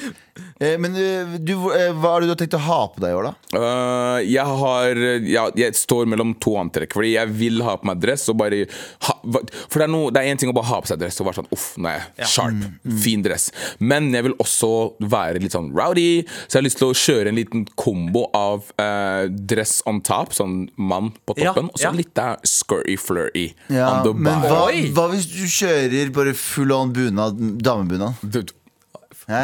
Eh, 0.62 0.77
Men 0.80 0.95
eh, 0.97 1.36
du, 1.38 1.54
eh, 1.75 1.91
hva 1.93 2.15
er 2.15 2.23
det 2.23 2.30
du 2.30 2.34
har 2.34 2.39
tenkt 2.39 2.56
å 2.58 2.62
ha 2.65 2.77
på 2.93 3.04
deg 3.04 3.13
i 3.13 3.17
år, 3.19 3.27
da? 3.27 3.60
Øh, 3.60 4.31
jeg 4.32 4.58
har 4.62 5.02
ja, 5.28 5.46
Jeg 5.58 5.76
står 5.78 6.10
mellom 6.12 6.34
to 6.41 6.56
antrekk. 6.62 6.96
Fordi 6.98 7.13
jeg 7.15 7.34
vil 7.38 7.62
ha 7.65 7.78
på 7.80 7.89
meg 7.89 8.02
dress. 8.04 8.28
Og 8.32 8.39
bare 8.41 8.63
ha, 9.08 9.15
for 9.22 9.78
det 9.78 9.86
er, 9.86 9.91
noe, 9.91 10.12
det 10.13 10.24
er 10.24 10.32
en 10.32 10.41
ting 10.41 10.52
å 10.52 10.56
bare 10.58 10.70
ha 10.72 10.82
på 10.84 10.91
seg 10.91 11.02
dress 11.02 11.20
og 11.22 11.30
være 11.30 11.41
sånn 11.41 11.52
Uff, 11.56 11.67
nå 11.82 11.94
ja. 11.94 12.30
sharp. 12.30 12.63
Fin 13.04 13.26
dress. 13.26 13.50
Men 13.80 14.12
jeg 14.15 14.28
vil 14.30 14.38
også 14.41 14.72
være 15.12 15.41
litt 15.44 15.56
sånn 15.58 15.72
rowdy. 15.76 16.24
Så 16.46 16.58
jeg 16.58 16.62
har 16.62 16.67
lyst 16.67 16.82
til 16.82 16.91
å 16.91 16.98
kjøre 16.98 17.32
en 17.32 17.39
liten 17.39 17.65
kombo 17.80 18.28
av 18.38 18.72
eh, 18.82 19.28
dress 19.52 19.80
on 19.89 20.02
top, 20.06 20.36
sånn 20.38 20.65
mann 20.78 21.12
på 21.26 21.36
Ja, 21.39 21.52
toppen, 21.52 21.72
og 21.72 21.80
så 21.80 21.89
ja. 21.89 21.96
litt 21.96 22.13
der 22.17 22.39
scurry 22.48 22.98
flurry 23.00 23.48
on 23.72 24.04
the 24.06 24.13
men 24.15 24.44
hva, 24.46 24.65
hva 24.96 25.08
hvis 25.13 25.28
du 25.32 25.44
kjører 25.50 26.12
bare 26.15 26.34
full 26.38 26.74
on 26.76 26.94
bunad, 26.96 27.39
damebunad? 27.63 28.52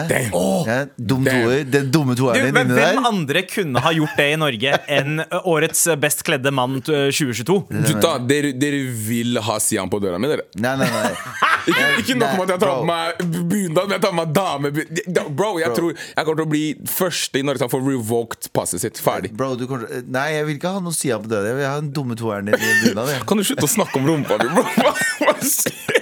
Damn. 0.10 0.36
Ja, 0.68 0.78
dum 0.98 1.26
toer, 1.28 1.64
den 1.72 1.90
dumme 1.94 2.16
toeren 2.20 2.48
din 2.50 2.56
men 2.56 2.72
der. 2.74 2.94
hvem 2.98 3.08
andre 3.08 3.44
kunne 3.48 3.82
ha 3.86 3.92
gjort 3.96 4.16
det 4.20 4.28
i 4.34 4.40
Norge 4.42 4.74
enn 4.98 5.22
årets 5.48 5.86
best 6.02 6.24
kledde 6.28 6.52
mann 6.54 6.80
ø, 6.84 7.08
2022? 7.12 7.58
Gutta, 7.88 8.16
dere, 8.28 8.52
dere 8.60 8.82
vil 9.08 9.40
ha 9.48 9.58
Sian 9.64 9.90
på 9.92 10.02
døra 10.04 10.20
mi, 10.22 10.30
dere? 10.32 10.48
Nei, 10.60 10.76
nei, 10.84 10.90
nei. 10.92 11.14
Ikke, 11.68 11.88
ikke 12.00 12.14
nok 12.16 12.38
med 12.38 12.44
at 12.46 12.52
jeg 12.54 12.60
tar 12.62 12.70
på 12.72 12.84
meg 12.88 13.18
bunad, 13.52 13.82
men 13.90 13.94
jeg 13.98 14.04
tar 14.06 14.12
på 14.14 14.18
meg 14.22 14.30
dame... 14.38 14.70
Bro, 15.36 15.50
jeg 15.60 15.74
tror 15.76 15.90
jeg 15.98 16.24
kommer 16.24 16.38
til 16.40 16.46
å 16.46 16.52
bli 16.54 16.62
første 16.88 17.42
i 17.42 17.44
Norge 17.44 17.60
som 17.60 17.72
får 17.74 17.82
revoked 17.84 18.48
passet 18.56 18.80
sitt. 18.86 19.02
Ferdig. 19.04 19.34
Bro, 19.36 19.50
du 19.60 19.66
kommer 19.68 19.92
Nei, 20.08 20.30
jeg 20.38 20.46
vil 20.48 20.56
ikke 20.62 20.72
ha 20.78 20.80
noe 20.86 20.96
Sian 20.96 21.26
på 21.26 21.28
døra. 21.34 21.50
Jeg 21.52 21.58
vil 21.60 21.68
ha 21.68 21.74
den 21.82 21.92
dumme 21.98 22.16
toeren 22.16 22.48
din 22.48 22.56
i 22.56 22.72
bunad. 22.86 23.12
Kan 23.28 23.42
du 23.42 23.44
slutte 23.50 23.68
å 23.68 23.74
snakke 23.74 24.00
om 24.00 24.08
rumpa 24.08 24.40
di, 24.40 24.48
bro? 24.54 24.64
Hva, 24.80 24.94
hva 25.26 25.36
skjer? 25.44 25.97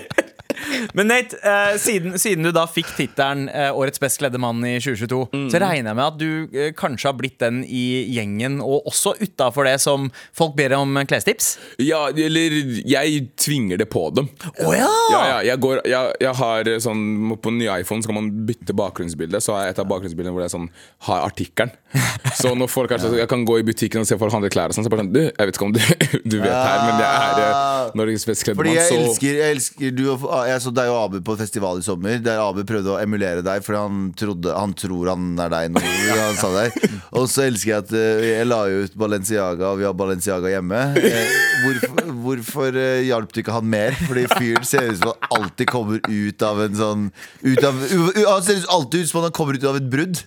Men 0.96 1.10
Nate, 1.12 1.38
eh, 1.44 1.78
siden, 1.82 2.16
siden 2.20 2.48
du 2.48 2.52
da 2.56 2.66
fikk 2.72 2.94
tittelen 2.96 3.50
eh, 3.52 3.72
Årets 3.76 4.00
best 4.00 4.22
kledde 4.22 4.40
mann 4.42 4.64
i 4.64 4.78
2022, 4.80 5.50
så 5.52 5.60
regner 5.62 5.92
jeg 5.92 5.98
med 6.00 6.06
at 6.06 6.20
du 6.20 6.56
eh, 6.56 6.72
kanskje 6.78 7.10
har 7.10 7.18
blitt 7.20 7.38
den 7.44 7.64
i 7.68 8.06
gjengen, 8.16 8.62
og 8.64 8.88
også 8.88 9.16
utafor 9.20 9.68
det 9.68 9.76
som 9.84 10.08
folk 10.36 10.56
ber 10.56 10.78
om 10.78 10.96
klestips? 11.08 11.56
Ja, 11.84 12.06
eller 12.10 12.56
jeg 12.88 13.26
tvinger 13.42 13.82
det 13.82 13.90
på 13.92 14.08
dem. 14.16 14.30
Å 14.64 14.72
ja! 14.76 14.92
Ja, 15.12 15.22
ja, 15.30 15.40
jeg, 15.52 15.60
går, 15.62 15.82
jeg, 15.90 16.16
jeg 16.24 16.34
har 16.40 16.70
sånn 16.82 17.34
På 17.42 17.52
nye 17.54 17.76
iPhone 17.82 18.04
så 18.04 18.10
kan 18.10 18.18
man 18.18 18.30
bytte 18.48 18.74
bakgrunnsbilde. 18.78 19.40
Så 19.44 19.54
har 19.54 19.68
jeg 19.68 19.76
et 19.76 19.82
av 19.84 19.88
bakgrunnsbildene 19.90 20.34
hvor 20.34 20.46
jeg 20.46 20.54
sånn 20.56 20.70
har 21.08 21.26
artikkelen. 21.28 21.74
Så 22.40 22.52
når 22.58 22.68
folk 22.72 22.92
er 22.92 23.00
sånn 23.00 23.14
Jeg 23.16 23.30
kan 23.32 23.46
gå 23.48 23.60
i 23.62 23.66
butikken 23.66 24.04
og 24.04 24.08
se 24.10 24.18
folk 24.20 24.34
handle 24.34 24.50
klær 24.52 24.72
og 24.72 24.76
sånn, 24.76 24.84
så 24.84 24.92
bare 24.92 25.06
sånn 25.06 25.14
Du, 25.16 25.22
jeg 25.24 25.48
vet 25.50 25.58
ikke 25.58 25.68
om 25.68 25.76
du, 25.76 25.80
du 26.34 26.38
vet 26.42 26.52
her, 26.52 26.82
men 26.84 27.00
jeg 27.00 27.12
er 27.14 27.42
eh, 27.46 27.94
Norges 28.00 28.26
best 28.28 28.44
kledde 28.44 28.60
Fordi 28.60 28.74
mann, 28.74 28.80
jeg 28.82 28.90
så 28.90 28.98
elsker, 29.00 29.40
jeg 29.40 29.56
elsker 29.56 29.96
du 29.96 30.04
og, 30.12 30.26
ah, 30.28 30.44
Jeg 30.50 30.58
er 30.58 30.64
så 30.66 30.74
deilig 30.76 30.85
deg 30.86 30.94
og 30.94 31.02
Abu 31.04 31.20
på 31.26 31.38
festival 31.40 31.82
i 31.82 31.86
sommer, 31.86 32.20
der 32.24 32.42
Abu 32.44 32.64
prøvde 32.68 32.94
å 32.94 33.00
emulere 33.02 33.44
deg 33.46 33.66
fordi 33.66 33.82
han, 33.82 34.02
trodde, 34.18 34.54
han 34.56 34.76
tror 34.78 35.12
han 35.14 35.34
er 35.42 35.54
deg. 35.54 35.74
nå. 35.74 35.84
han 36.22 36.40
sa 36.40 36.52
det. 36.56 36.92
Og 37.16 37.30
så 37.32 37.48
elsker 37.48 37.72
jeg 37.74 37.86
at 37.86 37.96
eh, 37.98 38.28
jeg 38.32 38.50
la 38.50 38.62
ut 38.70 39.00
Balenciaga, 39.00 39.72
og 39.74 39.82
vi 39.82 39.88
har 39.88 39.98
Balenciaga 39.98 40.54
hjemme. 40.54 40.84
Eh, 41.00 41.38
hvorfor 41.66 42.06
hvorfor 42.26 42.78
eh, 42.80 43.06
hjalp 43.08 43.34
du 43.34 43.42
ikke 43.42 43.54
han 43.56 43.68
mer? 43.70 43.96
Fordi 44.08 44.26
fyren 44.34 44.68
ser 44.68 44.90
ut 44.90 45.00
som 45.00 45.12
han 45.12 45.40
alltid 45.40 45.70
kommer 45.70 46.02
ut 46.02 46.46
av 46.46 46.62
en 46.66 46.78
sånn 46.80 47.06
ut 47.46 47.64
av, 47.66 47.82
Han 47.86 48.46
ser 48.46 48.66
alltid 48.72 49.06
ut 49.06 49.12
som 49.12 49.22
han 49.26 49.36
kommer 49.36 49.58
ut 49.58 49.68
av 49.70 49.80
et 49.80 49.90
brudd. 49.92 50.22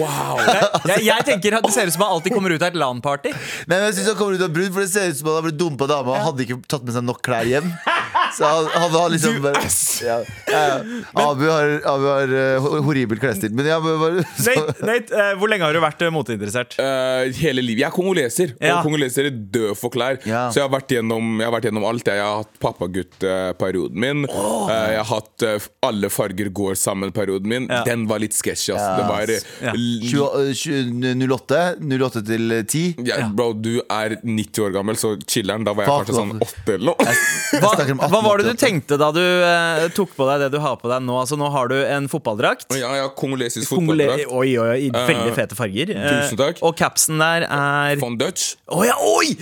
Wow! 0.00 0.40
Jeg, 0.88 1.04
jeg 1.06 1.26
tenker 1.28 1.58
at 1.58 1.66
Det 1.66 1.74
ser 1.74 1.90
ut 1.90 1.96
som 1.96 2.06
han 2.06 2.16
alltid 2.16 2.36
kommer 2.36 2.54
ut 2.54 2.62
av 2.62 2.70
et 2.70 2.78
LAN-party. 2.78 3.32
Nei, 3.32 3.76
men 3.76 3.88
jeg 3.88 3.98
synes 3.98 4.12
han 4.12 4.20
kommer 4.20 4.38
ut 4.38 4.46
av 4.46 4.54
brudd, 4.54 4.72
for 4.74 4.84
det 4.84 4.92
ser 4.92 5.10
ut 5.10 5.20
som 5.20 5.32
han 5.32 5.40
har 5.40 5.48
blitt 5.48 5.60
dumpa 5.60 5.88
dama 5.90 6.16
og 6.16 6.26
hadde 6.30 6.46
ikke 6.46 6.60
tatt 6.70 6.86
med 6.86 6.96
seg 6.96 7.06
nok 7.06 7.22
klær 7.24 7.48
hjem. 7.48 7.70
Så 8.36 8.44
han, 8.48 8.66
han 8.72 8.90
har 8.96 9.10
liksom 9.12 9.40
bare 9.44 9.60
ja, 10.02 10.16
ja, 10.48 10.60
ja. 10.68 10.76
Abu 11.20 11.44
har, 11.50 11.72
Abu 11.90 12.06
har 12.08 12.32
eh, 12.38 12.56
ho- 12.64 12.80
horribel 12.86 13.18
klesstil. 13.20 13.52
Men 13.56 13.66
jeg 13.68 13.82
bare 13.84 14.22
så, 14.40 14.54
Nate, 14.56 14.86
Nate 14.88 15.18
eh, 15.20 15.32
hvor 15.40 15.50
lenge 15.52 15.66
har 15.66 15.76
du 15.76 15.80
vært 15.84 16.02
eh, 16.06 16.12
moteinteressert? 16.14 16.76
Eh, 16.80 17.32
hele 17.42 17.60
livet. 17.64 17.82
Jeg 17.84 17.90
er 17.90 17.96
kongoleser, 17.96 18.54
Ja. 18.62 18.78
og 18.78 18.86
kongolesere 18.88 19.30
dør 19.52 19.74
for 19.78 19.92
klær. 19.94 20.18
Ja. 20.28 20.46
Så 20.52 20.60
jeg 20.60 20.66
har, 20.68 20.72
vært 20.72 20.94
gjennom, 20.96 21.34
jeg 21.42 21.48
har 21.48 21.54
vært 21.56 21.68
gjennom 21.68 21.86
alt. 21.90 22.08
Jeg, 22.08 22.20
jeg 22.22 22.26
har 22.26 22.40
hatt 22.42 22.60
pappagutt-perioden 22.62 24.00
min. 24.06 24.24
Eh, 24.28 24.92
jeg 24.96 25.02
har 25.02 25.08
hatt 25.10 25.46
eh, 25.46 25.68
Alle 25.86 26.10
farger 26.12 26.48
går 26.54 26.74
sammen-perioden 26.78 27.48
min. 27.52 27.68
Ja. 27.70 27.82
Den 27.88 28.06
var 28.10 28.22
litt 28.22 28.34
sketchy. 28.36 28.72
ass. 28.72 28.80
Ja. 28.80 28.96
Det 28.96 29.06
var 29.10 29.34
Ja. 29.62 29.72
l- 29.76 30.00
20, 30.08 30.54
20, 30.54 31.26
08, 31.28 31.60
08 31.82 32.22
til 32.26 32.56
10. 32.64 33.06
ja, 33.06 33.20
Bro, 33.32 33.52
du 33.54 33.80
er 33.90 34.16
90 34.22 34.62
år 34.66 34.72
gammel, 34.76 34.96
så 34.96 35.14
chiller'n. 35.26 35.64
Da 35.66 35.72
var 35.74 35.84
jeg 35.86 35.92
Fuck 35.92 36.06
kanskje 36.06 36.18
sånn 36.18 36.34
off. 36.42 36.54
åtte 36.62 36.74
eller 36.74 36.86
noe. 36.92 36.96
Hva, 37.62 37.74
snakker 37.76 37.92
om 37.92 38.02
hva 38.12 38.21
var 38.24 38.38
det 38.42 38.46
du 38.52 38.58
tenkte 38.58 38.96
da 39.00 39.10
du 39.14 39.20
eh, 39.20 39.88
tok 39.96 40.14
på 40.16 40.26
deg 40.30 40.44
det 40.46 40.50
du 40.54 40.58
har 40.62 40.76
på 40.80 40.88
deg 40.90 41.02
nå? 41.04 41.16
Altså 41.22 41.36
Nå 41.40 41.48
har 41.54 41.68
du 41.72 41.76
en 41.82 42.08
fotballdrakt. 42.12 42.68
Ja, 42.78 42.90
ja, 42.96 43.08
kongolesisk 43.08 43.68
Kongole 43.72 44.06
fotballdrakt. 44.06 44.32
oi, 44.32 44.52
oi, 44.58 44.68
oi, 44.68 44.78
i 44.86 44.90
veldig 44.94 45.30
Eh, 45.32 45.36
fete 45.36 45.56
farger. 45.58 45.90
Eh, 45.94 46.08
tusen 46.22 46.38
takk. 46.40 46.62
Og 46.62 46.76
capsen 46.78 47.18
der 47.22 47.46
er 47.48 47.96
Von 48.02 48.16
Dutch. 48.20 48.54
Å 48.72 48.84
ja, 48.86 48.94
oi! 48.98 49.34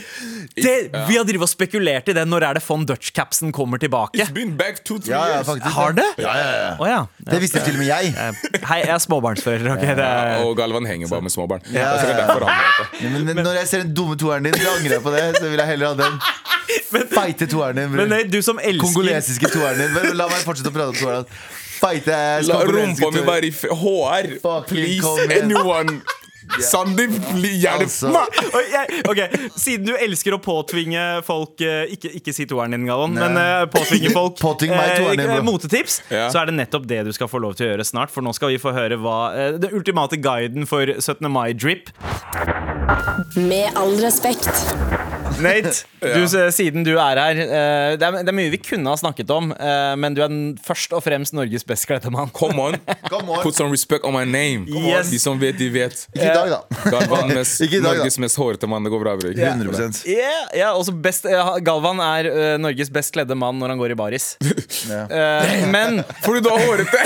Det, 0.56 0.76
Ja. 0.92 1.04
Vi 1.08 1.16
har 1.16 1.24
drevet 1.28 1.46
og 1.46 1.50
spekulert 1.52 2.08
i 2.10 2.14
det. 2.16 2.24
Når 2.28 2.44
er 2.50 2.54
det 2.58 2.62
Von 2.66 2.84
Dutch-capsen 2.88 3.52
kommer 3.54 3.78
tilbake? 3.80 4.18
It's 4.18 4.32
been 4.34 4.56
back 4.56 4.82
two, 4.84 4.98
three 4.98 5.12
Ja, 5.14 5.22
ja, 5.28 5.34
years. 5.40 5.46
faktisk. 5.46 5.74
Har 5.76 5.92
det? 5.96 6.06
Ja, 6.18 6.34
ja, 6.36 6.50
ja. 6.64 6.70
Å 6.80 6.88
ja. 6.90 7.00
Det 7.30 7.40
visste 7.42 7.62
til 7.64 7.74
og 7.78 7.82
med 7.84 7.88
jeg. 7.90 8.12
Eh, 8.16 8.60
Hei, 8.66 8.80
jeg 8.84 8.94
er 8.96 9.02
småbarnsfører. 9.06 9.68
ok? 9.76 9.80
Det 9.86 9.96
Ja, 9.98 10.10
er, 10.36 10.44
og 10.46 10.56
Galvan 10.58 10.86
henger 10.88 11.08
bare 11.12 11.22
med 11.22 11.32
småbarn. 11.34 11.62
Ja, 11.70 11.72
Det 11.72 11.80
er 11.80 12.12
ja, 12.12 12.16
ja. 12.16 12.26
derfor 12.26 12.46
han 12.46 12.60
vet 12.60 12.80
det. 13.00 13.10
Men, 13.12 13.24
Men 13.34 13.44
når 13.46 13.60
jeg 13.60 13.66
ser 13.72 13.84
den 13.84 13.94
dumme 13.94 14.16
toeren 14.20 14.42
din, 14.48 14.54
så 14.54 14.74
angrer 14.76 14.96
jeg 14.98 15.02
på 15.06 15.14
det. 15.14 15.24
Så 15.38 15.48
vil 15.50 15.58
jeg 15.62 15.66
heller 15.74 15.86
ha 15.86 15.94
den 15.94 16.20
feite 17.14 17.46
toeren 17.50 17.76
din. 17.76 17.88
bror. 17.92 18.02
men 18.04 18.08
nei, 18.14 18.22
du 18.30 18.40
som 18.42 18.58
elsker 18.70 18.86
Kongolesiske 18.86 19.52
toeren 19.52 19.82
din. 19.84 19.92
Men 19.96 20.16
La 20.20 20.30
meg 20.30 20.46
fortsette 20.46 20.72
å 20.72 20.76
prate 20.76 20.94
om 20.94 21.02
toeren. 21.02 21.28
Feite 21.80 22.16
ass, 22.16 22.48
La 22.50 22.62
rumpa 22.68 23.12
mi 23.14 23.26
være 23.26 23.48
i 23.48 23.52
HR. 23.52 24.34
Fucking 24.42 24.74
Please, 24.74 25.28
anyone. 25.40 26.00
Yeah. 26.50 26.66
Sandeep, 26.66 27.12
hjelp 27.38 27.60
gjerne 27.62 27.84
Altså. 27.84 28.10
Ok, 29.10 29.20
Siden 29.60 29.86
du 29.86 29.92
elsker 29.94 30.34
å 30.34 30.40
påtvinge 30.42 31.04
folk 31.26 31.62
eh, 31.62 31.92
Ikke, 31.94 32.10
ikke 32.18 32.34
si 32.34 32.46
toeren 32.50 32.74
din, 32.74 32.88
Galvan, 32.88 33.14
men 33.14 33.38
uh, 33.38 33.66
påtvinge 33.70 34.10
folk 34.18 34.40
Påtving 34.40 34.74
meg 34.74 34.96
toeren 34.98 35.20
din, 35.20 35.30
eh, 35.36 35.44
motetips, 35.46 36.00
Ja. 36.10 36.26
så 36.32 36.42
er 36.42 36.50
det 36.50 36.56
nettopp 36.58 36.88
det 36.90 37.04
du 37.06 37.12
skal 37.14 37.30
få 37.30 37.42
lov 37.42 37.54
til 37.58 37.68
å 37.68 37.72
gjøre 37.74 37.86
snart. 37.86 38.10
For 38.10 38.24
nå 38.26 38.34
skal 38.36 38.54
vi 38.54 38.58
få 38.62 38.74
høre 38.74 38.98
hva 39.00 39.18
uh, 39.36 39.46
Det 39.62 39.70
ultimate 39.76 40.18
guiden 40.22 40.66
for 40.70 40.90
17. 40.98 41.30
mai-drip. 41.30 41.92
Med 43.36 43.76
all 43.78 43.94
respekt. 44.02 44.50
Nate, 45.40 45.72
du, 46.00 46.24
siden 46.52 46.84
du 46.84 46.92
er 46.98 47.18
her 47.20 47.38
eh, 47.40 47.94
det, 48.00 48.06
er, 48.06 48.16
det 48.24 48.32
er 48.32 48.36
mye 48.36 48.50
vi 48.52 48.58
kunne 48.62 48.90
ha 48.92 48.98
snakket 49.00 49.30
om, 49.32 49.50
eh, 49.54 49.94
men 50.00 50.16
du 50.16 50.22
er 50.24 50.30
den, 50.32 50.42
først 50.64 50.92
og 50.96 51.02
fremst 51.04 51.34
Norges 51.36 51.64
best 51.66 51.86
kledde 51.88 52.10
mann. 52.12 52.30
Come 52.36 52.60
on. 52.60 52.76
Come 53.08 53.30
on. 53.32 53.42
Put 53.44 53.56
some 53.56 53.70
respect 53.72 54.04
on 54.04 54.14
my 54.16 54.24
name. 54.24 54.66
Yes. 54.68 55.10
De 55.12 55.20
som 55.22 55.40
vet, 55.40 55.56
de 55.58 55.70
vet. 55.72 56.04
Ikke 56.14 56.26
i 56.26 56.34
dag, 56.34 56.52
da. 56.52 56.60
Galvan, 56.92 57.32
mest, 57.40 57.60
Ikke 57.64 57.78
i 57.78 57.82
dag, 57.82 57.96
da. 57.96 58.04
Norges 58.04 58.18
mest 58.22 58.40
hårete 58.40 58.70
mann. 58.70 58.86
Det 58.86 58.92
går 58.94 59.04
bra, 59.04 59.16
bror. 59.20 59.34
100% 59.36 60.02
Yeah, 60.10 60.46
ja, 60.56 60.70
også 60.76 60.94
best, 61.04 61.26
eh, 61.28 61.52
Galvan 61.66 62.00
er 62.04 62.30
eh, 62.30 62.54
Norges 62.60 62.92
best 62.92 63.14
kledde 63.16 63.36
mann 63.38 63.60
når 63.60 63.74
han 63.74 63.82
går 63.82 63.96
i 63.96 64.00
baris. 64.00 64.32
Ja. 64.90 65.04
Eh, 65.06 65.66
men 65.70 66.00
Fordi 66.24 66.40
du 66.42 66.48
har 66.50 66.62
hårete! 66.64 67.02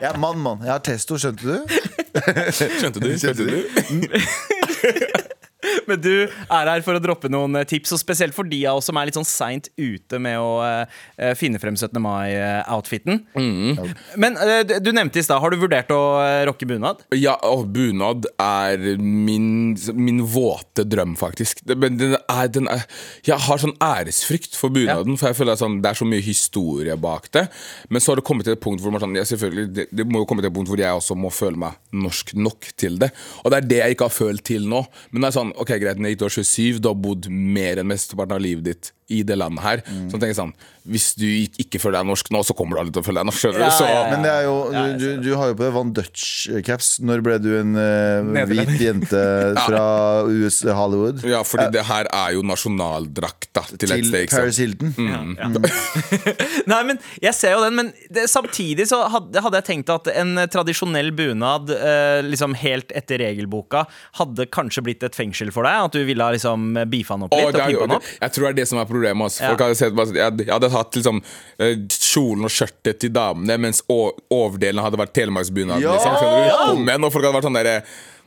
Jeg 0.00 0.08
er 0.08 0.18
mann, 0.18 0.38
mann. 0.40 0.62
Jeg 0.64 0.72
har 0.72 0.80
testo, 0.84 1.18
skjønte 1.20 1.42
du? 1.42 1.76
Skjønte 2.56 3.02
du? 3.02 3.10
Skjønte 3.18 3.44
du? 3.46 5.38
Men 5.90 6.00
du 6.02 6.12
er 6.22 6.70
her 6.70 6.84
for 6.84 6.98
å 6.98 7.02
droppe 7.02 7.30
noen 7.32 7.60
eh, 7.60 7.66
tips, 7.68 7.94
og 7.96 8.00
spesielt 8.02 8.36
for 8.36 8.48
de 8.48 8.62
av 8.68 8.80
oss 8.80 8.88
som 8.90 8.98
er 8.98 9.08
litt 9.08 9.18
sånn 9.18 9.28
seint 9.28 9.70
ute 9.80 10.18
med 10.22 10.38
å 10.40 10.50
uh, 10.62 11.32
finne 11.38 11.60
frem 11.62 11.76
17. 11.78 11.98
mai-outfiten. 12.02 13.22
Men 14.20 14.38
uh, 14.38 14.60
du- 14.66 14.92
nevnte 14.92 15.22
i 15.22 15.24
stad, 15.24 15.40
har 15.40 15.52
du 15.52 15.56
vurdert 15.60 15.90
å 15.94 16.00
rocke 16.48 16.66
bunad? 16.68 17.00
Ja, 17.16 17.38
og 17.48 17.70
bunad 17.72 18.26
er 18.42 18.82
min, 19.00 19.72
min 19.96 20.20
våte 20.28 20.84
drøm, 20.84 21.14
faktisk. 21.18 21.62
Men 21.72 21.96
den 22.00 22.16
er, 22.20 22.50
den 22.52 22.68
er, 22.70 22.84
jeg 23.26 23.40
har 23.46 23.62
sånn 23.62 23.76
æresfrykt 23.82 24.58
for 24.58 24.74
bunaden, 24.74 25.16
for 25.20 25.30
jeg 25.30 25.40
føler 25.40 25.56
at 25.56 25.62
sånn, 25.62 25.80
det 25.84 25.92
er 25.92 26.00
så 26.02 26.08
mye 26.08 26.24
historie 26.24 26.96
bak 27.00 27.30
det. 27.34 27.46
Men 27.88 28.04
så 28.04 28.12
har 28.12 28.20
det 28.20 28.26
kommet 28.28 28.48
til 28.48 28.56
et 28.56 28.62
punkt 28.62 28.84
hvor 28.84 28.94
man 28.94 29.02
sånn, 29.02 29.16
ja, 29.16 29.24
det, 29.24 29.88
det 29.88 30.06
må 30.08 30.22
jo 30.22 30.28
komme 30.28 30.44
til 30.44 30.52
et 30.52 30.56
punkt 30.56 30.70
hvor 30.70 30.80
jeg 30.80 31.00
også 31.00 31.16
må 31.18 31.32
føle 31.32 31.60
meg 31.60 31.80
norsk 31.96 32.34
nok 32.38 32.72
til 32.80 32.98
det. 33.00 33.12
Og 33.42 33.52
det 33.52 33.60
er 33.60 33.68
det 33.70 33.80
jeg 33.82 33.96
ikke 33.96 34.08
har 34.08 34.14
følt 34.14 34.44
til 34.46 34.68
nå. 34.68 34.82
Men 35.10 35.24
det 35.24 35.30
er 35.30 35.38
sånn, 35.38 35.54
ok 35.62 35.71
greit, 35.80 35.96
er 35.96 36.12
du 36.12 36.26
år 36.26 36.34
27, 36.34 36.80
du 36.82 36.88
har 36.90 36.98
bodd 36.98 37.28
mer 37.30 37.80
enn 37.80 37.88
mesteparten 37.88 38.36
av 38.36 38.42
livet 38.44 38.66
ditt 38.68 38.92
i 39.12 39.22
det 39.26 39.38
landet 39.40 39.64
her. 39.64 39.82
Så 39.86 40.16
jeg 40.16 40.22
tenker 40.24 40.38
sånn, 40.38 40.54
hvis 40.82 41.12
du 41.14 41.26
ikke 41.62 41.78
føler 41.78 42.00
deg 42.00 42.08
norsk 42.10 42.30
nå, 42.34 42.40
så 42.42 42.54
kommer 42.58 42.74
du 42.74 42.82
aldri 42.82 42.94
til 42.96 43.04
å 43.04 43.06
føle 43.06 43.22
deg 43.22 43.28
norsk. 43.28 43.44
Ja, 43.54 43.68
så, 43.70 43.86
ja, 43.86 43.98
ja. 44.00 44.06
Men 44.10 44.24
det 44.26 44.32
er 44.32 44.46
jo, 44.48 44.54
du, 44.72 44.80
du, 44.98 45.06
du 45.22 45.28
har 45.38 45.52
jo 45.52 45.56
på 45.58 45.66
deg 45.66 45.74
Van 45.76 45.92
Dutch-caps. 45.94 46.88
Når 47.06 47.22
ble 47.22 47.36
du 47.42 47.50
en 47.60 47.76
uh, 47.78 48.46
hvit 48.50 48.72
jente 48.82 49.22
fra 49.66 49.84
US 50.26 50.58
Hollywood? 50.66 51.22
Ja, 51.28 51.44
fordi 51.46 51.68
det 51.76 51.84
her 51.86 52.10
er 52.10 52.34
jo 52.34 52.42
nasjonaldrakta 52.46 53.64
til, 53.70 53.76
et 53.76 54.02
Til 54.02 54.08
sted. 54.08 54.26
ikke 54.26 54.34
sant? 54.34 54.42
Paris 54.42 54.58
Hilton? 54.62 54.90
Nei, 56.72 56.80
men 56.90 57.00
jeg 57.22 57.34
ser 57.38 57.54
jo 57.56 57.62
den, 57.62 57.78
men 57.78 57.92
det, 58.10 58.26
samtidig 58.32 58.88
så 58.90 59.04
hadde, 59.12 59.42
hadde 59.44 59.62
jeg 59.62 59.68
tenkt 59.70 59.94
at 59.94 60.10
en 60.16 60.34
tradisjonell 60.50 61.12
bunad, 61.14 61.70
uh, 61.70 62.18
liksom 62.26 62.58
helt 62.58 62.90
etter 62.98 63.22
regelboka, 63.22 63.84
hadde 64.18 64.48
kanskje 64.50 64.82
blitt 64.88 65.06
et 65.06 65.18
fengsel 65.18 65.54
for 65.54 65.68
deg? 65.68 65.86
At 65.86 65.94
du 65.94 66.02
ville 66.08 66.26
ha 66.26 66.34
liksom 66.34 66.72
beefa 66.90 67.18
den 67.20 67.28
opp 67.28 67.38
litt? 67.38 67.46
Oh, 67.46 67.54
og 67.54 67.70
pimpa 67.70 67.86
den 67.86 67.98
opp? 68.00 68.12
jeg 68.18 68.34
tror 68.34 68.48
det 68.48 68.52
er 68.52 68.60
det 68.62 68.68
som 68.72 68.82
er 68.82 68.88
problemet. 68.90 69.01
Altså. 69.10 69.42
Ja. 69.42 69.50
Hadde 69.56 69.74
sett, 69.78 69.96
sånn, 69.98 70.14
jeg, 70.16 70.38
jeg 70.46 70.52
hadde 70.52 70.70
hatt 70.72 70.98
liksom, 70.98 71.20
eh, 71.58 71.74
kjolen 71.96 72.48
og 72.48 72.54
skjørtet 72.54 73.02
til 73.02 73.12
damene, 73.14 73.58
mens 73.66 73.82
overdelen 73.88 74.82
hadde 74.84 75.00
vært 75.00 75.14
telemarksbunaden. 75.18 75.82
Ja! 75.84 75.98
Liksom. 75.98 76.16
Kom 76.72 76.88
igjen, 76.88 77.04
og 77.04 77.14
folk 77.14 77.26
hadde 77.26 77.38
vært 77.40 77.48
sånn 77.50 77.60
derre 77.60 77.76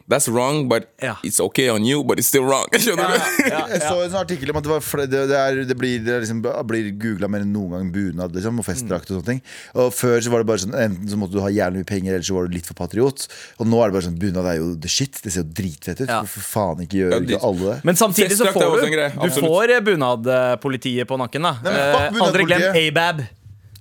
That's 0.08 0.28
wrong, 0.30 0.68
but 0.70 0.86
Ja. 1.02 1.16
it's 1.24 1.40
okay 1.42 1.70
on 1.74 1.84
you, 1.84 2.04
but 2.04 2.20
it's 2.20 2.28
still 2.30 2.44
wrong. 2.46 2.68
Skjønner 2.78 3.10
du? 3.10 3.48
Jeg 3.50 3.82
så 3.82 3.96
en 4.04 4.12
sånn 4.14 4.20
artikkel 4.22 4.52
om 4.54 4.60
at 4.60 4.68
det, 4.68 4.70
var 4.70 5.06
det, 5.08 5.22
det, 5.32 5.40
er, 5.40 5.62
det 5.66 5.78
blir, 5.80 6.04
liksom, 6.22 6.44
blir 6.70 6.92
googla 7.02 7.30
mer 7.32 7.42
enn 7.42 7.50
noen 7.56 7.74
gang 7.74 7.88
bunad 7.96 8.36
liksom, 8.38 8.60
og 8.62 8.68
festdrakt 8.68 9.10
og 9.10 9.18
sånne 9.18 9.30
ting. 9.32 9.42
Og 9.74 9.90
Før 9.98 10.22
så 10.22 10.30
var 10.34 10.44
det 10.44 10.50
bare 10.52 10.62
sånn 10.62 10.78
enten 10.78 11.10
så 11.10 11.18
måtte 11.18 11.34
du 11.34 11.42
ha 11.42 11.50
jævlig 11.50 11.82
mye 11.82 11.90
penger, 11.90 12.14
eller 12.20 12.28
så 12.28 12.38
var 12.38 12.46
du 12.46 12.54
litt 12.58 12.70
for 12.70 12.78
patriot. 12.78 13.26
Og 13.58 13.66
nå 13.72 13.82
er 13.82 13.90
det 13.90 13.98
bare 13.98 14.08
sånn 14.12 14.20
bunad 14.22 14.52
er 14.54 14.60
jo 14.62 14.68
the 14.86 14.92
shit. 14.92 15.18
Det 15.26 15.34
ser 15.34 15.42
jo 15.42 15.50
dritfett 15.58 16.04
ut. 16.04 16.10
Ja. 16.10 16.20
Hvorfor 16.22 16.46
faen 16.52 16.86
ikke 16.86 17.02
gjør 17.02 17.16
Ja, 17.18 17.22
ikke 17.26 17.42
alle 17.50 17.72
det? 17.74 17.80
Men 17.90 17.98
samtidig 18.00 18.38
så 18.38 18.52
får 18.54 18.86
du, 18.86 19.00
du 19.26 19.42
får 19.42 19.74
bunadpolitiet 19.90 21.10
på 21.10 21.18
nakken, 21.22 21.50
da. 21.50 21.56
Nei, 21.66 21.74
men 21.74 21.96
fuck 21.96 22.22
Eh, 22.22 22.28
Aldri 22.28 22.46
glem. 22.46 22.62
ABAB. 22.84 23.26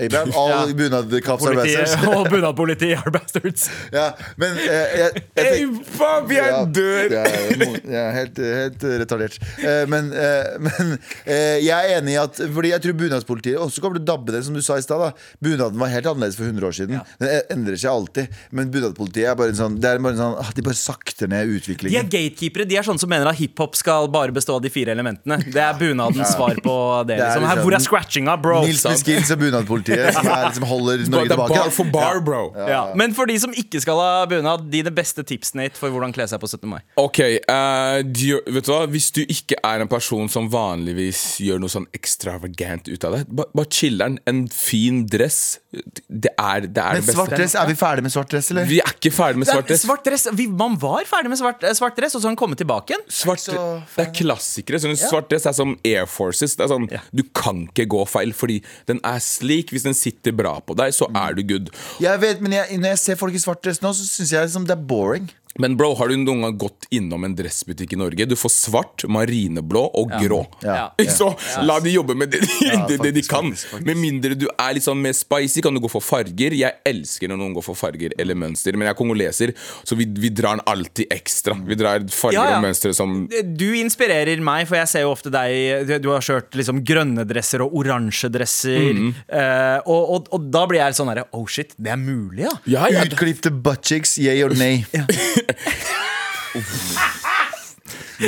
Abram, 0.00 0.30
all 0.40 0.72
bunadkaps 0.74 1.44
are 1.46 1.54
bastards. 1.54 1.92
og 2.10 2.26
bunadpoliti 2.32 2.88
are 2.96 3.10
bastards. 3.14 3.68
Ja, 3.94 4.08
men 4.40 4.56
eh, 4.58 4.96
jeg, 4.98 5.22
jeg, 5.38 5.44
tenk- 5.46 5.84
faen, 5.94 6.26
jeg 6.34 6.64
dør! 6.74 7.14
ja, 7.14 7.22
er, 7.22 7.76
er 8.00 8.16
helt, 8.16 8.40
helt 8.42 8.86
retardert. 9.04 9.36
Eh, 9.62 9.84
Men, 9.92 10.08
eh, 10.16 10.56
men 10.66 10.94
eh, 11.26 11.60
jeg 11.62 11.70
er 11.92 11.98
enig 12.00 12.14
i 12.14 12.18
at 12.20 12.40
Fordi 12.54 12.70
jeg 12.72 12.82
tror 12.84 12.96
bunadspolitiet 12.98 13.60
også 13.60 13.82
kommer 13.84 14.00
til 14.00 14.04
å 14.06 14.08
dabbe 14.10 14.34
det, 14.34 14.40
som 14.48 14.56
du 14.56 14.62
sa 14.64 14.78
i 14.80 14.84
stad. 14.84 15.14
Bunaden 15.44 15.78
var 15.78 15.92
helt 15.92 16.08
annerledes 16.10 16.38
for 16.40 16.48
100 16.48 16.66
år 16.70 16.74
siden. 16.80 17.00
Den 17.22 17.30
e- 17.30 17.44
endrer 17.54 17.78
seg 17.78 17.92
alltid. 17.92 18.34
Men 18.50 18.72
bunadpolitiet 18.74 19.30
er 19.30 19.38
bare 19.38 19.54
en 19.54 19.60
sånn, 19.60 19.78
det 19.82 19.92
er 19.92 20.02
bare 20.02 20.16
en 20.16 20.22
sånn 20.24 20.36
ah, 20.42 20.50
De 20.56 20.64
bare 20.66 20.78
sakter 20.80 21.30
ned 21.30 21.54
utviklingen. 21.54 21.94
De 21.94 22.02
er 22.02 22.10
gatekeepere. 22.30 22.66
De 22.70 22.80
er 22.80 22.86
sånne 22.90 23.02
som 23.02 23.12
mener 23.14 23.30
at 23.30 23.38
hiphop 23.38 23.78
skal 23.78 24.10
bare 24.14 24.34
bestå 24.34 24.58
av 24.58 24.64
de 24.66 24.72
fire 24.74 24.90
elementene. 24.96 25.38
Det 25.46 25.62
er 25.68 25.78
bunadens 25.78 26.34
svar 26.34 26.58
på 26.64 26.76
det. 27.06 27.20
Det 27.20 27.22
er 27.22 27.34
Liksom. 27.34 27.44
Her, 27.44 27.54
liksom- 27.54 27.64
hvor 27.68 27.74
er 27.78 27.82
scratchinga, 27.84 28.34
bro? 28.42 28.58
Nils 28.66 28.84
Miskins 28.90 29.30
og 29.34 29.38
bunadpolitiet. 29.44 29.82
Politiet 29.84 30.14
som, 30.16 30.26
er, 30.26 30.44
liksom 30.48 30.66
holder 30.68 30.98
Det 31.04 31.10
Norge 31.12 31.26
er 31.26 31.34
tilbake. 31.34 31.58
bar 31.60 31.70
for 31.70 31.84
bar, 31.92 32.20
bro. 32.24 32.42
Ja. 32.68 32.80
Men 32.96 33.14
for 33.14 33.26
de 33.30 33.36
som 33.42 33.52
ikke 33.52 33.80
skal 33.84 34.00
ha 34.00 34.24
bunad, 34.30 34.68
dine 34.72 34.90
beste 34.94 35.24
tips 35.26 35.54
Nate, 35.54 35.76
for 35.78 35.90
hvordan 35.94 36.12
kle 36.14 36.26
seg 36.30 36.40
på 36.42 36.48
17. 36.50 36.68
mai. 36.70 36.80
Ok, 37.00 37.20
eh, 37.20 38.02
de, 38.04 38.30
vet 38.46 38.64
du 38.66 38.72
hva 38.72 38.86
Hvis 38.90 39.10
du 39.14 39.22
ikke 39.24 39.58
er 39.64 39.80
en 39.84 39.88
person 39.90 40.28
som 40.32 40.48
vanligvis 40.52 41.20
gjør 41.44 41.60
noe 41.62 41.72
sånn 41.72 41.86
ekstravagant 41.94 42.88
ut 42.88 43.04
av 43.04 43.18
det, 43.18 43.22
ba- 43.28 43.48
bare 43.54 43.70
chiller'n. 43.70 44.18
En 44.30 44.44
fin 44.48 45.04
dress. 45.10 45.58
Det 45.74 46.30
er 46.38 46.66
det, 46.68 46.78
er 46.78 46.94
Men 46.94 47.02
det 47.02 47.06
beste. 47.08 47.16
svart 47.18 47.34
dress, 47.36 47.54
er 47.58 47.66
vi 47.66 47.74
ferdig 47.78 48.02
med 48.06 48.12
svart 48.14 48.30
dress, 48.30 48.50
eller? 48.54 48.68
Vi 48.70 48.78
er 48.80 48.92
ikke 48.94 49.10
ferdig 49.14 49.40
med 49.42 49.48
svart 49.50 49.66
dress. 49.68 49.82
Svart 49.84 50.04
dress, 50.06 50.26
vi, 50.38 50.46
Man 50.46 50.76
var 50.80 51.04
ferdig 51.10 51.32
med 51.32 51.38
svart, 51.40 51.62
eh, 51.66 51.74
svart 51.76 51.96
dress, 51.98 52.14
og 52.14 52.22
så 52.22 52.28
har 52.28 52.34
den 52.34 52.40
kommet 52.40 52.60
tilbake 52.62 52.94
igjen. 52.94 53.04
Svart, 53.10 53.42
det 53.50 54.06
er 54.06 54.12
klassikere. 54.14 54.80
Sånn, 54.80 54.96
Svart 55.04 55.28
dress 55.28 55.46
er 55.50 55.52
som 55.56 55.74
Air 55.84 56.06
Forces. 56.08 56.54
Det 56.56 56.64
er 56.64 56.72
sånn, 56.72 56.86
Du 57.14 57.22
kan 57.34 57.64
ikke 57.68 57.86
gå 57.90 58.04
feil, 58.08 58.32
fordi 58.32 58.60
den 58.86 59.00
er 59.04 59.18
slik. 59.20 59.73
Hvis 59.74 59.86
den 59.86 59.96
sitter 59.98 60.34
bra 60.36 60.56
på 60.64 60.76
deg, 60.78 60.94
så 60.96 61.08
er 61.10 61.36
du 61.36 61.42
good. 61.46 61.72
Jeg 62.02 62.20
vet, 62.22 62.42
men 62.44 62.54
jeg, 62.56 62.78
Når 62.78 62.94
jeg 62.94 63.02
ser 63.02 63.20
folk 63.20 63.34
i 63.34 63.42
svart 63.42 63.62
dress 63.64 63.82
nå, 63.82 63.92
så 63.96 64.06
syns 64.06 64.32
jeg 64.34 64.46
liksom 64.48 64.68
det 64.68 64.76
er 64.76 64.86
boring. 64.94 65.28
Men 65.62 65.76
bro, 65.78 65.92
har 65.94 66.08
du 66.10 66.16
noen 66.18 66.40
gang 66.42 66.56
gått 66.58 66.86
innom 66.90 67.22
en 67.28 67.34
dressbutikk 67.38 67.92
i 67.94 67.98
Norge? 68.00 68.24
Du 68.26 68.34
får 68.34 68.50
svart, 68.50 69.04
marineblå 69.06 69.84
og 70.00 70.10
grå. 70.18 70.40
Ja. 70.64 70.88
Så 71.14 71.28
la 71.62 71.76
de 71.84 71.92
jobbe 71.94 72.16
med 72.18 72.32
det, 72.34 72.40
de- 72.42 72.70
det, 72.88 72.96
det 73.04 73.12
de 73.14 73.22
kan. 73.22 73.52
faktisk, 73.52 73.68
faktisk. 73.70 73.86
Med 73.86 74.00
mindre 74.02 74.34
du 74.34 74.48
er 74.50 74.74
litt 74.74 74.82
sånn 74.86 74.98
mer 75.04 75.14
spicy, 75.14 75.62
kan 75.62 75.74
du 75.76 75.80
gå 75.84 75.90
for 75.92 76.02
farger. 76.02 76.56
Jeg 76.58 76.74
elsker 76.90 77.30
når 77.30 77.38
noen 77.38 77.54
går 77.54 77.66
for 77.68 77.78
farger 77.78 78.16
eller 78.18 78.34
mønster, 78.34 78.74
men 78.74 78.88
jeg 78.88 78.96
er 78.96 78.98
kongoleser, 78.98 79.52
så 79.86 79.94
vi, 79.98 80.08
vi 80.18 80.32
drar 80.34 80.58
den 80.58 80.64
alltid 80.74 81.12
ekstra. 81.14 81.54
Vi 81.66 81.78
drar 81.78 82.02
farger 82.10 82.40
Ja, 82.40 82.48
ja. 82.50 82.58
og 82.58 82.66
mønstre 82.66 82.90
som 82.96 83.14
Du 83.54 83.66
inspirerer 83.78 84.42
meg, 84.42 84.66
for 84.66 84.80
jeg 84.80 84.90
ser 84.90 85.04
jo 85.06 85.12
ofte 85.14 85.30
deg 85.30 85.86
Du, 85.86 85.94
du 86.08 86.10
har 86.16 86.24
kjørt 86.24 86.56
liksom 86.58 86.82
grønne 86.86 87.22
dresser 87.30 87.62
og 87.62 87.74
oransje 87.78 88.28
dresser. 88.34 88.90
Mhm. 88.90 89.14
uh, 89.30 89.78
og, 89.86 90.02
og, 90.18 90.28
og 90.34 90.50
da 90.54 90.64
blir 90.70 90.82
jeg 90.82 90.98
sånn 90.98 91.12
herre 91.14 91.28
Oh 91.36 91.46
shit, 91.46 91.76
det 91.78 91.94
er 91.94 92.00
mulig, 92.00 92.42
ja. 92.48 92.54
Ja, 92.74 92.88
ja. 92.90 93.06
Utklipte 93.06 93.54
buttcheeks, 93.54 94.18
yeah 94.18 94.42
or 94.44 94.54
nay. 94.64 94.82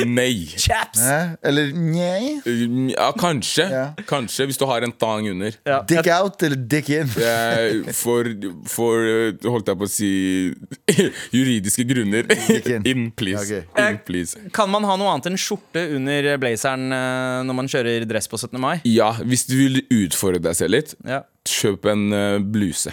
Nei. 0.07 0.49
Chaps! 0.59 0.99
Hæ? 1.01 1.37
Eller 1.47 1.71
nei? 1.73 2.41
Ja, 2.91 3.07
kanskje. 3.17 3.65
Ja. 3.71 3.85
Kanskje, 4.09 4.45
hvis 4.51 4.59
du 4.61 4.65
har 4.69 4.83
en 4.85 4.93
tang 4.93 5.29
under. 5.31 5.55
Ja. 5.65 5.79
Dick 5.89 6.09
out 6.13 6.43
eller 6.45 6.59
dick 6.69 6.91
in? 6.93 7.09
Eh, 7.23 7.87
For, 7.95 8.27
for 8.69 9.07
eh, 9.07 9.47
holdt 9.47 9.71
jeg 9.71 9.79
på 9.81 9.87
å 9.87 9.91
si 9.91 10.11
juridiske 11.33 11.87
grunner. 11.89 12.27
in. 12.67 12.83
In, 12.91 13.07
please. 13.17 13.47
Okay. 13.47 13.63
In, 13.95 14.01
please. 14.05 14.37
Kan 14.57 14.71
man 14.75 14.85
ha 14.91 14.99
noe 15.01 15.15
annet 15.15 15.31
enn 15.31 15.39
skjorte 15.41 15.87
under 15.97 16.33
blazeren 16.43 16.91
eh, 16.93 17.41
når 17.49 17.61
man 17.63 17.71
kjører 17.73 18.05
dress 18.11 18.29
på 18.29 18.43
17. 18.43 18.59
mai? 18.61 18.75
Ja, 18.91 19.13
hvis 19.23 19.47
du 19.49 19.55
vil 19.63 19.81
utfordre 20.03 20.43
deg 20.51 20.59
selv 20.59 20.77
litt, 20.77 20.97
Ja. 21.07 21.23
kjøp 21.47 21.87
en 21.95 22.09
eh, 22.13 22.39
bluse. 22.43 22.93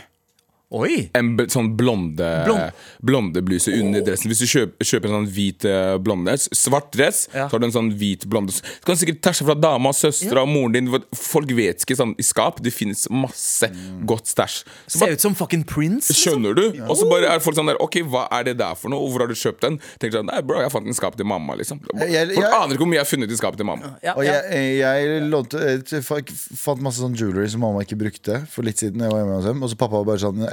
Oi! 0.73 1.09
En 1.13 1.35
b 1.37 1.43
sånn 1.53 1.67
blonde 1.77 2.25
Blond. 2.47 2.71
Blonde 3.05 3.41
bluse 3.45 3.69
under 3.77 4.01
dressen. 4.01 4.31
Hvis 4.31 4.39
du 4.41 4.47
kjøper, 4.49 4.87
kjøper 4.89 5.11
en 5.11 5.15
sånn 5.19 5.27
hvit 5.35 5.65
eh, 5.69 5.97
blonde 6.01 6.33
Svart 6.49 6.87
dress, 6.95 7.27
Ja. 7.33 7.45
så 7.47 7.53
har 7.55 7.61
du 7.61 7.67
en 7.67 7.75
sånn 7.75 7.91
hvit 7.99 8.25
blonde 8.31 8.55
Du 8.57 8.87
kan 8.87 8.97
sikkert 8.97 9.19
tæsje 9.21 9.45
fra 9.45 9.53
dama, 9.53 9.91
søstera 9.93 10.41
og 10.41 10.49
moren 10.49 10.73
din. 10.73 10.89
Folk 11.13 11.51
vet 11.53 11.83
ikke 11.85 11.97
sånn 11.99 12.15
i 12.17 12.25
skap. 12.25 12.57
Det 12.65 12.73
finnes 12.73 13.05
masse 13.13 13.69
godt 14.09 14.31
stæsj. 14.33 14.63
Ser 14.87 14.99
bare- 15.05 15.13
ut 15.13 15.21
som 15.21 15.35
fucking 15.35 15.63
Prince. 15.63 16.09
liksom. 16.09 16.33
Skjønner 16.41 16.55
du? 16.57 16.65
Og 16.89 16.97
så 16.97 17.05
bare 17.09 17.29
er 17.35 17.39
folk 17.39 17.55
sånn 17.55 17.67
der 17.69 17.77
Ok, 17.83 17.99
hva 18.09 18.27
er 18.31 18.43
det 18.49 18.57
der 18.57 18.73
for 18.75 18.89
noe? 18.89 18.99
Og 19.05 19.11
hvor 19.13 19.19
har 19.21 19.27
du 19.27 19.35
kjøpt 19.37 19.61
den? 19.61 19.79
Tenker 19.99 20.19
sånn, 20.23 20.25
nei 20.31 20.41
bro, 20.41 20.57
jeg 20.59 20.71
fant 20.73 20.83
den 20.85 20.93
i 20.93 20.97
skapet 20.97 21.17
til 21.21 21.25
mamma 21.29 21.53
liksom 21.59 21.79
Jeg- 21.93 22.33
Folk 22.33 22.45
jeg- 22.47 22.53
aner 22.53 22.73
ikke 22.73 22.81
hvor 22.81 22.87
mye 22.89 22.97
jeg 22.97 23.05
har 23.05 23.11
funnet 23.13 23.31
i 23.31 23.35
skapet 23.37 23.57
til 23.57 23.65
mamma 23.65 23.93
Ja, 24.03 24.13
Og 24.17 24.25
ja. 24.25 24.41
jeg, 24.49 24.79
jeg 24.79 25.21
lånte 25.29 25.61
jeg 25.61 26.03
fant 26.03 26.81
masse 26.81 26.97
sånn 26.99 27.15
jewelry 27.15 27.47
som 27.47 27.61
mamma 27.61 27.81
ikke 27.85 27.97
brukte 27.99 28.47
for 28.47 28.63
litt 28.63 28.77
siden. 28.81 28.99
Jeg 29.01 29.11
var 29.11 29.21
hjemme 29.21 29.35
hos 29.37 29.45
dem 29.45 29.61
Og 29.63 29.69
så 29.69 29.77
pappa 29.77 30.01
var 30.01 30.05
bare 30.05 30.17
sånn 30.17 30.37
mm, 30.41 30.49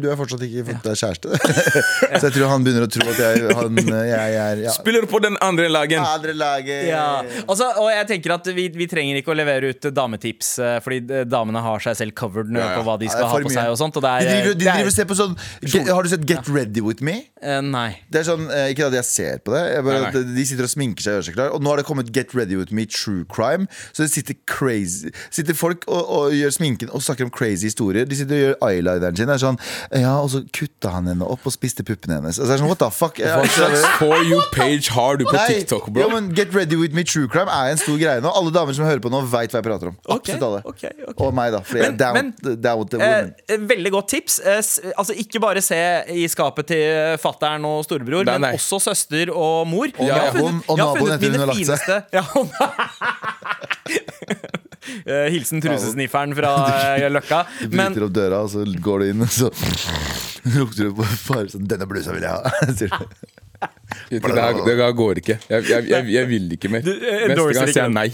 du 0.00 0.06
har 0.08 0.16
fortsatt 0.18 0.42
ikke 0.46 0.64
fått 0.68 0.84
deg 0.86 0.98
kjæreste. 1.00 1.38
så 2.20 2.22
jeg 2.28 2.34
tror 2.36 2.50
han 2.52 2.64
begynner 2.66 2.86
å 2.86 2.90
tro 2.90 3.06
at 3.10 3.20
jeg, 3.22 3.42
han, 3.58 3.80
jeg 4.12 4.36
er 4.42 4.62
ja. 4.66 4.74
Spiller 4.76 5.06
på 5.10 5.20
den 5.24 5.36
andre 5.44 5.68
lagen 5.72 6.02
Andre 6.06 6.34
laget. 6.36 6.86
Ja, 6.88 7.22
Også, 7.46 7.68
og 7.82 7.90
jeg 7.92 8.06
tenker 8.10 8.34
at 8.36 8.48
vi, 8.56 8.68
vi 8.74 8.86
trenger 8.90 9.20
ikke 9.20 9.32
å 9.34 9.36
levere 9.38 9.72
ut 9.74 9.88
dametips, 9.96 10.52
eh, 10.62 10.76
fordi 10.84 11.24
damene 11.30 11.62
har 11.64 11.82
seg 11.84 11.98
selv 12.00 12.14
covered 12.18 12.50
nå 12.52 12.60
Ja, 12.62 12.70
ja. 12.72 12.78
på 12.80 12.86
hva 12.88 12.96
de 13.00 13.10
skal 13.12 13.24
er 13.26 13.32
ha 13.32 13.40
på 13.42 13.50
mye. 13.50 13.56
seg. 13.58 13.72
og 13.74 13.78
sånt 13.80 13.98
og 14.00 14.06
det 14.06 14.12
De 14.16 14.26
er, 14.26 14.30
driver, 14.30 14.54
de 14.54 14.64
det 14.64 14.68
er- 14.70 14.78
driver 14.80 14.92
og 14.92 14.96
ser 14.96 15.08
på 15.12 15.18
sånn 15.18 15.36
get, 15.66 15.88
Har 15.92 16.02
du 16.02 16.12
sett 16.14 16.26
Get 16.28 16.48
Ready 16.52 16.84
With 16.84 17.02
Me? 17.06 17.16
Uh, 17.42 17.60
Nei. 17.66 17.88
Det 18.10 18.22
er 18.22 18.28
sånn, 18.30 18.46
eh, 18.50 18.70
Ikke 18.72 18.86
at 18.88 18.96
jeg 19.00 19.08
ser 19.10 19.42
på 19.44 19.52
det, 19.54 19.64
jeg 19.74 19.84
bare, 19.86 20.00
Nei, 20.06 20.12
nei. 20.22 20.34
de 20.38 20.46
sitter 20.48 20.66
og 20.68 20.72
sminker 20.72 21.04
seg 21.04 21.12
og 21.12 21.20
gjør 21.20 21.26
seg 21.30 21.36
klar. 21.38 21.52
Og 21.56 21.62
nå 21.64 21.72
har 21.74 21.82
det 21.82 21.86
kommet 21.88 22.12
Get 22.16 22.32
Ready 22.36 22.56
With 22.58 22.72
Me 22.74 22.86
True 22.86 23.24
Crime. 23.28 23.66
Så 23.92 24.04
det 24.06 24.10
sitter 24.14 24.38
crazy 24.50 25.10
Sitter 25.30 25.56
folk 25.56 25.84
og, 25.88 26.02
og 26.16 26.34
gjør 26.36 26.52
sminken 26.54 26.90
og 26.94 27.02
snakker 27.04 27.26
om 27.28 27.32
crazy 27.34 27.66
historier. 27.68 28.06
De 28.08 28.16
sitter 28.18 28.36
og 28.36 28.42
gjør 28.46 28.56
eyelineren 28.70 29.15
sin. 29.16 29.28
Er 29.30 29.38
sånn, 29.42 29.58
ja, 29.92 30.16
Og 30.20 30.30
så 30.30 30.42
kutta 30.52 30.90
han 30.92 31.06
henne 31.10 31.24
opp 31.26 31.40
og 31.46 31.52
spiste 31.54 31.82
puppene 31.86 32.14
hennes. 32.20 32.38
Altså, 32.38 32.58
sånn, 32.60 32.68
what 32.68 32.78
the 32.78 32.90
fuck? 32.90 33.16
Hva 33.18 33.46
slags 33.48 33.84
For 33.98 34.16
you 34.22 34.40
page 34.52 34.88
har 34.94 35.16
du 35.16 35.24
på 35.24 35.32
Nei, 35.36 35.46
TikTok, 35.54 35.88
bro? 35.90 36.00
Ja, 36.02 36.08
men 36.12 36.32
Get 36.34 36.54
Ready 36.54 36.76
With 36.76 36.94
Me 36.94 37.02
True 37.04 37.28
Crime 37.28 37.48
er 37.50 37.70
en 37.74 37.78
stor 37.80 37.96
greie 38.00 38.20
nå. 38.24 38.30
Alle 38.34 38.50
damer 38.54 38.72
som 38.76 38.84
hører 38.86 39.00
på 39.04 39.10
nå, 39.12 39.22
veit 39.32 39.50
hva 39.52 39.58
jeg 39.62 39.66
prater 39.68 39.86
om. 39.92 39.96
Absolutt 40.08 40.42
alle. 40.42 40.62
okay, 40.66 40.90
okay. 41.02 41.14
Og 41.26 41.34
meg, 41.34 41.52
da. 41.52 41.60
For 41.66 41.76
jeg 41.80 41.86
er 41.92 41.96
down, 41.96 42.14
men- 42.14 42.34
down 42.60 42.78
with 42.78 42.90
the 42.90 42.98
Eh, 43.00 43.06
women. 43.06 43.34
eh, 43.48 43.56
veldig 43.74 43.90
godt 43.92 44.08
tips. 44.08 44.40
Eh, 44.44 44.58
s- 44.62 44.80
altså 44.96 45.12
Ikke 45.16 45.40
bare 45.40 45.60
se 45.62 46.02
i 46.08 46.26
skapet 46.28 46.66
til 46.66 47.16
fattern 47.18 47.64
og 47.64 47.84
storebror, 47.84 48.24
Nei, 48.24 48.38
nei. 48.38 48.50
men 48.50 48.58
også 48.58 48.78
søster 48.82 49.30
og 49.34 49.66
mor. 49.66 49.86
Og 49.98 50.06
Jeg 50.06 50.14
har 50.14 50.32
naboen- 50.32 50.62
og 50.68 50.78
naboen 50.78 51.12
etter 51.16 51.30
hun 51.30 51.38
har 51.40 51.46
lagt 51.46 51.66
seg. 51.66 51.78
ja, 52.12 52.22
Hilsen 55.06 55.62
trusesnifferen 55.62 56.34
fra 56.36 56.52
eh, 56.96 57.08
Løkka. 57.16 57.44
Du 57.62 57.76
Men 57.76 57.94
bryter 57.94 58.08
opp 58.08 58.14
døra, 58.16 58.42
og 58.42 58.50
så 58.50 58.66
går 58.66 59.04
du 59.04 59.10
inn, 59.12 59.24
og 59.26 59.32
så 59.32 59.50
lukter 60.56 60.88
du 60.88 60.94
på 60.98 61.08
far 61.26 61.50
sånn 61.52 61.66
'Denne 61.66 61.88
blusa 61.90 62.14
vil 62.16 62.26
jeg 62.26 62.34
ha'. 62.34 62.54
sier 62.78 62.90
du. 62.92 63.34
Det, 64.10 64.20
her, 64.20 64.92
går 64.92 65.20
ikke. 65.22 65.38
Jeg, 65.48 65.64
jeg, 65.70 65.86
jeg, 65.88 66.08
jeg 66.12 66.28
vil 66.28 66.50
ikke 66.52 66.68
mer. 66.68 66.82
Du, 66.84 66.90
eh, 66.92 67.22
Neste 67.30 67.46
gang 67.56 67.70
sier 67.70 67.86
jeg 67.86 67.94
nei. 67.94 68.08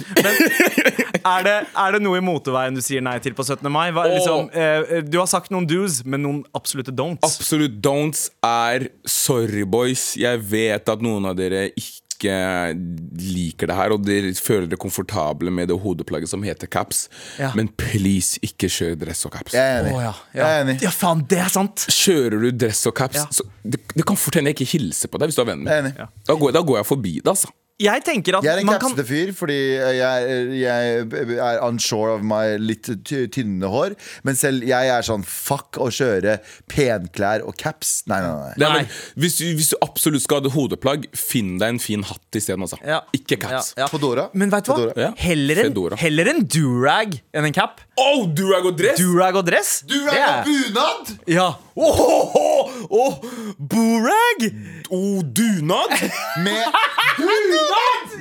er 1.32 1.47
det, 1.47 1.57
er 1.82 1.97
det 1.97 2.01
noe 2.05 2.20
i 2.20 2.22
motorveien 2.24 2.76
du 2.76 2.82
sier 2.84 3.03
nei 3.05 3.16
til 3.24 3.34
på 3.34 3.43
17. 3.43 3.66
mai? 3.72 3.88
Hva, 3.95 4.05
liksom, 4.12 4.53
eh, 4.55 5.01
du 5.03 5.18
har 5.18 5.26
sagt 5.30 5.51
noen 5.53 5.66
do's, 5.68 6.03
men 6.05 6.22
noen 6.22 6.40
absolutte 6.57 6.95
don'ts. 6.95 7.24
Absolutt 7.26 7.80
don'ts 7.84 8.28
er 8.47 8.86
sorry, 9.09 9.64
boys. 9.66 10.12
Jeg 10.20 10.45
vet 10.53 10.93
at 10.95 11.05
noen 11.05 11.26
av 11.32 11.36
dere 11.40 11.70
ikke 11.72 12.01
liker 12.22 13.66
det 13.70 13.76
her, 13.76 13.94
og 13.94 14.04
de 14.06 14.32
føler 14.38 14.68
dere 14.70 14.80
komfortable 14.80 15.50
med 15.54 15.68
det 15.72 15.76
hodeplagget 15.82 16.30
som 16.30 16.42
heter 16.46 16.70
caps. 16.70 17.08
Ja. 17.40 17.50
Men 17.58 17.68
please, 17.78 18.38
ikke 18.46 18.70
kjør 18.72 18.94
dress 19.02 19.24
og 19.28 19.32
caps. 19.34 19.56
Jeg 19.56 19.62
er 19.62 19.82
enig. 19.86 19.94
Oh, 19.96 20.02
ja, 20.04 20.12
Jeg 20.38 20.46
er 20.58 20.64
enig. 20.66 20.76
ja, 20.82 20.90
faen, 20.94 21.24
det 21.30 21.38
er 21.44 21.52
sant! 21.52 21.86
Kjører 21.92 22.38
du 22.46 22.50
dress 22.64 22.84
og 22.90 22.94
caps, 22.98 23.16
Ja. 23.22 23.26
så 23.30 23.44
det, 23.64 23.80
det 23.94 24.06
kan 24.08 24.16
fort 24.18 24.34
hende 24.38 24.50
jeg 24.52 24.58
ikke 24.60 24.70
hilser 24.78 25.08
på 25.12 25.18
deg 25.22 25.30
hvis 25.30 25.36
du 25.38 25.42
er 25.44 25.50
vennen 25.52 25.66
Jeg 25.70 25.78
er 25.78 25.82
min. 25.90 25.98
Da, 26.26 26.34
går, 26.38 26.52
da 26.56 26.62
går 26.66 26.80
jeg 26.82 26.86
forbi 26.88 27.14
det, 27.20 27.28
altså. 27.30 27.50
Jeg 27.82 28.04
tenker 28.06 28.38
at 28.38 28.44
Jeg 28.46 28.54
er 28.54 28.62
en 28.62 28.70
kapsete 28.72 29.04
fyr 29.08 29.32
fordi 29.36 29.56
jeg, 29.98 30.58
jeg 30.60 31.38
er 31.42 31.60
unsure 31.66 32.14
of 32.16 32.22
my 32.26 32.56
litt 32.62 32.88
tynne 33.34 33.68
hår. 33.72 33.96
Men 34.26 34.38
selv 34.38 34.64
jeg 34.68 34.90
er 34.94 35.02
sånn 35.06 35.24
fuck 35.26 35.78
å 35.82 35.88
kjøre 35.92 36.38
penklær 36.70 37.44
og 37.46 37.56
caps. 37.60 38.02
Nei, 38.10 38.20
nei, 38.22 38.32
nei. 38.56 38.68
Nei, 38.78 38.84
hvis, 39.18 39.38
du- 39.40 39.54
hvis 39.58 39.72
du 39.72 39.76
absolutt 39.84 40.22
skal 40.24 40.40
ha 40.40 40.46
det 40.46 40.54
hodeplagg, 40.54 41.08
finn 41.16 41.56
deg 41.60 41.74
en 41.76 41.82
fin 41.82 42.02
hatt 42.06 42.38
isteden. 42.38 42.62
Altså. 42.66 42.78
Ja. 42.86 43.00
Ikke 43.16 43.38
caps. 43.42 43.72
Ja, 43.76 43.84
ja. 43.84 43.90
Fedora. 43.92 44.28
Men 44.34 44.50
vet 44.52 44.68
du 44.68 44.72
hva? 44.72 45.12
Heller, 45.22 45.64
en, 45.66 45.74
heller 46.00 46.32
en 46.34 46.44
durag 46.46 47.18
enn 47.34 47.48
en 47.50 47.56
cap. 47.56 47.80
Oh, 48.01 48.24
durag 48.32 48.64
og 48.66 48.76
dress! 48.78 48.97
Durag 48.99 49.36
og 49.36 49.45
dress. 49.47 49.70
Du 49.84 49.95
det 50.07 50.16
er 50.16 50.45
bunad! 50.47 51.11
Ja. 51.28 51.49
Oh, 51.76 52.01
oh, 52.01 52.36
oh, 52.36 52.70
oh, 52.88 53.18
Borag? 53.59 54.47
Oh, 54.90 55.20
dunad! 55.22 55.93
Med 56.40 56.64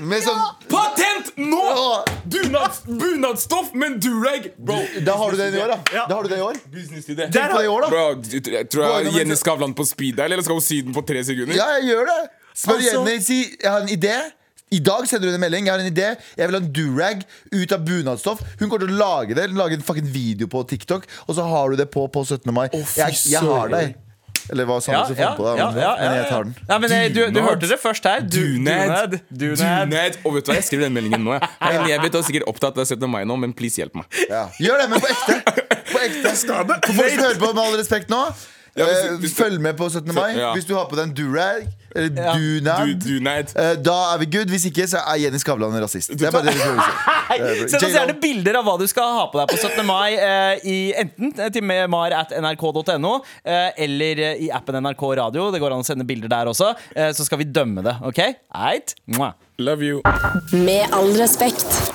Med 0.02 0.24
sånn 0.26 0.42
Patent 0.72 1.32
nå! 1.40 1.62
Dunad, 2.32 2.82
bunadstoff, 2.88 3.72
men 3.74 3.96
durag! 4.04 4.50
Bro, 4.60 4.82
Da 5.08 5.16
har 5.22 5.32
du 5.32 5.40
det 5.40 5.48
i 5.56 5.64
år, 5.64 5.72
da. 5.76 5.80
Ja. 5.96 6.04
Da 6.10 6.18
har 6.20 6.28
du 6.28 6.34
det 6.36 6.42
i 6.42 6.46
år. 6.50 6.60
businessidé. 6.74 7.30
Der 7.32 7.48
har 7.48 7.58
det 7.62 7.66
i 7.70 7.72
år, 7.72 7.88
da. 7.88 7.90
Bro, 7.96 8.04
jeg 8.58 8.70
tror 8.72 8.88
jeg 9.06 9.16
Jenny 9.22 9.40
Skavlan 9.40 9.74
på 9.78 9.88
speed 9.88 10.20
der, 10.20 10.28
eller 10.32 10.44
skal 10.44 10.60
hun 10.60 10.68
si 10.68 10.82
den 10.84 10.96
på 10.96 11.04
tre 11.08 11.24
sekunder? 11.28 11.56
Ja, 11.56 11.72
jeg 11.80 11.94
gjør 11.94 12.12
det. 12.12 12.20
Spør 12.54 12.76
Altså- 12.76 12.92
Jenny. 12.92 13.18
Si 13.24 13.42
jeg 13.56 13.72
har 13.72 13.88
en 13.88 13.92
idé. 13.96 14.20
I 14.72 14.80
dag 14.80 15.08
sender 15.10 15.28
hun 15.28 15.36
en 15.36 15.44
melding. 15.44 15.66
Jeg 15.68 15.74
har 15.74 15.82
en 15.84 15.90
idé 15.92 16.06
Jeg 16.38 16.48
vil 16.48 16.56
ha 16.56 16.62
en 16.64 16.70
durag 16.76 17.26
ut 17.52 17.74
av 17.76 17.82
bunadsstoff. 17.88 18.44
Hun 18.60 18.70
kommer 18.70 18.86
til 18.86 18.94
å 18.96 19.00
lage 19.02 19.36
det. 19.36 19.50
Lage 19.52 19.76
en 19.76 19.84
fucking 19.84 20.08
video 20.14 20.48
på 20.52 20.64
TikTok, 20.70 21.08
og 21.28 21.36
så 21.36 21.44
har 21.48 21.74
du 21.74 21.82
det 21.82 21.90
på 21.92 22.06
på 22.12 22.24
17. 22.24 22.48
mai. 22.56 22.70
Oh, 22.72 22.96
jeg, 22.98 23.20
jeg 23.34 23.44
har 23.44 23.72
deg. 23.74 23.98
Eller 24.52 24.66
hva 24.66 24.80
Sander 24.82 25.06
som 25.12 25.16
fant 25.16 25.38
på 25.38 25.46
det. 25.46 25.52
ja, 25.60 25.68
Men, 25.70 25.82
ja, 25.84 25.90
ja, 25.92 26.08
men 26.10 26.18
jeg 26.18 26.30
tar 26.32 26.48
den. 26.48 26.54
Nei, 26.70 26.78
men 26.84 26.94
eh, 26.96 27.04
du, 27.14 27.20
du 27.36 27.42
hørte 27.46 27.68
det 27.70 27.78
først 27.80 28.08
her. 28.10 28.24
Du, 28.26 28.40
Dunad. 28.58 29.20
Dunad. 29.30 30.18
Og 30.26 30.38
vet 30.38 30.48
du 30.48 30.52
hva, 30.52 30.58
jeg 30.58 30.68
skriver 30.68 30.88
den 30.88 30.96
meldingen 30.98 31.28
nå. 31.28 31.36
Jeg, 31.38 31.52
Hei, 31.62 31.76
jeg 31.92 32.02
vet 32.06 32.16
du 32.16 32.18
er 32.22 32.26
sikkert 32.32 32.48
opptatt 32.52 32.80
av 32.82 32.88
17. 32.88 33.06
mai 33.12 33.22
nå, 33.28 33.38
men 33.44 33.54
please 33.58 33.80
hjelp 33.80 34.00
meg. 34.02 34.08
Ja. 34.32 34.48
Gjør 34.60 34.82
det, 34.82 34.90
men 34.96 35.04
på 35.04 35.12
ekte. 35.12 35.38
På 35.92 36.02
ekte. 36.02 36.34
På 36.88 36.98
folk 36.98 37.14
som 37.14 37.24
hører 37.28 37.40
på 37.44 37.52
med 37.54 37.64
all 37.68 37.78
respekt 37.80 38.12
nå. 38.12 38.24
Ja, 38.78 38.86
hvis 38.88 39.00
du- 39.04 39.14
Eh, 39.14 39.20
hvis 39.20 39.34
Følg 39.36 39.60
med 39.60 39.74
på 39.78 39.90
17. 39.92 40.14
mai. 40.16 40.32
Ja. 40.38 40.54
Hvis 40.56 40.66
du 40.66 40.76
har 40.78 40.86
på 40.88 40.96
deg 40.96 41.04
en 41.10 41.14
durag 41.14 41.68
eller 41.96 42.24
Ja. 42.24 42.34
dunad, 42.38 42.88
Du- 43.02 43.20
dunad. 43.20 43.52
eh, 43.56 43.76
da 43.84 44.14
er 44.14 44.18
vi 44.20 44.26
good. 44.32 44.48
Hvis 44.48 44.66
ikke, 44.66 44.88
så 44.88 44.98
er 45.06 45.18
Jenny 45.20 45.38
Skavlan 45.38 45.74
en 45.76 45.84
rasist. 45.84 46.08
Det 46.18 46.22
er 46.28 46.32
bare 46.32 46.46
det 46.46 46.54
vi 46.56 46.60
prøver. 46.62 46.84
Eh, 47.32 47.68
Send 47.68 47.84
oss 47.84 47.92
gjerne 47.96 48.16
bilder 48.22 48.58
av 48.60 48.66
hva 48.66 48.78
du 48.80 48.86
skal 48.88 49.04
ha 49.04 49.26
på 49.32 49.40
deg 49.40 49.48
på 49.50 49.58
17. 49.60 49.86
mai, 49.86 50.14
eh, 50.16 50.60
i, 50.68 50.94
enten 51.00 51.52
til 51.54 51.64
mar 51.90 52.12
at 52.12 52.32
nrk.no 52.32 53.14
eh, 53.46 53.72
eller 53.78 54.20
eh, 54.20 54.36
i 54.46 54.50
appen 54.52 54.76
NRK 54.84 55.04
Radio. 55.18 55.50
Det 55.52 55.62
går 55.62 55.72
an 55.72 55.80
å 55.80 55.86
sende 55.86 56.04
bilder 56.08 56.28
der 56.30 56.46
også. 56.52 56.74
Eh, 56.96 57.12
så 57.12 57.24
skal 57.26 57.38
vi 57.40 57.46
dømme 57.46 57.82
det. 57.84 57.96
OK? 58.04 58.20
Eit? 58.56 58.96
Love 59.60 59.82
you. 59.82 60.02
Med 60.54 60.88
all 60.94 61.12
respekt. 61.20 61.92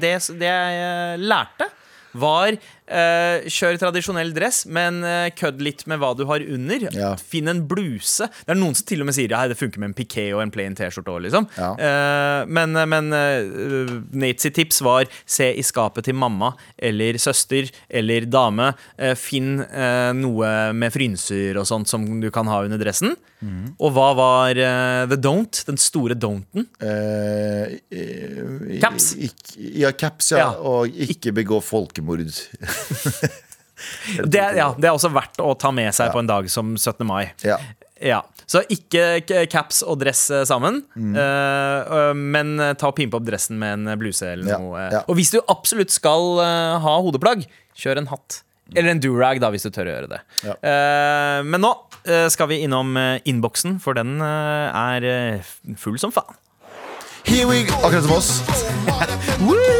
det, 0.00 0.14
det 0.40 0.48
jeg 0.48 0.80
eh, 0.80 1.16
lærte, 1.20 1.68
var 2.14 2.56
eh, 2.90 3.48
kjør 3.50 3.78
tradisjonell 3.80 4.32
dress, 4.36 4.64
men 4.70 5.00
uh, 5.06 5.28
kødd 5.36 5.62
litt 5.64 5.84
med 5.90 6.00
hva 6.02 6.12
du 6.18 6.24
har 6.28 6.42
under. 6.42 6.86
Ja. 6.94 7.12
Finn 7.18 7.50
en 7.50 7.62
bluse. 7.70 8.28
Det 8.44 8.54
er 8.54 8.60
noen 8.60 8.76
som 8.76 8.88
til 8.88 9.04
og 9.04 9.10
med 9.10 9.16
sier 9.16 9.32
ja, 9.32 9.44
det 9.50 9.58
funker 9.58 9.82
med 9.82 9.92
en 9.92 9.96
piké 9.96 10.26
og 10.34 10.42
en 10.44 10.52
plain 10.54 10.76
T-skjorte 10.78 11.16
liksom. 11.26 11.48
Ja. 11.58 11.70
Uh, 11.78 12.50
men 12.50 12.76
men 12.90 13.10
uh, 13.14 13.94
Nate 14.16 14.42
sitt 14.42 14.56
tips 14.58 14.80
var 14.84 15.10
se 15.24 15.50
i 15.54 15.64
skapet 15.66 16.06
til 16.08 16.16
mamma 16.18 16.52
eller 16.76 17.18
søster 17.20 17.70
eller 17.88 18.26
dame. 18.30 18.70
Finn 19.18 19.60
noe 20.16 20.48
med 20.76 20.92
frynser 20.94 21.58
og 21.60 21.66
sånt 21.68 21.90
som 21.90 22.04
du 22.22 22.28
kan 22.34 22.48
ha 22.50 22.60
under 22.66 22.80
dressen. 22.80 23.14
Mm. 23.40 23.72
Og 23.80 23.92
hva 23.96 24.08
var 24.18 24.60
the 25.10 25.18
don't? 25.20 25.62
Den 25.68 25.80
store 25.80 26.16
don'ten? 26.18 26.66
Caps. 28.82 29.12
ja, 29.56 29.92
caps, 29.92 30.32
ja. 30.34 30.42
Ja. 30.42 30.50
Og 30.60 31.00
ikke 31.08 31.34
begå 31.36 31.60
folkemord. 31.64 32.26
Det, 34.28 34.40
ja, 34.58 34.66
det 34.76 34.88
er 34.90 34.92
også 34.92 35.08
verdt 35.12 35.38
å 35.40 35.54
ta 35.58 35.70
med 35.72 35.88
seg 35.96 36.10
på 36.12 36.20
en 36.20 36.28
dag 36.28 36.48
som 36.52 36.74
17. 36.76 37.00
mai. 37.08 37.30
Ja. 37.46 37.56
Ja, 38.00 38.18
Så 38.48 38.62
ikke 38.72 39.20
caps 39.52 39.82
og 39.84 39.98
dress 40.00 40.22
eh, 40.32 40.44
sammen, 40.48 40.82
Mm. 40.96 41.14
eh, 41.16 41.90
øh, 41.96 42.12
men 42.16 42.54
eh, 42.60 42.72
ta 42.80 42.88
og 42.90 42.96
pimpe 42.96 43.16
opp 43.18 43.24
dressen 43.28 43.58
med 43.60 43.72
en 43.88 43.98
bluse 44.00 44.26
eller 44.32 44.48
Ja, 44.52 44.58
noe. 44.58 44.84
ja. 44.92 45.02
Og 45.08 45.16
hvis 45.16 45.30
du 45.32 45.38
absolutt 45.52 45.92
skal 45.92 46.40
uh, 46.40 46.78
ha 46.80 46.94
hodeplagg, 47.04 47.44
kjør 47.76 48.00
en 48.02 48.08
hatt. 48.12 48.40
Eller 48.74 48.90
en 48.94 49.00
durag, 49.02 49.40
da, 49.42 49.50
hvis 49.52 49.64
du 49.66 49.70
tør 49.74 49.88
å 49.90 49.94
gjøre 49.96 50.10
det. 50.12 50.20
Ja. 50.46 50.54
Uh, 50.60 51.40
men 51.44 51.60
nå 51.64 51.72
uh, 52.08 52.28
skal 52.32 52.48
vi 52.52 52.60
innom 52.64 52.96
uh, 52.96 53.18
innboksen, 53.24 53.78
for 53.84 53.94
den 53.98 54.20
er 54.22 55.42
full 55.76 55.98
som 56.00 56.12
faen. 56.14 56.36
Here 57.24 57.46
we 57.48 57.64
go. 57.68 57.76
Akkurat 57.84 58.04
som 58.08 58.16
oss. 58.16 58.32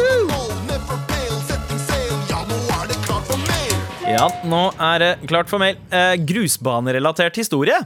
Ja, 4.11 4.25
nå 4.43 4.65
er 4.75 4.99
det 4.99 5.09
klart 5.29 5.47
for 5.47 5.61
mail. 5.61 5.77
Eh, 5.87 6.17
grusbanerelatert 6.27 7.37
historie. 7.39 7.77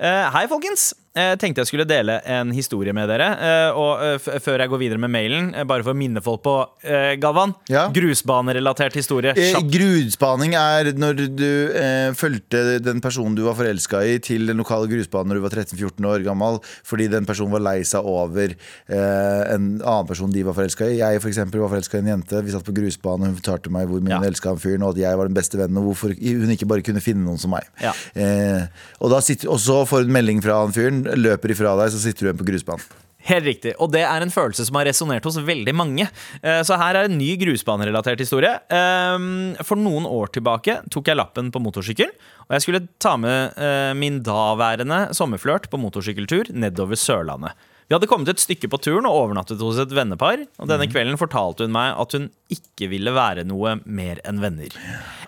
Eh, 0.00 0.26
hei, 0.32 0.46
folkens. 0.48 0.94
Jeg 1.10 1.40
tenkte 1.42 1.58
jeg 1.58 1.66
skulle 1.66 1.84
dele 1.90 2.20
en 2.30 2.52
historie 2.54 2.92
med 2.94 3.08
dere. 3.10 3.26
Eh, 3.42 3.76
og 3.76 4.02
eh, 4.06 4.38
Før 4.40 4.62
jeg 4.62 4.70
går 4.70 4.78
videre 4.78 5.00
med 5.02 5.10
mailen, 5.10 5.48
eh, 5.58 5.64
bare 5.66 5.82
for 5.82 5.90
å 5.90 5.98
minne 5.98 6.20
folk 6.22 6.44
på 6.44 6.52
eh, 6.86 7.16
Galvan. 7.18 7.50
Ja. 7.68 7.88
Grusbanerelatert 7.92 8.94
historie. 8.94 9.32
Eh, 9.34 9.58
grusbaning 9.74 10.54
er 10.54 10.92
når 10.94 11.18
du 11.34 11.48
eh, 11.74 12.12
fulgte 12.16 12.78
den 12.86 13.02
personen 13.02 13.34
du 13.34 13.42
var 13.48 13.56
forelska 13.58 14.04
i, 14.06 14.20
til 14.22 14.46
den 14.52 14.62
lokale 14.62 14.86
grusbanen 14.92 15.34
når 15.34 15.40
du 15.40 15.44
var 15.48 15.56
13-14 15.58 16.06
år 16.12 16.24
gammel, 16.28 16.60
fordi 16.86 17.08
den 17.10 17.26
personen 17.28 17.56
var 17.58 17.64
lei 17.66 17.82
seg 17.90 18.06
over 18.06 18.54
eh, 18.54 19.42
en 19.56 19.66
annen 19.82 20.08
person 20.12 20.30
de 20.30 20.46
var 20.46 20.54
forelska 20.60 20.92
i. 20.94 21.00
Jeg 21.02 21.24
for 21.26 21.32
eksempel, 21.34 21.58
var 21.66 21.74
forelska 21.74 21.98
i 21.98 22.04
en 22.06 22.12
jente. 22.14 22.44
Vi 22.46 22.54
satt 22.54 22.64
på 22.70 22.76
grusbanen, 22.78 23.26
og 23.26 23.34
hun 23.34 23.40
fortalte 23.42 23.74
meg 23.74 23.90
hvor 23.90 23.98
mye 23.98 24.14
Ja. 24.14 24.22
hun 24.22 24.30
elska 24.30 24.54
han 24.54 24.62
fyren, 24.62 24.86
og 24.86 24.94
at 24.94 25.02
jeg 25.02 25.18
var 25.24 25.26
den 25.26 25.36
beste 25.42 25.58
vennen, 25.58 25.82
og 25.82 25.90
hvorfor 25.90 26.14
hun 26.14 26.54
ikke 26.54 26.70
bare 26.70 26.86
kunne 26.86 27.02
finne 27.02 27.26
noen 27.26 27.42
som 27.42 27.50
meg. 27.58 27.66
Ja. 27.82 27.92
Eh, 28.14 28.70
og, 29.02 29.10
da 29.16 29.20
sitter, 29.26 29.50
og 29.50 29.58
så 29.58 29.82
får 29.90 30.06
en 30.06 30.14
melding 30.16 30.40
fra 30.44 30.62
han 30.62 30.74
fyren, 30.74 31.04
løper 31.18 31.52
ifra 31.54 31.76
deg, 31.82 31.92
så 31.92 32.00
sitter 32.02 32.24
du 32.24 32.30
igjen 32.30 32.40
på 32.42 32.48
grusbanen. 32.52 32.90
Helt 33.28 33.44
riktig. 33.44 33.74
Og 33.84 33.90
det 33.92 34.00
er 34.08 34.24
en 34.24 34.32
følelse 34.32 34.64
som 34.64 34.78
har 34.78 34.86
resonnert 34.88 35.26
hos 35.28 35.36
veldig 35.44 35.74
mange. 35.76 36.06
Eh, 36.40 36.62
Så 36.64 36.78
her 36.80 36.96
er 36.96 37.04
en 37.10 37.18
ny 37.20 37.34
grusbanerelatert 37.36 38.22
historie. 38.22 38.54
Eh, 38.72 39.18
For 39.66 39.76
noen 39.76 40.06
år 40.08 40.32
tilbake 40.32 40.78
tok 40.88 41.10
jeg 41.12 41.18
lappen 41.20 41.50
på 41.52 41.60
motorsykkel, 41.60 42.08
og 42.48 42.56
jeg 42.56 42.64
skulle 42.64 42.86
ta 42.98 43.16
med 43.20 43.58
eh, 43.60 43.92
min 43.92 44.22
daværende 44.24 45.10
sommerflørt 45.12 45.68
på 45.68 45.76
motorsykkeltur 45.82 46.48
nedover 46.56 46.96
Sørlandet. 46.96 47.52
Vi 47.90 47.96
hadde 47.98 48.06
kommet 48.06 48.28
et 48.30 48.38
stykke 48.40 48.68
på 48.70 48.78
turen 48.80 49.04
og 49.08 49.16
overnattet 49.18 49.60
hos 49.60 49.76
et 49.82 49.90
vennepar. 49.90 50.44
Og 50.62 50.68
denne 50.70 50.86
kvelden 50.86 51.18
fortalte 51.18 51.66
hun 51.66 51.72
meg 51.74 51.98
at 51.98 52.12
hun 52.14 52.28
ikke 52.54 52.86
ville 52.92 53.10
være 53.16 53.42
noe 53.44 53.80
mer 53.84 54.20
enn 54.24 54.38
venner. 54.40 54.70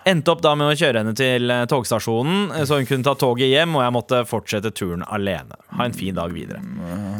Endte 0.09 0.33
opp 0.33 0.41
da 0.43 0.51
med 0.59 0.67
å 0.67 0.75
kjøre 0.75 0.99
henne 0.99 1.13
til 1.15 1.51
eh, 1.53 1.63
togstasjonen, 1.71 2.49
eh, 2.57 2.65
så 2.67 2.79
hun 2.79 2.87
kunne 2.89 3.05
ta 3.07 3.13
toget 3.19 3.47
hjem, 3.47 3.77
og 3.77 3.85
jeg 3.85 3.95
måtte 3.95 4.21
fortsette 4.27 4.73
turen 4.75 5.05
alene. 5.07 5.55
Ha 5.77 5.87
en 5.87 5.95
fin 5.95 6.15
dag 6.17 6.33
videre. 6.35 6.59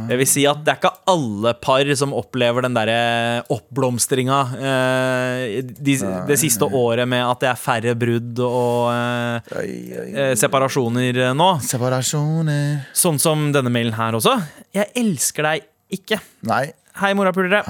Det 0.10 0.18
vil 0.20 0.28
si 0.28 0.44
at 0.50 0.64
det 0.66 0.74
er 0.74 0.82
ikke 0.82 0.92
alle 1.14 1.54
par 1.64 1.88
som 2.00 2.16
opplever 2.16 2.66
den 2.66 2.76
derre 2.76 3.44
oppblomstringa 3.54 4.40
eh, 4.60 5.62
de, 5.64 5.96
det 6.28 6.38
siste 6.42 6.68
året 6.68 7.08
med 7.10 7.24
at 7.24 7.44
det 7.44 7.52
er 7.54 7.60
færre 7.60 7.96
brudd 8.00 8.42
og 8.44 8.92
eh, 8.92 9.58
eh, 9.64 10.34
separasjoner 10.40 11.22
eh, 11.30 11.36
nå. 11.38 11.50
Separasjoner 11.64 12.90
Sånn 12.98 13.20
som 13.22 13.52
denne 13.56 13.72
mailen 13.74 13.96
her 13.98 14.18
også. 14.20 14.36
Jeg 14.76 14.92
elsker 15.00 15.48
deg 15.48 15.70
ikke. 15.94 16.20
Nei. 16.50 16.66
Hei, 17.00 17.14
morapulere. 17.18 17.64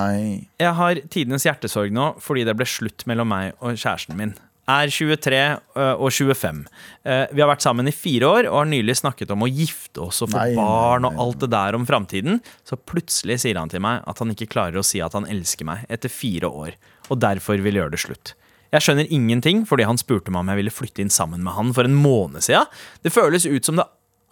Jeg 0.60 0.74
har 0.80 1.00
tidenes 1.12 1.46
hjertesorg 1.48 1.94
nå 1.96 2.10
fordi 2.24 2.44
det 2.48 2.58
ble 2.60 2.68
slutt 2.68 3.06
mellom 3.10 3.30
meg 3.32 3.54
og 3.62 3.78
kjæresten 3.78 4.18
min. 4.20 4.34
Er 4.70 4.88
23 4.88 5.40
og 5.76 6.08
25. 6.08 6.62
Eh, 7.04 7.26
Vi 7.36 7.42
har 7.42 7.50
vært 7.50 7.66
sammen 7.66 7.88
i 7.90 7.92
fire 7.92 8.30
år 8.30 8.48
og 8.48 8.62
har 8.62 8.70
nylig 8.72 8.96
snakket 8.96 9.34
om 9.36 9.44
å 9.44 9.50
gifte 9.52 10.06
oss 10.06 10.22
og 10.24 10.32
få 10.32 10.38
nei, 10.40 10.54
barn 10.56 11.04
og 11.10 11.20
alt 11.20 11.42
det 11.44 11.50
der 11.52 11.76
om 11.76 11.84
framtiden. 11.86 12.40
Så 12.64 12.78
plutselig 12.80 13.42
sier 13.44 13.60
han 13.60 13.72
til 13.74 13.84
meg 13.84 14.06
at 14.08 14.20
han 14.24 14.32
ikke 14.32 14.48
klarer 14.54 14.80
å 14.80 14.86
si 14.88 15.02
at 15.04 15.18
han 15.18 15.28
elsker 15.28 15.68
meg 15.68 15.84
etter 15.92 16.08
fire 16.08 16.48
år, 16.48 16.78
og 17.10 17.20
derfor 17.20 17.60
vil 17.60 17.76
gjøre 17.82 17.92
det 17.98 18.04
slutt. 18.06 18.36
Jeg 18.74 18.82
skjønner 18.82 19.12
ingenting 19.14 19.66
fordi 19.70 19.86
han 19.86 20.00
spurte 20.02 20.32
meg 20.32 20.42
om 20.46 20.54
jeg 20.54 20.62
ville 20.64 20.74
flytte 20.74 21.04
inn 21.04 21.12
sammen 21.14 21.44
med 21.46 21.54
han 21.54 21.74
for 21.76 21.86
en 21.86 22.00
måned 22.00 22.42
siden. 22.42 22.66
Det 23.04 23.12
føles 23.14 23.46
ut 23.46 23.68
som 23.68 23.78
det 23.78 23.86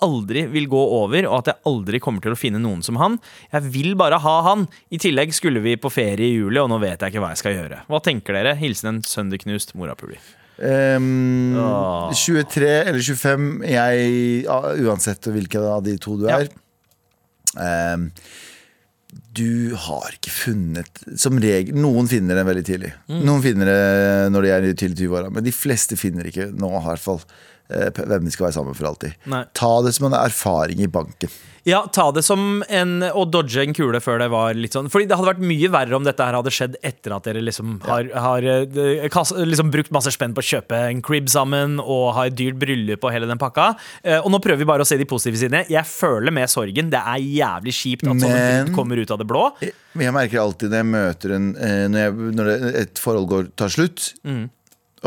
aldri 0.05 0.43
vil 0.51 0.67
gå 0.71 0.81
over, 0.97 1.25
og 1.29 1.37
at 1.39 1.51
jeg 1.51 1.61
aldri 1.71 1.99
kommer 2.03 2.23
til 2.23 2.35
å 2.35 2.39
finne 2.39 2.61
noen 2.61 2.83
som 2.85 2.97
han. 3.01 3.17
Jeg 3.53 3.69
vil 3.73 3.95
bare 3.99 4.19
ha 4.23 4.35
han. 4.49 4.67
I 4.93 4.99
tillegg 5.01 5.33
skulle 5.37 5.61
vi 5.63 5.77
på 5.81 5.91
ferie 5.93 6.27
i 6.27 6.35
juli, 6.35 6.59
og 6.61 6.69
nå 6.73 6.79
vet 6.83 7.01
jeg 7.01 7.13
ikke 7.13 7.23
hva 7.23 7.31
jeg 7.35 7.41
skal 7.43 7.57
gjøre. 7.57 7.81
Hva 7.91 8.01
tenker 8.05 8.37
dere? 8.37 8.55
Hilsen 8.59 8.95
en 8.95 9.01
sønderknust 9.07 9.75
morapuli. 9.79 10.19
Um, 10.61 11.55
Åh. 11.57 12.11
23 12.13 12.67
eller 12.91 13.01
25, 13.01 13.45
jeg, 13.65 14.43
uansett 14.85 15.25
hvilken 15.33 15.63
av 15.65 15.81
de 15.87 15.95
to 15.97 16.17
du 16.21 16.27
Ja. 16.29 16.41
er 16.43 17.95
um, 17.95 18.11
Du 19.33 19.73
har 19.75 20.11
ikke 20.13 20.29
funnet 20.29 21.01
Som 21.17 21.39
regel, 21.41 21.73
Noen 21.81 22.05
finner 22.11 22.37
det 22.37 22.45
veldig 22.45 22.65
tidlig. 22.67 22.91
Mm. 23.09 23.23
Noen 23.25 23.41
finner 23.41 23.71
det 23.71 24.31
når 24.35 24.45
de 24.45 24.51
er 24.53 24.67
i 24.69 24.73
tidlig 24.77 24.99
20-åra, 25.07 25.31
men 25.33 25.43
de 25.47 25.55
fleste 25.55 25.97
finner 25.97 26.29
ikke 26.29 26.51
nå 26.53 26.69
i 26.77 26.83
hvert 26.85 27.03
fall 27.09 27.23
hvem 27.71 28.27
de 28.27 28.33
skal 28.33 28.47
være 28.49 28.57
sammen 28.59 28.75
for 28.77 28.91
alltid. 28.91 29.15
Nei. 29.31 29.45
Ta 29.57 29.71
det 29.85 29.95
som 29.97 30.09
en 30.11 30.17
erfaring 30.19 30.83
i 30.83 30.89
banken. 30.91 31.31
Ja, 31.63 31.83
ta 31.93 32.07
det 32.09 32.23
som 32.25 32.63
en 32.73 33.03
å 33.05 33.21
dodge 33.29 33.61
en 33.61 33.75
kule 33.77 33.99
før 34.01 34.17
det 34.17 34.31
var 34.33 34.55
litt 34.57 34.73
sånn 34.73 34.87
Fordi 34.89 35.05
det 35.05 35.13
hadde 35.13 35.27
vært 35.29 35.43
mye 35.45 35.67
verre 35.69 35.93
om 35.93 36.07
dette 36.07 36.25
her 36.25 36.33
hadde 36.33 36.49
skjedd 36.49 36.79
etter 36.81 37.13
at 37.13 37.27
dere 37.27 37.43
liksom 37.45 37.75
har, 37.85 38.07
har 38.17 38.47
eh, 38.49 39.11
liksom 39.45 39.69
brukt 39.69 39.91
masse 39.93 40.09
spenn 40.15 40.33
på 40.33 40.41
å 40.41 40.47
kjøpe 40.47 40.79
en 40.89 41.03
crib 41.05 41.29
sammen 41.29 41.75
og 41.83 42.15
ha 42.17 42.23
et 42.31 42.37
dyrt 42.39 42.57
bryllup 42.63 43.05
og 43.05 43.13
hele 43.13 43.29
den 43.29 43.37
pakka. 43.41 43.75
Eh, 44.01 44.17
Og 44.17 44.31
nå 44.33 44.39
prøver 44.41 44.63
vi 44.63 44.69
bare 44.71 44.81
å 44.81 44.89
se 44.89 44.97
de 44.97 45.05
positive 45.05 45.37
sidene. 45.37 45.61
Jeg 45.69 45.85
føler 45.85 46.33
med 46.33 46.49
sorgen. 46.49 46.89
Det 46.89 46.97
er 47.13 47.21
jævlig 47.21 47.75
kjipt 47.77 48.07
at 48.09 48.17
sånne 48.25 48.41
ting 48.65 48.73
kommer 48.79 48.97
ut 48.97 49.13
av 49.13 49.21
det 49.21 49.29
blå. 49.29 49.43
Men 49.93 50.07
jeg 50.07 50.15
merker 50.17 50.41
alltid 50.41 50.73
når 50.73 50.81
jeg 50.81 50.89
møter 50.95 51.35
en 51.37 51.47
eh, 51.61 51.85
Når, 51.93 52.01
jeg, 52.07 52.33
når 52.41 52.51
et 52.87 53.03
forhold 53.05 53.29
går, 53.35 53.51
tar 53.61 53.69
slutt 53.77 54.09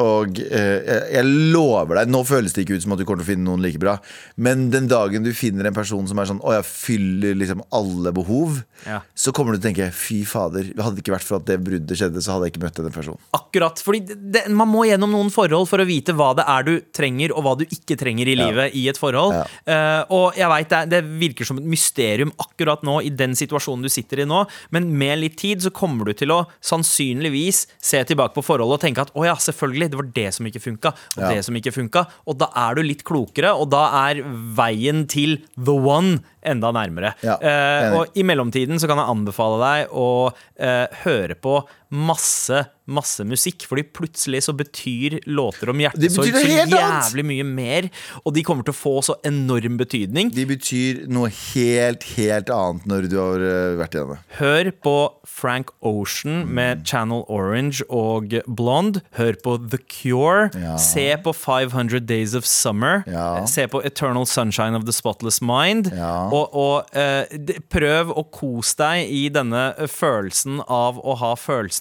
Og 0.01 0.41
eh, 0.43 1.13
jeg, 1.15 1.23
lover 1.55 2.01
deg 2.01 2.11
Nå 2.11 2.25
føles 2.27 2.55
det 2.55 2.65
ikke 2.65 2.79
ut 2.79 2.83
som 2.83 2.95
at 2.97 2.99
du 2.99 3.05
kommer 3.07 3.23
til 3.23 3.29
å 3.29 3.31
finne 3.31 3.47
noen 3.47 3.63
like 3.63 3.79
bra 3.79 3.95
Men 4.43 4.67
den 4.73 4.89
dagen 4.91 5.23
du 5.23 5.31
finner 5.37 5.69
en 5.69 5.77
person 5.77 6.09
som 6.11 6.19
er 6.19 6.27
sånn 6.31 6.41
Å 6.43 6.57
jeg 6.57 6.67
fyller 6.67 7.39
liksom 7.39 7.63
alle 7.75 8.11
behov 8.15 8.59
Ja. 8.89 9.01
Så 9.15 9.31
kommer 9.37 9.55
du 9.55 9.61
til 9.61 9.63
å 9.63 9.69
tenke 9.71 9.91
Fy 9.95 10.25
fader, 10.27 10.73
hadde 10.75 10.99
det 10.99 11.05
ikke 11.05 11.15
vært 11.15 11.29
for 11.29 11.39
at 11.39 11.47
det 11.47 11.61
bruddet 11.63 12.01
skjedde 12.01 12.23
Så 12.25 12.35
hadde 12.35 12.49
jeg 12.49 12.57
ikke 12.57 12.65
møtt 12.65 12.81
denne 12.81 12.95
personen 12.95 13.23
Akkurat, 13.39 13.79
fordi 13.87 14.03
det, 14.09 14.19
det, 14.35 14.45
Man 14.51 14.71
må 14.73 14.83
gjennom 14.89 15.15
noen 15.15 15.31
forhold 15.35 15.71
for 15.71 15.83
å 15.83 15.87
vite 15.87 16.17
hva 16.17 16.33
det 16.35 16.47
er 16.51 16.67
du 16.67 16.73
trenger, 16.95 17.33
og 17.35 17.47
hva 17.47 17.55
du 17.59 17.65
ikke 17.65 17.97
trenger 17.99 18.29
i 18.31 18.35
livet 18.39 18.75
i 18.77 18.85
et 18.91 18.99
forhold. 18.99 19.35
Eh, 19.71 20.01
og 20.15 20.37
jeg 20.39 20.49
vet 20.51 20.73
det, 20.73 20.81
det 20.91 21.01
virker 21.21 21.47
som 21.49 21.59
et 21.61 21.67
mysterium 21.69 22.33
akkurat 22.43 22.83
nå, 22.87 22.99
i 23.07 23.13
den 23.15 23.35
situasjonen 23.39 23.85
du 23.85 23.93
sitter 23.93 24.23
i 24.23 24.29
nå, 24.29 24.43
men 24.75 24.91
med 24.99 25.21
litt 25.23 25.37
tid 25.41 25.63
så 25.65 25.73
kommer 25.75 26.11
du 26.11 26.15
til 26.19 26.33
å 26.35 26.41
sannsynligvis 26.65 27.65
se 27.83 28.03
tilbake 28.09 28.37
på 28.37 28.45
forholdet 28.45 28.79
og 28.79 28.85
tenke 28.85 29.05
at 29.05 29.13
å 29.15 29.27
ja, 29.27 29.37
selvfølgelig, 29.41 29.84
det 29.91 29.99
var 30.01 30.09
det 30.15 30.29
som 30.35 30.47
ikke 30.47 30.61
funka, 30.63 30.93
og 31.17 31.23
Ja. 31.23 31.29
det 31.35 31.45
som 31.45 31.55
ikke 31.55 31.73
funka. 31.75 32.07
Og 32.27 32.39
da 32.39 32.49
er 32.55 32.75
du 32.75 32.83
litt 32.83 33.05
klokere, 33.05 33.53
og 33.59 33.71
da 33.71 33.85
er 34.11 34.23
veien 34.57 35.07
til 35.09 35.39
the 35.57 35.73
one 35.73 36.21
enda 36.45 36.71
nærmere. 36.73 37.15
Ja, 37.25 37.39
Eh, 37.41 37.95
og 37.99 38.09
i 38.17 38.23
mellomtiden 38.23 38.77
så 38.81 38.87
kan 38.87 38.99
jeg 38.99 39.09
anbefale 39.09 39.59
deg 39.63 39.89
å 39.93 40.33
eh, 40.59 40.87
høre 41.05 41.35
på 41.35 41.67
masse 41.95 42.65
masse 42.91 43.25
musikk. 43.25 43.65
Fordi 43.69 43.85
plutselig 43.97 44.45
så 44.47 44.55
betyr 44.57 45.19
låter 45.27 45.73
om 45.73 45.81
hjertesorg 45.81 46.35
så 46.35 46.45
jævlig 46.45 47.27
mye 47.27 47.47
mer. 47.49 47.89
Og 48.25 48.35
de 48.37 48.45
kommer 48.47 48.67
til 48.67 48.75
å 48.75 48.79
få 48.79 48.95
så 49.05 49.17
enorm 49.27 49.79
betydning. 49.81 50.33
De 50.35 50.47
betyr 50.49 51.05
noe 51.13 51.31
helt, 51.33 52.05
helt 52.17 52.53
annet 52.53 52.89
når 52.89 53.09
du 53.11 53.19
har 53.21 53.45
eh, 53.45 53.77
vært 53.81 53.97
igjennom 53.97 54.17
det. 54.17 54.21
Hør 54.41 54.71
på 54.85 54.97
Frank 55.29 55.73
Ocean 55.85 56.45
med 56.55 56.85
Channel 56.89 57.25
Orange 57.33 57.85
og 57.89 58.37
Blonde. 58.47 59.05
Hør 59.19 59.39
på 59.45 59.57
The 59.65 59.81
Cure. 59.89 60.51
Ja. 60.61 60.77
Se 60.81 61.07
på 61.25 61.35
500 61.37 62.05
Days 62.05 62.37
of 62.37 62.49
Summer. 62.49 63.03
Ja. 63.11 63.45
Se 63.51 63.67
på 63.71 63.81
Eternal 63.85 64.29
Sunshine 64.29 64.77
of 64.77 64.85
the 64.85 64.95
Spotless 64.95 65.41
Mind. 65.45 65.91
Ja. 65.95 66.29
Og, 66.29 66.53
og 66.53 66.97
uh, 66.97 67.25
prøv 67.73 68.13
å 68.13 68.27
kose 68.35 68.77
deg 68.79 69.11
i 69.15 69.25
denne 69.33 69.67
eh, 69.79 69.89
følelsen 69.91 70.61
av 70.69 70.99
å 71.01 71.17
ha 71.21 71.35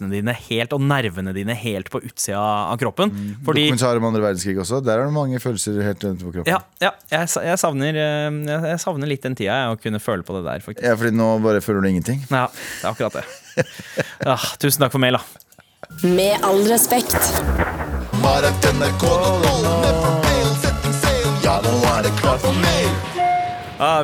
følelsene 0.04 0.12
dine 0.12 0.34
helt, 0.50 0.74
og 0.74 0.82
nervene 0.82 1.34
dine 1.34 1.56
helt 1.56 1.90
på 1.92 2.02
utsida 2.04 2.40
av 2.40 2.78
kroppen. 2.80 3.12
Fordi 3.46 3.68
Dokumentar 3.68 3.98
om 3.98 4.08
andre 4.10 4.22
verdenskrig 4.24 4.60
også. 4.60 4.82
Der 4.84 5.00
er 5.00 5.06
det 5.08 5.14
mange 5.14 5.40
følelser 5.40 5.82
helt 5.84 6.04
rundt 6.04 6.24
på 6.24 6.32
kroppen. 6.32 6.52
ja, 6.52 6.60
ja 6.82 6.92
jeg, 7.10 7.30
jeg, 7.44 7.58
savner, 7.60 7.94
eh, 7.94 8.32
jeg 8.50 8.74
jeg 8.74 8.80
savner 8.80 9.08
litt 9.08 9.24
den 9.24 9.36
tida, 9.36 9.54
jeg, 9.54 9.78
å 9.78 9.80
kunne 9.82 10.00
føle 10.00 10.24
på 10.24 10.36
det 10.38 10.44
der, 10.48 10.60
faktisk. 10.66 10.86
Ja, 10.86 10.96
fordi 10.96 11.16
nå 11.16 11.40
bare 11.44 11.62
føler 11.62 11.82
du 11.82 11.90
ingenting. 11.90 12.24
Ja, 12.30 12.48
det 12.50 12.84
er 12.84 12.92
akkurat 12.92 13.20
det. 13.20 13.26
Ja, 14.24 14.38
tusen 14.58 14.82
takk 14.82 14.94
for 14.94 15.04
mail, 15.04 15.20
da. 15.20 15.24
Med 16.10 16.42
all 16.42 16.64
respekt. 16.66 17.20
Ja, 18.24 18.40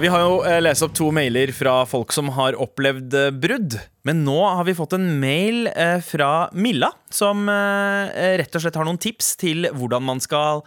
vi 0.01 0.09
har 0.09 0.22
jo 0.24 0.39
eh, 0.47 0.57
lest 0.63 0.82
opp 0.82 0.95
to 0.97 1.11
mailer 1.13 1.51
fra 1.53 1.84
folk 1.86 2.13
som 2.15 2.32
har 2.34 2.57
opplevd 2.57 3.13
eh, 3.13 3.30
brudd. 3.30 3.76
Men 4.07 4.24
nå 4.26 4.38
har 4.41 4.65
vi 4.65 4.74
fått 4.74 4.95
en 4.97 5.05
mail 5.22 5.70
eh, 5.70 5.99
fra 6.01 6.49
Milla, 6.53 6.89
som 7.13 7.45
rett 7.49 8.55
og 8.55 8.63
slett 8.63 8.80
har 8.80 8.88
noen 8.88 9.01
tips 9.01 9.36
til 9.41 9.70
hvordan 9.76 10.05
man 10.05 10.22
skal 10.24 10.63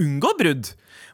unngå 0.00 0.30
brudd. 0.38 0.70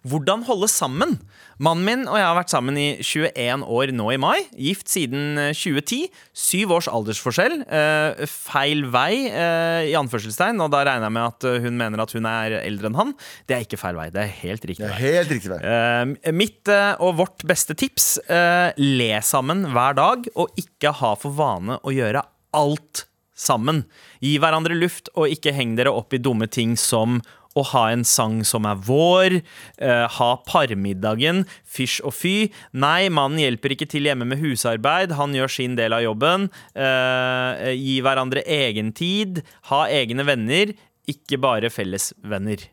Hvordan 0.06 0.44
holde 0.46 0.68
sammen. 0.70 1.16
Mannen 1.56 1.86
min 1.86 2.02
og 2.04 2.18
jeg 2.18 2.26
har 2.26 2.36
vært 2.36 2.52
sammen 2.52 2.76
i 2.76 2.86
21 3.00 3.62
år 3.72 3.92
nå 3.96 4.10
i 4.12 4.18
mai. 4.20 4.36
Gift 4.60 4.90
siden 4.92 5.38
eh, 5.40 5.54
2010. 5.56 6.10
Syv 6.36 6.74
års 6.76 6.88
aldersforskjell. 6.92 7.62
Eh, 7.64 8.26
feil 8.28 8.84
vei, 8.92 9.24
eh, 9.30 9.86
i 9.88 9.94
anførselstegn. 9.96 10.60
Og 10.60 10.68
da 10.74 10.82
regner 10.84 11.08
jeg 11.08 11.16
med 11.16 11.24
at 11.30 11.48
eh, 11.48 11.58
hun 11.64 11.78
mener 11.80 12.04
at 12.04 12.12
hun 12.12 12.28
er 12.28 12.58
eldre 12.60 12.90
enn 12.90 13.00
han. 13.00 13.14
Det 13.48 13.56
er 13.56 13.64
ikke 13.64 13.80
feil 13.80 13.96
vei. 13.96 14.10
Det 14.12 14.20
er 14.26 14.34
helt 14.42 14.68
riktig 14.68 14.84
vei. 14.84 15.00
helt 15.00 15.32
riktig 15.32 15.54
vei. 15.54 15.60
Eh, 15.64 16.32
mitt 16.36 16.72
eh, 16.72 16.92
og 17.00 17.16
vårt 17.22 17.46
beste 17.48 17.76
tips 17.78 18.18
eh, 18.28 18.76
le 18.76 19.10
sammen 19.24 19.64
hver 19.72 19.96
dag, 19.96 20.28
og 20.36 20.60
ikke 20.60 20.92
ha 21.00 21.14
for 21.16 21.36
vane 21.40 21.80
å 21.80 21.94
gjøre 21.94 22.20
alt 22.56 23.06
sammen. 23.36 23.86
Gi 24.20 24.36
hverandre 24.40 24.76
luft, 24.76 25.08
og 25.16 25.32
ikke 25.32 25.56
heng 25.56 25.72
dere 25.80 25.92
opp 25.96 26.12
i 26.16 26.20
dumme 26.20 26.48
ting 26.52 26.76
som 26.80 27.22
å 27.56 27.64
ha 27.72 27.86
en 27.92 28.04
sang 28.06 28.42
som 28.46 28.68
er 28.68 28.78
vår, 28.86 29.38
uh, 29.80 30.06
ha 30.18 30.30
parmiddagen, 30.48 31.44
fysj 31.64 32.02
og 32.06 32.14
fy. 32.16 32.36
Nei, 32.76 33.08
mannen 33.08 33.42
hjelper 33.42 33.74
ikke 33.74 33.88
til 33.90 34.08
hjemme 34.08 34.28
med 34.28 34.42
husarbeid, 34.42 35.16
han 35.16 35.34
gjør 35.36 35.56
sin 35.58 35.76
del 35.78 35.96
av 35.96 36.04
jobben. 36.04 36.50
Uh, 36.76 37.72
gi 37.72 37.98
hverandre 38.04 38.44
egen 38.44 38.92
tid, 38.96 39.42
ha 39.72 39.86
egne 39.92 40.26
venner, 40.28 40.76
ikke 41.10 41.38
bare 41.42 41.70
fellesvenner. 41.72 42.68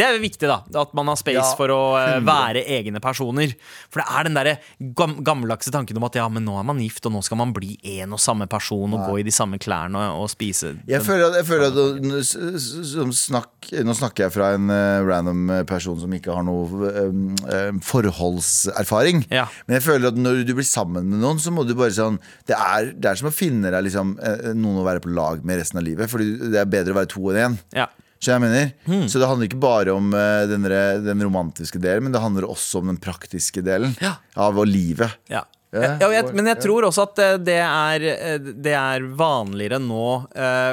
Det 0.00 0.06
er 0.06 0.20
viktig, 0.22 0.48
da. 0.48 0.60
At 0.80 0.94
man 0.96 1.10
har 1.10 1.18
space 1.20 1.36
Ja, 1.36 1.46
for 1.58 1.72
å 1.74 1.80
eh, 2.00 2.18
være 2.24 2.64
egne 2.78 3.02
personer. 3.04 3.52
For 3.92 4.02
det 4.02 4.06
er 4.08 4.28
den 4.28 4.38
derre 4.38 4.56
gam 4.96 5.18
gammeldagse 5.24 5.72
tanken 5.74 5.98
om 6.00 6.06
at 6.08 6.16
ja, 6.16 6.26
men 6.32 6.46
nå 6.46 6.56
er 6.58 6.66
man 6.66 6.80
gift, 6.80 7.04
og 7.06 7.14
nå 7.14 7.22
skal 7.24 7.40
man 7.40 7.52
bli 7.56 7.74
én 7.98 8.12
og 8.14 8.20
samme 8.22 8.48
person 8.50 8.96
og 8.96 9.04
gå 9.10 9.20
i 9.20 9.26
de 9.26 9.34
samme 9.34 9.60
klærne 9.60 10.00
og, 10.00 10.24
og 10.24 10.30
spise 10.32 10.72
Jeg 10.88 11.04
føler 11.04 11.28
at, 11.28 11.38
jeg 11.40 11.48
føler 11.48 11.68
at 11.68 12.30
som 12.30 13.12
snakk, 13.14 13.48
Nå 13.84 13.94
snakker 13.96 14.26
jeg 14.26 14.34
fra 14.34 14.52
en 14.56 14.70
uh, 14.72 15.02
random 15.04 15.50
eh, 15.52 15.62
person 15.68 15.98
som 16.00 16.12
ikke 16.16 16.32
har 16.34 16.44
noe 16.46 16.90
um, 17.10 17.24
eh, 17.52 17.70
forholdserfaring. 17.84 19.24
Ja. 19.32 19.46
Men 19.66 19.78
jeg 19.78 19.84
føler 19.84 20.10
at 20.10 20.20
når 20.20 20.42
du 20.48 20.54
blir 20.56 20.66
sammen 20.66 21.10
med 21.10 21.20
noen, 21.22 21.40
så 21.42 21.52
må 21.54 21.66
du 21.68 21.74
bare 21.78 21.92
sånn 21.94 22.18
Det 22.48 22.56
er, 22.56 22.92
det 22.96 23.12
er 23.12 23.20
som 23.20 23.28
å 23.30 23.34
finne 23.34 23.72
deg 23.72 23.84
liksom, 23.86 24.16
noen 24.56 24.80
å 24.80 24.86
være 24.86 25.04
på 25.04 25.12
lag 25.12 25.44
med 25.46 25.60
resten 25.60 25.80
av 25.80 25.86
livet. 25.86 26.10
Fordi 26.10 26.52
det 26.54 26.62
er 26.62 26.70
bedre 26.70 26.94
å 26.94 27.00
være 27.02 27.12
to 27.12 27.32
enn 27.32 27.40
én. 27.44 27.58
Ja. 27.76 27.88
Så 28.20 28.34
jeg 28.34 28.42
mener 28.42 28.72
Hmm. 28.84 29.06
Så 29.08 29.18
det 29.18 29.28
handler 29.30 29.48
ikke 29.48 29.60
bare 29.62 29.94
om 29.96 30.10
eh, 30.14 30.42
den, 30.50 30.66
den 31.06 31.22
romantiske 31.24 31.80
delen, 31.80 32.04
men 32.04 32.12
det 32.12 32.20
handler 32.20 32.48
også 32.50 32.82
om 32.82 32.90
den 32.92 33.00
praktiske 33.00 33.62
delen 33.64 33.96
Ja. 34.00 34.16
av 34.36 34.60
livet. 34.66 34.68
live. 34.68 35.10
Ja. 35.28 35.44
Ja, 35.70 36.08
jeg, 36.10 36.32
men 36.34 36.48
jeg 36.50 36.58
tror 36.64 36.82
også 36.88 37.04
at 37.06 37.18
eh, 37.22 37.36
det 37.46 37.60
er, 37.62 38.02
eh, 38.10 38.38
det 38.42 38.72
er 38.74 39.04
vanligere 39.14 39.78
nå 39.78 40.26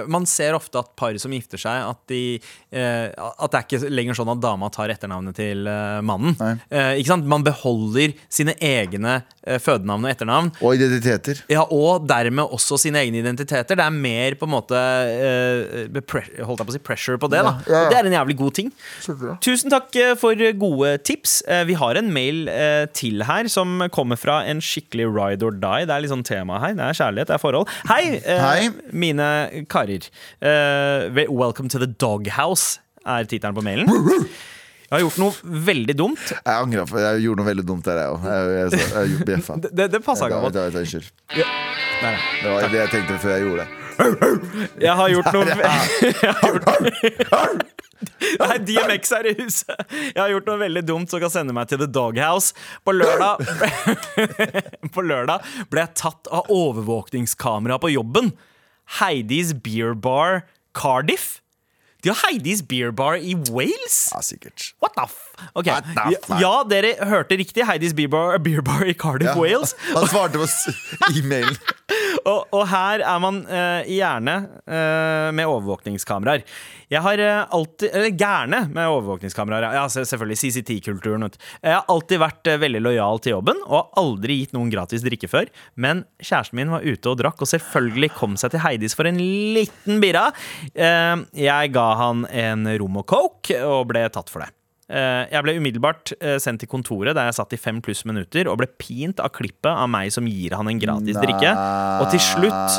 Man 0.10 0.26
ser 0.26 0.56
ofte 0.58 0.80
at 0.82 0.96
par 0.98 1.14
som 1.22 1.32
gifter 1.36 1.62
seg, 1.62 1.84
at, 1.92 2.00
de, 2.10 2.40
at 2.72 3.52
det 3.54 3.60
er 3.60 3.66
ikke 3.66 3.90
lenger 3.94 4.18
sånn 4.18 4.32
at 4.34 4.42
dama 4.44 4.68
tar 4.74 4.92
etternavnet 4.92 5.36
til 5.40 5.68
eh, 5.72 6.00
mannen. 6.04 6.36
Eh, 6.68 6.98
ikke 7.00 7.14
sant? 7.14 7.28
Man 7.32 7.46
beholder 7.46 8.12
sine 8.34 8.56
egne 8.60 9.22
eh, 9.48 9.56
fødenavn 9.64 10.04
og 10.04 10.12
etternavn. 10.12 10.50
Og 10.60 10.76
identiteter. 10.76 11.40
Ja, 11.52 11.64
Og 11.72 12.04
dermed 12.10 12.44
også 12.52 12.78
sine 12.82 13.00
egne 13.06 13.22
identiteter. 13.22 13.78
Det 13.80 13.86
er 13.86 13.96
mer 13.96 14.36
på 14.36 14.48
en 14.50 14.54
måte 14.58 14.76
eh, 14.76 16.44
holdt 16.44 16.60
jeg 16.62 16.68
på 16.68 16.74
å 16.74 16.76
si 16.76 16.82
pressure 16.84 17.18
på 17.22 17.30
det. 17.32 17.44
da 17.46 17.54
Ja, 17.68 17.72
ja, 17.72 17.84
ja. 17.86 17.90
Det 17.94 18.00
er 18.02 18.10
en 18.10 18.18
jævlig 18.18 18.38
god 18.42 18.58
ting. 18.60 18.72
Tusen 19.44 19.72
takk 19.74 19.96
eh, 20.00 20.14
for 20.20 20.36
gode 20.60 20.98
tips. 21.08 21.40
Eh, 21.48 21.64
Vi 21.72 21.78
har 21.80 21.96
en 22.00 22.12
mail 22.14 22.48
eh, 22.52 22.84
til 22.96 23.24
her 23.28 23.48
som 23.52 23.86
kommer 23.96 24.20
fra 24.20 24.42
en 24.50 24.60
skikkelig 24.64 25.08
ride 25.16 25.46
or 25.48 25.56
die. 25.56 25.88
Det 25.88 25.96
er 25.96 26.04
litt 26.04 26.12
sånn 26.14 26.26
tema 26.28 26.60
her. 26.64 26.76
Det 26.78 26.84
er 26.92 27.00
kjærlighet, 27.00 27.32
det 27.32 27.38
er 27.38 27.44
forhold. 27.44 27.72
Hei, 27.90 28.04
eh, 28.20 28.44
Hei. 28.44 28.70
mine 28.92 29.32
karer. 29.72 30.12
Eh, 30.42 31.24
Welcome 31.32 31.70
to 31.72 31.80
the 31.80 31.88
doghouse 31.88 32.67
er 33.16 33.32
tittelen 33.32 33.58
på 33.58 33.64
mailen. 33.66 33.90
Jeg 34.88 34.96
har 34.96 35.02
gjort 35.04 35.18
noe 35.20 35.56
veldig 35.68 35.96
dumt. 36.00 36.30
Jeg 36.32 36.54
angrer 36.54 36.86
på 36.88 37.00
Jeg 37.04 37.24
gjorde 37.26 37.42
noe 37.42 37.48
veldig 37.50 37.66
dumt 37.68 37.88
der, 37.90 37.98
jeg 38.00 38.14
òg. 38.14 38.28
Jeg, 38.32 38.54
jeg, 38.56 38.92
jeg, 38.94 39.26
bjeffa. 39.28 39.58
Det, 39.66 39.88
det, 39.92 40.00
passa 40.06 40.30
ikke 40.30 40.44
godt. 40.46 40.60
Unnskyld. 40.64 41.10
Unnskyld. 41.34 41.50
Der, 41.98 42.14
ja. 42.14 42.22
Det 42.44 42.54
var 42.54 42.70
det 42.72 42.80
jeg 42.80 42.94
tenkte 42.94 43.18
før 43.20 43.34
jeg 43.34 43.48
gjorde 43.48 43.66
det. 43.66 43.84
Jeg 44.86 44.94
har 45.00 45.10
gjort 45.12 45.34
noe 45.34 45.46
Jeg 46.24 46.34
har 46.38 46.54
gjort... 46.54 47.74
Nei, 48.38 48.58
DMX 48.62 49.12
er 49.18 49.30
i 49.32 49.34
huset. 49.40 49.74
Jeg 49.90 50.20
har 50.22 50.30
gjort 50.32 50.48
noe 50.52 50.62
veldig 50.62 50.84
dumt 50.86 51.12
som 51.12 51.22
kan 51.24 51.34
sende 51.34 51.56
meg 51.58 51.70
til 51.72 51.82
The 51.82 51.90
Doghouse. 51.90 52.54
På 52.86 52.94
lørdag 52.94 53.42
På 54.96 55.04
lørdag 55.06 55.48
ble 55.72 55.84
jeg 55.84 55.98
tatt 55.98 56.30
av 56.32 56.52
overvåkningskamera 56.54 57.80
på 57.82 57.92
jobben. 57.96 58.32
Heidis 59.02 59.52
Beer 59.66 59.98
Bar 59.98 60.46
Cardiff. 60.78 61.42
De 62.08 62.14
har 62.16 62.32
Heidis 62.32 62.62
Beer 62.64 62.94
Bar 62.96 63.18
i 63.20 63.34
Wales? 63.52 63.98
Ja, 64.14 64.22
sikkert. 64.24 64.70
What 64.80 64.94
the 64.96 65.04
f... 65.04 65.18
Okay. 65.54 65.74
What 65.74 65.84
the 65.92 66.14
ja, 66.16 66.38
ja, 66.40 66.52
dere 66.70 66.94
hørte 67.10 67.36
riktig. 67.38 67.66
Heidis 67.68 67.92
Beer 67.98 68.08
Bar, 68.08 68.38
beer 68.40 68.64
bar 68.64 68.88
i 68.88 68.96
Cardiff, 68.96 69.34
Ja. 69.34 69.36
Wales. 69.36 69.76
Han 69.94 70.08
svarte 70.08 70.40
på 70.40 70.48
e-mailen. 71.12 71.60
Og, 72.28 72.48
og 72.52 72.64
her 72.68 73.00
er 73.06 73.20
man 73.24 73.38
uh, 73.48 73.86
gjerne 73.88 74.34
uh, 74.68 75.30
med 75.36 75.48
overvåkningskameraer. 75.48 76.42
Jeg 76.92 77.00
har 77.04 77.22
uh, 77.22 77.54
alltid 77.56 77.94
Eller 77.96 78.12
gærne 78.18 78.60
med 78.74 78.90
overvåkningskameraer. 78.90 79.76
Ja, 79.78 79.86
selvfølgelig 79.88 80.40
CCT-kulturen. 80.42 81.24
Jeg 81.62 81.76
har 81.78 81.86
alltid 81.92 82.20
vært 82.20 82.50
veldig 82.60 82.82
lojal 82.84 83.22
til 83.24 83.36
jobben 83.38 83.62
og 83.68 83.78
har 83.78 84.04
aldri 84.04 84.40
gitt 84.42 84.56
noen 84.58 84.72
gratis 84.74 85.06
drikke 85.06 85.30
før. 85.32 85.48
Men 85.80 86.04
kjæresten 86.20 86.60
min 86.60 86.74
var 86.74 86.84
ute 86.84 87.14
og 87.14 87.22
drakk, 87.22 87.44
og 87.46 87.52
selvfølgelig 87.54 88.12
kom 88.18 88.36
seg 88.40 88.56
til 88.56 88.64
Heidis 88.66 88.98
for 88.98 89.08
en 89.08 89.22
liten 89.56 90.02
birra. 90.04 90.28
Eh, 90.74 91.24
jeg 91.40 91.74
ga 91.76 91.88
han 92.00 92.24
en 92.30 92.70
rom 92.80 93.02
og 93.02 93.08
coke 93.10 93.60
og 93.66 93.90
ble 93.92 94.06
tatt 94.14 94.30
for 94.32 94.46
det. 94.46 94.52
Eh, 94.88 95.26
Jeg 95.34 95.44
ble 95.44 95.58
umiddelbart 95.60 96.14
eh, 96.22 96.38
sendt 96.40 96.62
til 96.64 96.70
kontoret 96.72 97.12
der 97.18 97.28
jeg 97.28 97.36
satt 97.36 97.52
i 97.52 97.60
fem 97.60 97.82
pluss 97.84 98.06
minutter 98.08 98.48
og 98.48 98.62
ble 98.62 98.70
pint 98.80 99.20
av 99.20 99.34
klippet 99.36 99.68
av 99.68 99.90
meg 99.92 100.14
som 100.16 100.24
gir 100.32 100.56
han 100.56 100.70
en 100.72 100.80
gratis 100.80 101.20
drikke. 101.20 101.52
Og 102.00 102.08
til 102.14 102.22
slutt 102.24 102.78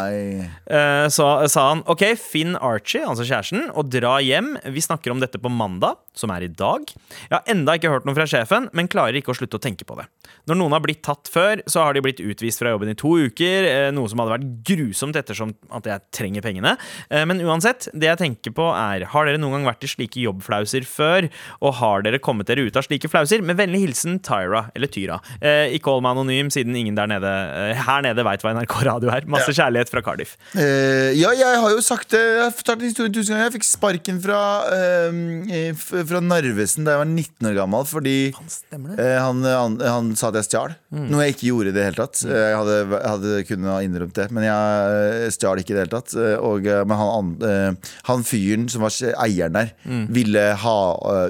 eh, 0.73 1.05
så 1.13 1.27
sa 1.53 1.67
han 1.75 1.83
OK, 1.85 2.07
finn 2.17 2.57
Archie, 2.57 3.05
altså 3.05 3.27
kjæresten, 3.29 3.69
og 3.77 3.91
dra 3.93 4.15
hjem. 4.25 4.55
Vi 4.73 4.81
snakker 4.85 5.13
om 5.13 5.21
dette 5.21 5.37
på 5.43 5.53
mandag, 5.53 6.01
som 6.19 6.33
er 6.35 6.49
i 6.49 6.51
dag. 6.51 6.83
Jeg 7.29 7.37
har 7.37 7.47
enda 7.55 7.77
ikke 7.79 7.93
hørt 7.93 8.09
noe 8.09 8.17
fra 8.19 8.27
sjefen, 8.29 8.67
men 8.77 8.91
klarer 8.91 9.15
ikke 9.21 9.31
å 9.33 9.39
slutte 9.39 9.61
å 9.61 9.63
tenke 9.63 9.87
på 9.89 9.97
det. 10.01 10.09
Når 10.51 10.59
noen 10.59 10.75
har 10.75 10.83
blitt 10.85 11.03
tatt 11.07 11.31
før, 11.31 11.63
så 11.71 11.85
har 11.87 11.95
de 11.97 12.03
blitt 12.05 12.21
utvist 12.25 12.59
fra 12.61 12.73
jobben 12.75 12.91
i 12.91 12.97
to 12.99 13.15
uker, 13.29 13.69
eh, 13.69 13.91
noe 13.95 14.09
som 14.11 14.19
hadde 14.23 14.35
vært 14.35 14.49
grusomt 14.67 15.17
ettersom 15.21 15.55
at 15.79 15.87
jeg 15.89 16.01
trenger 16.19 16.43
pengene. 16.45 16.75
Eh, 17.11 17.25
Men 17.29 17.41
uansett, 17.47 17.89
det 17.95 18.09
jeg 18.11 18.19
tenker 18.19 18.51
på 18.57 18.67
er 18.75 19.05
Har 19.13 19.27
dere 19.29 19.39
noen 19.39 19.53
gang 19.63 19.67
vært 19.71 19.85
i 19.85 19.91
slike 19.91 20.21
jobbflauser 20.25 20.85
før, 20.89 21.29
og 21.63 21.75
har 21.79 22.03
dere 22.03 22.19
kommet 22.19 22.47
dere 22.49 22.67
ut 22.67 22.77
av 22.77 22.83
slike 22.87 23.09
flauser? 23.13 23.43
Med 23.43 23.57
vennlig 23.57 23.81
hilsen 23.87 24.19
Tyra, 24.25 24.71
eller 24.75 24.89
Tyra. 24.89 25.21
Eh, 25.41 25.71
ikke 25.79 25.93
hold 25.93 26.03
meg 26.03 26.17
anonym, 26.17 26.51
siden 26.51 26.75
ingen 26.77 26.95
der 26.99 27.07
nede 27.07 27.75
her 27.79 28.03
nede 28.03 28.25
veit 28.27 28.43
hva 28.43 28.55
NRK 28.57 28.75
Radio 28.89 29.11
er. 29.15 29.27
Masse 29.29 29.53
kjærlighet 29.55 29.89
fra 29.93 30.03
Cardiff. 30.03 30.37
Ja, 30.55 31.31
jeg 31.37 31.61
har 31.63 31.71
jo 31.71 31.81
sagt 31.85 32.11
det. 32.11 32.21
Jeg 32.21 32.43
har 32.43 32.51
fortalt 32.57 32.83
historien 32.83 33.13
tusen 33.15 33.35
ganger. 33.37 33.51
Jeg 33.51 33.57
fikk 33.61 33.69
sparken 33.69 34.21
fra, 34.23 34.41
f- 35.77 35.93
fra 36.11 36.21
Narvesen 36.25 36.87
da 36.87 36.95
jeg 36.97 37.01
var 37.03 37.09
19 37.11 37.49
år 37.51 37.57
gammel 37.59 37.87
fordi 37.89 38.15
eh, 38.99 39.19
han, 39.23 39.43
han, 39.47 39.77
han 39.83 40.11
sa 40.19 40.31
at 40.33 40.39
jeg 40.41 40.49
stjal. 40.49 40.75
Noe 41.13 41.27
jeg 41.27 41.35
ikke 41.37 41.49
gjorde 41.51 41.73
i 41.73 41.77
det 41.77 41.85
hele 41.89 42.01
tatt. 42.01 42.23
Eh, 42.27 42.45
Jeg 42.49 42.57
hadde, 42.59 43.01
hadde 43.13 43.35
kunnet 43.49 43.71
ha 43.73 43.79
innrømt 43.87 44.17
det, 44.19 44.29
men 44.35 44.47
jeg 44.49 44.99
eh, 45.25 45.29
stjal 45.35 45.61
ikke 45.63 45.75
i 45.75 45.79
det 45.79 45.85
hele 45.87 45.95
tatt. 45.99 46.15
Og, 46.45 46.69
men 46.69 46.97
han, 47.03 47.13
an- 47.43 47.79
han 48.09 48.25
fyren 48.29 48.69
som 48.73 48.85
var 48.87 48.95
eieren 49.25 49.57
der, 49.59 49.75
ville 50.19 50.47
ha 50.65 50.79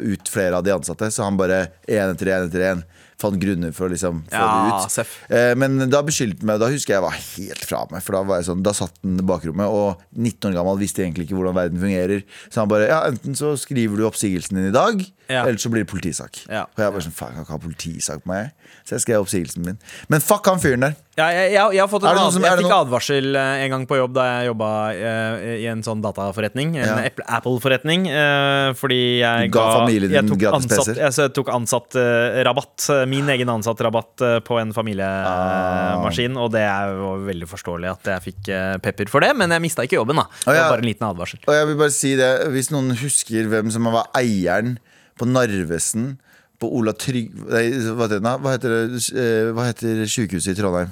ut 0.03 0.31
flere 0.33 0.59
av 0.61 0.65
de 0.67 0.75
ansatte, 0.77 1.11
så 1.15 1.27
han 1.29 1.37
bare 1.41 1.65
én 1.89 2.13
etter 2.15 2.31
én 2.35 2.47
etter 2.49 2.65
én 2.73 2.85
fant 3.19 3.39
grunner 3.43 3.73
for 3.75 3.89
å 3.89 3.93
liksom 3.93 4.23
få 4.31 4.39
Ja, 4.39 4.87
det 4.87 5.03
ut. 5.03 5.17
Eh, 5.35 5.55
Men 5.59 5.91
da 5.91 6.03
beskyldte 6.07 6.47
meg 6.47 6.61
Da 6.63 6.69
husker 6.71 6.95
jeg 6.95 6.99
jeg 6.99 7.07
var 7.07 7.17
helt 7.19 7.65
fra 7.67 7.85
meg. 7.91 8.03
For 8.07 8.13
da 8.19 8.23
var 8.29 8.41
jeg 8.41 8.49
sånn 8.51 8.63
Da 8.63 8.73
satt 8.77 8.95
den 9.03 9.19
i 9.19 9.27
bakrommet, 9.27 9.67
og 9.69 10.03
19 10.17 10.51
år 10.53 10.59
gammel 10.61 10.79
visste 10.79 11.03
egentlig 11.05 11.27
ikke 11.29 11.39
hvordan 11.39 11.59
verden 11.59 11.83
fungerer. 11.83 12.23
Så 12.51 12.63
han 12.63 12.69
bare 12.71 12.89
Ja, 12.89 13.01
enten 13.11 13.35
så 13.39 13.55
skriver 13.59 13.97
du 13.99 14.07
oppsigelsen 14.09 14.57
din 14.59 14.71
i 14.71 14.75
dag, 14.75 15.03
Ja. 15.29 15.43
Ellers 15.45 15.61
så 15.61 15.69
blir 15.69 15.85
det 15.85 15.91
politisak. 15.91 16.39
Ja. 16.49 16.63
Og 16.73 16.81
jeg 16.81 16.93
bare 16.95 17.05
sånn 17.05 17.13
Faen, 17.13 17.35
jeg 17.37 17.37
kan 17.37 17.45
ikke 17.45 17.57
ha 17.57 17.59
politisak 17.67 18.23
på 18.25 18.31
meg. 18.33 18.53
Så 18.89 18.95
jeg 18.97 19.03
skrev 19.05 19.21
oppsigelsen 19.27 19.65
min. 19.67 19.79
Men 20.09 20.21
fuck 20.25 20.47
han 20.49 20.59
fyren 20.63 20.81
der. 20.87 20.95
Ja, 21.19 21.27
jeg, 21.35 21.53
jeg, 21.53 21.75
jeg 21.75 21.89
som- 21.91 22.45
jeg 22.47 22.59
fikk 22.63 22.73
advarsel 22.73 23.37
eh, 23.37 23.65
en 23.65 23.71
gang 23.75 23.85
på 23.91 23.97
jobb 23.99 24.15
da 24.15 24.25
jeg 24.39 24.47
jobba 24.53 24.69
eh, 24.95 25.47
i 25.65 25.67
en 25.67 25.83
sånn 25.83 26.01
dataforretning. 26.01 26.77
En 26.79 26.87
Ja. 26.87 26.97
Apple- 27.11 27.27
Apple-forretning. 27.29 28.07
eh, 28.09 28.73
fordi 28.79 29.19
jeg 29.21 29.51
Du 29.51 29.59
ga 29.59 29.67
familien 29.85 30.11
jeg 30.15 30.29
tok 30.31 30.39
gratis 30.39 30.65
ansatt, 30.71 30.87
PC-er? 30.95 31.11
jeg, 31.11 31.33
tok 31.35 31.49
ansatt-rabatt. 31.59 32.89
min 33.09 33.29
egen 33.29 33.49
ansatt-rabatt 33.49 34.21
eh, 34.23 34.39
på 34.47 34.61
en 34.63 34.73
familiemaskin. 34.73 36.37
Og 36.39 36.53
det 36.55 36.63
er 36.65 36.95
jo 36.97 37.13
veldig 37.29 37.49
forståelig 37.51 37.91
at 37.93 38.13
jeg 38.15 38.27
fikk 38.33 38.49
eh, 38.55 38.77
pepper 38.85 39.09
for 39.11 39.21
det, 39.21 39.35
men 39.37 39.51
jeg 39.51 39.61
mista 39.65 39.83
ikke 39.85 39.99
jobben. 40.01 40.17
da 40.17 40.27
Det 40.45 40.55
var 40.57 40.71
bare 40.73 40.83
en 40.85 40.89
liten 40.89 41.09
advarsel. 41.09 41.39
Og 41.47 41.55
jeg 41.55 41.67
vil 41.67 41.77
bare 41.77 41.91
si 41.95 42.15
det 42.17 42.31
Hvis 42.55 42.71
noen 42.73 42.95
husker 42.97 43.49
hvem 43.51 43.71
som 43.75 43.85
var 43.91 44.09
eieren 44.19 44.79
på 45.19 45.29
Narvesen 45.29 46.17
på 46.59 46.69
Ola 46.75 46.93
Trygg... 46.99 47.31
Nei, 47.53 47.69
hva 47.95 48.09
heter 48.09 48.19
det? 48.19 48.33
Hva 48.43 48.55
heter, 48.57 48.73
det? 48.91 49.03
Eh, 49.15 49.51
hva 49.55 49.69
heter 49.69 50.03
sykehuset 50.11 50.57
i 50.57 50.59
Trondheim? 50.59 50.91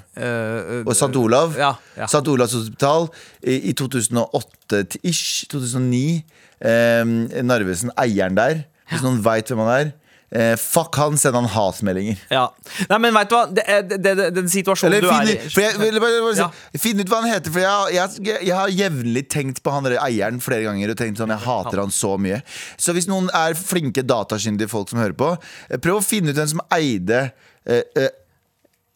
Og 0.84 0.92
St. 0.94 1.10
Olav. 1.18 1.56
Ja, 1.58 1.72
ja. 1.98 2.06
St. 2.06 2.22
Olavs 2.30 2.54
hospital 2.54 3.08
i, 3.42 3.56
i 3.72 3.74
2008-ish, 3.74 5.48
2009. 5.50 6.04
Eh, 6.62 7.02
Narvesen, 7.42 7.90
eieren 7.98 8.38
der. 8.38 8.62
Hvis 8.92 9.02
noen 9.02 9.18
veit 9.26 9.50
hvem 9.50 9.64
han 9.64 9.72
er. 9.74 9.90
Eh, 10.34 10.56
fuck 10.58 10.96
han, 10.98 11.14
send 11.16 11.36
han 11.38 11.44
hatmeldinger. 11.46 12.18
Ja. 12.34 12.48
Nei, 12.90 12.96
men 12.98 13.14
veit 13.14 13.28
du 13.30 13.36
hva? 13.36 13.44
Det, 13.54 13.62
det, 13.86 13.98
det, 14.02 14.14
det, 14.18 14.24
den 14.34 14.48
situasjonen 14.50 14.96
Eller 14.96 15.04
du 15.04 15.12
finne, 15.12 15.36
er 15.36 15.46
i 15.46 15.52
for 15.54 15.62
jeg, 15.62 15.76
vil 15.78 16.00
bare, 16.02 16.18
bare 16.24 16.34
si, 16.34 16.42
Ja. 16.42 16.80
finn 16.82 16.98
ut 17.04 17.12
hva 17.12 17.20
han 17.22 17.30
heter. 17.30 17.54
For 17.54 17.62
jeg, 17.62 17.94
jeg, 18.26 18.40
jeg 18.48 18.56
har 18.58 18.72
jevnlig 18.74 19.22
tenkt 19.30 19.62
på 19.62 19.70
han 19.76 19.86
eieren 19.86 20.40
flere 20.42 20.66
ganger 20.66 20.90
og 20.90 20.98
tenkt 20.98 21.22
sånn, 21.22 21.30
jeg 21.30 21.44
hater 21.46 21.78
han 21.84 21.94
så 21.94 22.16
mye. 22.18 22.40
Så 22.76 22.92
hvis 22.96 23.06
noen 23.06 23.30
er 23.38 23.54
flinke 23.54 24.02
datakyndige 24.02 24.68
folk 24.74 24.90
som 24.90 24.98
hører 24.98 25.14
på, 25.16 25.30
eh, 25.70 25.78
prøv 25.78 26.00
å 26.02 26.04
finne 26.04 26.34
ut 26.34 26.40
hvem 26.42 26.50
som 26.56 26.64
eide 26.74 27.22
eh, 27.64 27.82
eh, 27.94 28.10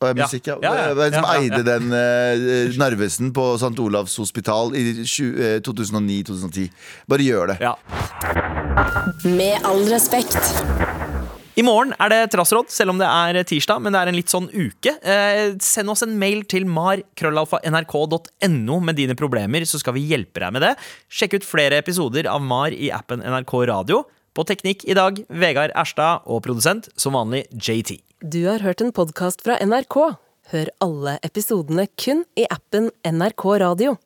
er 0.02 0.16
Ja. 0.16 0.26
ja? 0.26 0.58
Ja, 0.64 0.74
ja. 0.74 0.94
Hvem 0.96 1.12
som 1.14 1.24
Ja, 1.28 1.32
ja, 1.36 1.40
eide 1.44 1.62
den 1.62 1.92
eh, 1.94 2.74
Narvesen 2.80 3.30
på 3.36 3.54
St. 3.60 3.78
Olavs 3.78 4.16
hospital 4.18 4.74
i 4.74 5.04
tju- 5.06 5.36
eh, 5.38 5.58
2009-2010? 5.62 6.70
Bare 7.06 7.22
gjør 7.22 7.52
det. 7.54 7.58
Ja. 7.62 7.76
Med 9.28 9.60
all 9.62 9.84
respekt. 9.92 10.40
I 11.61 11.64
morgen 11.66 11.90
er 12.00 12.08
det 12.08 12.30
trassråd, 12.32 12.70
selv 12.72 12.94
om 12.94 13.00
det 13.00 13.04
er 13.04 13.36
tirsdag, 13.44 13.82
men 13.84 13.92
det 13.92 14.00
er 14.00 14.08
en 14.08 14.16
litt 14.16 14.32
sånn 14.32 14.46
uke. 14.48 14.94
Eh, 15.04 15.61
send 15.61 15.92
oss 15.92 16.00
en 16.06 16.14
mail 16.20 16.44
til 16.48 16.64
mar.krøllalfa.nrk.no 16.64 18.78
med 18.86 18.96
dine 18.96 19.16
problemer, 19.18 19.64
så 19.68 19.76
skal 19.82 19.92
vi 19.98 20.06
hjelpe 20.08 20.40
deg 20.40 20.52
med 20.56 20.62
det. 20.64 20.72
Sjekk 21.12 21.34
ut 21.36 21.44
flere 21.44 21.76
episoder 21.82 22.24
av 22.32 22.40
Mar 22.40 22.72
i 22.72 22.88
appen 22.94 23.20
NRK 23.20 23.52
Radio. 23.68 24.08
På 24.32 24.44
teknikk 24.48 24.88
i 24.88 24.96
dag, 24.96 25.20
Vegard 25.28 25.76
Erstad, 25.76 26.24
og 26.24 26.40
produsent, 26.46 26.88
som 26.96 27.12
vanlig, 27.18 27.44
JT. 27.52 28.00
Du 28.24 28.46
har 28.46 28.64
hørt 28.64 28.80
en 28.80 28.92
podkast 28.96 29.44
fra 29.44 29.61
NRK. 29.61 30.16
Hør 30.54 30.68
alle 30.86 31.18
episodene 31.26 31.88
kun 32.00 32.24
i 32.40 32.48
appen 32.48 32.88
NRK 33.04 33.61
Radio. 33.66 34.00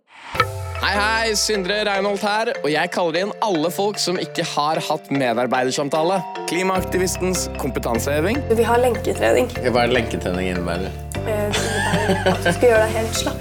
Hei, 0.85 0.97
hei, 1.01 1.32
Sindre 1.32 1.78
Reinholdt 1.89 2.20
her, 2.28 2.51
og 2.61 2.66
jeg 2.68 2.91
kaller 2.93 3.16
inn 3.22 3.30
alle 3.47 3.70
folk 3.72 3.97
som 3.97 4.18
ikke 4.20 4.45
har 4.51 4.76
hatt 4.85 5.07
medarbeidersamtale. 5.09 6.18
Klimaaktivistens 6.51 7.47
kompetanseheving. 7.57 8.37
Vi 8.53 8.66
har 8.68 8.82
lenketrening. 8.82 9.49
Hva 9.64 9.87
er 9.87 9.95
lenketrening 9.97 10.51
innebærer? 10.53 10.93
Eh, 11.24 11.49
at 12.28 12.37
du 12.45 12.51
skal 12.51 12.68
gjøre 12.68 12.82
deg 12.82 12.93
helt 12.99 13.16
slapp, 13.16 13.41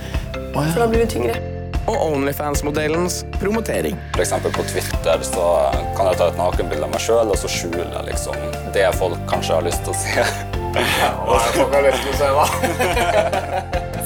for 0.54 0.80
da 0.86 0.88
blir 0.88 1.04
du 1.04 1.12
tyngre. 1.18 1.36
Og 1.84 2.00
Onlyfans-modellens 2.14 3.26
promotering. 3.42 4.00
For 4.16 4.24
eksempel 4.24 4.56
på 4.56 4.64
Twitter 4.72 5.28
så 5.28 5.52
kan 6.00 6.14
jeg 6.14 6.24
ta 6.24 6.32
et 6.32 6.40
nakenbilde 6.40 6.88
av 6.88 6.96
meg 6.96 7.04
sjøl, 7.04 7.28
og 7.28 7.38
så 7.44 7.52
skjule 7.52 8.08
liksom 8.08 8.40
det 8.72 8.88
folk 8.96 9.20
kanskje 9.28 9.60
har 9.60 9.68
lyst 9.68 9.84
til 9.84 9.92
å 9.92 10.00
se. 10.00 10.16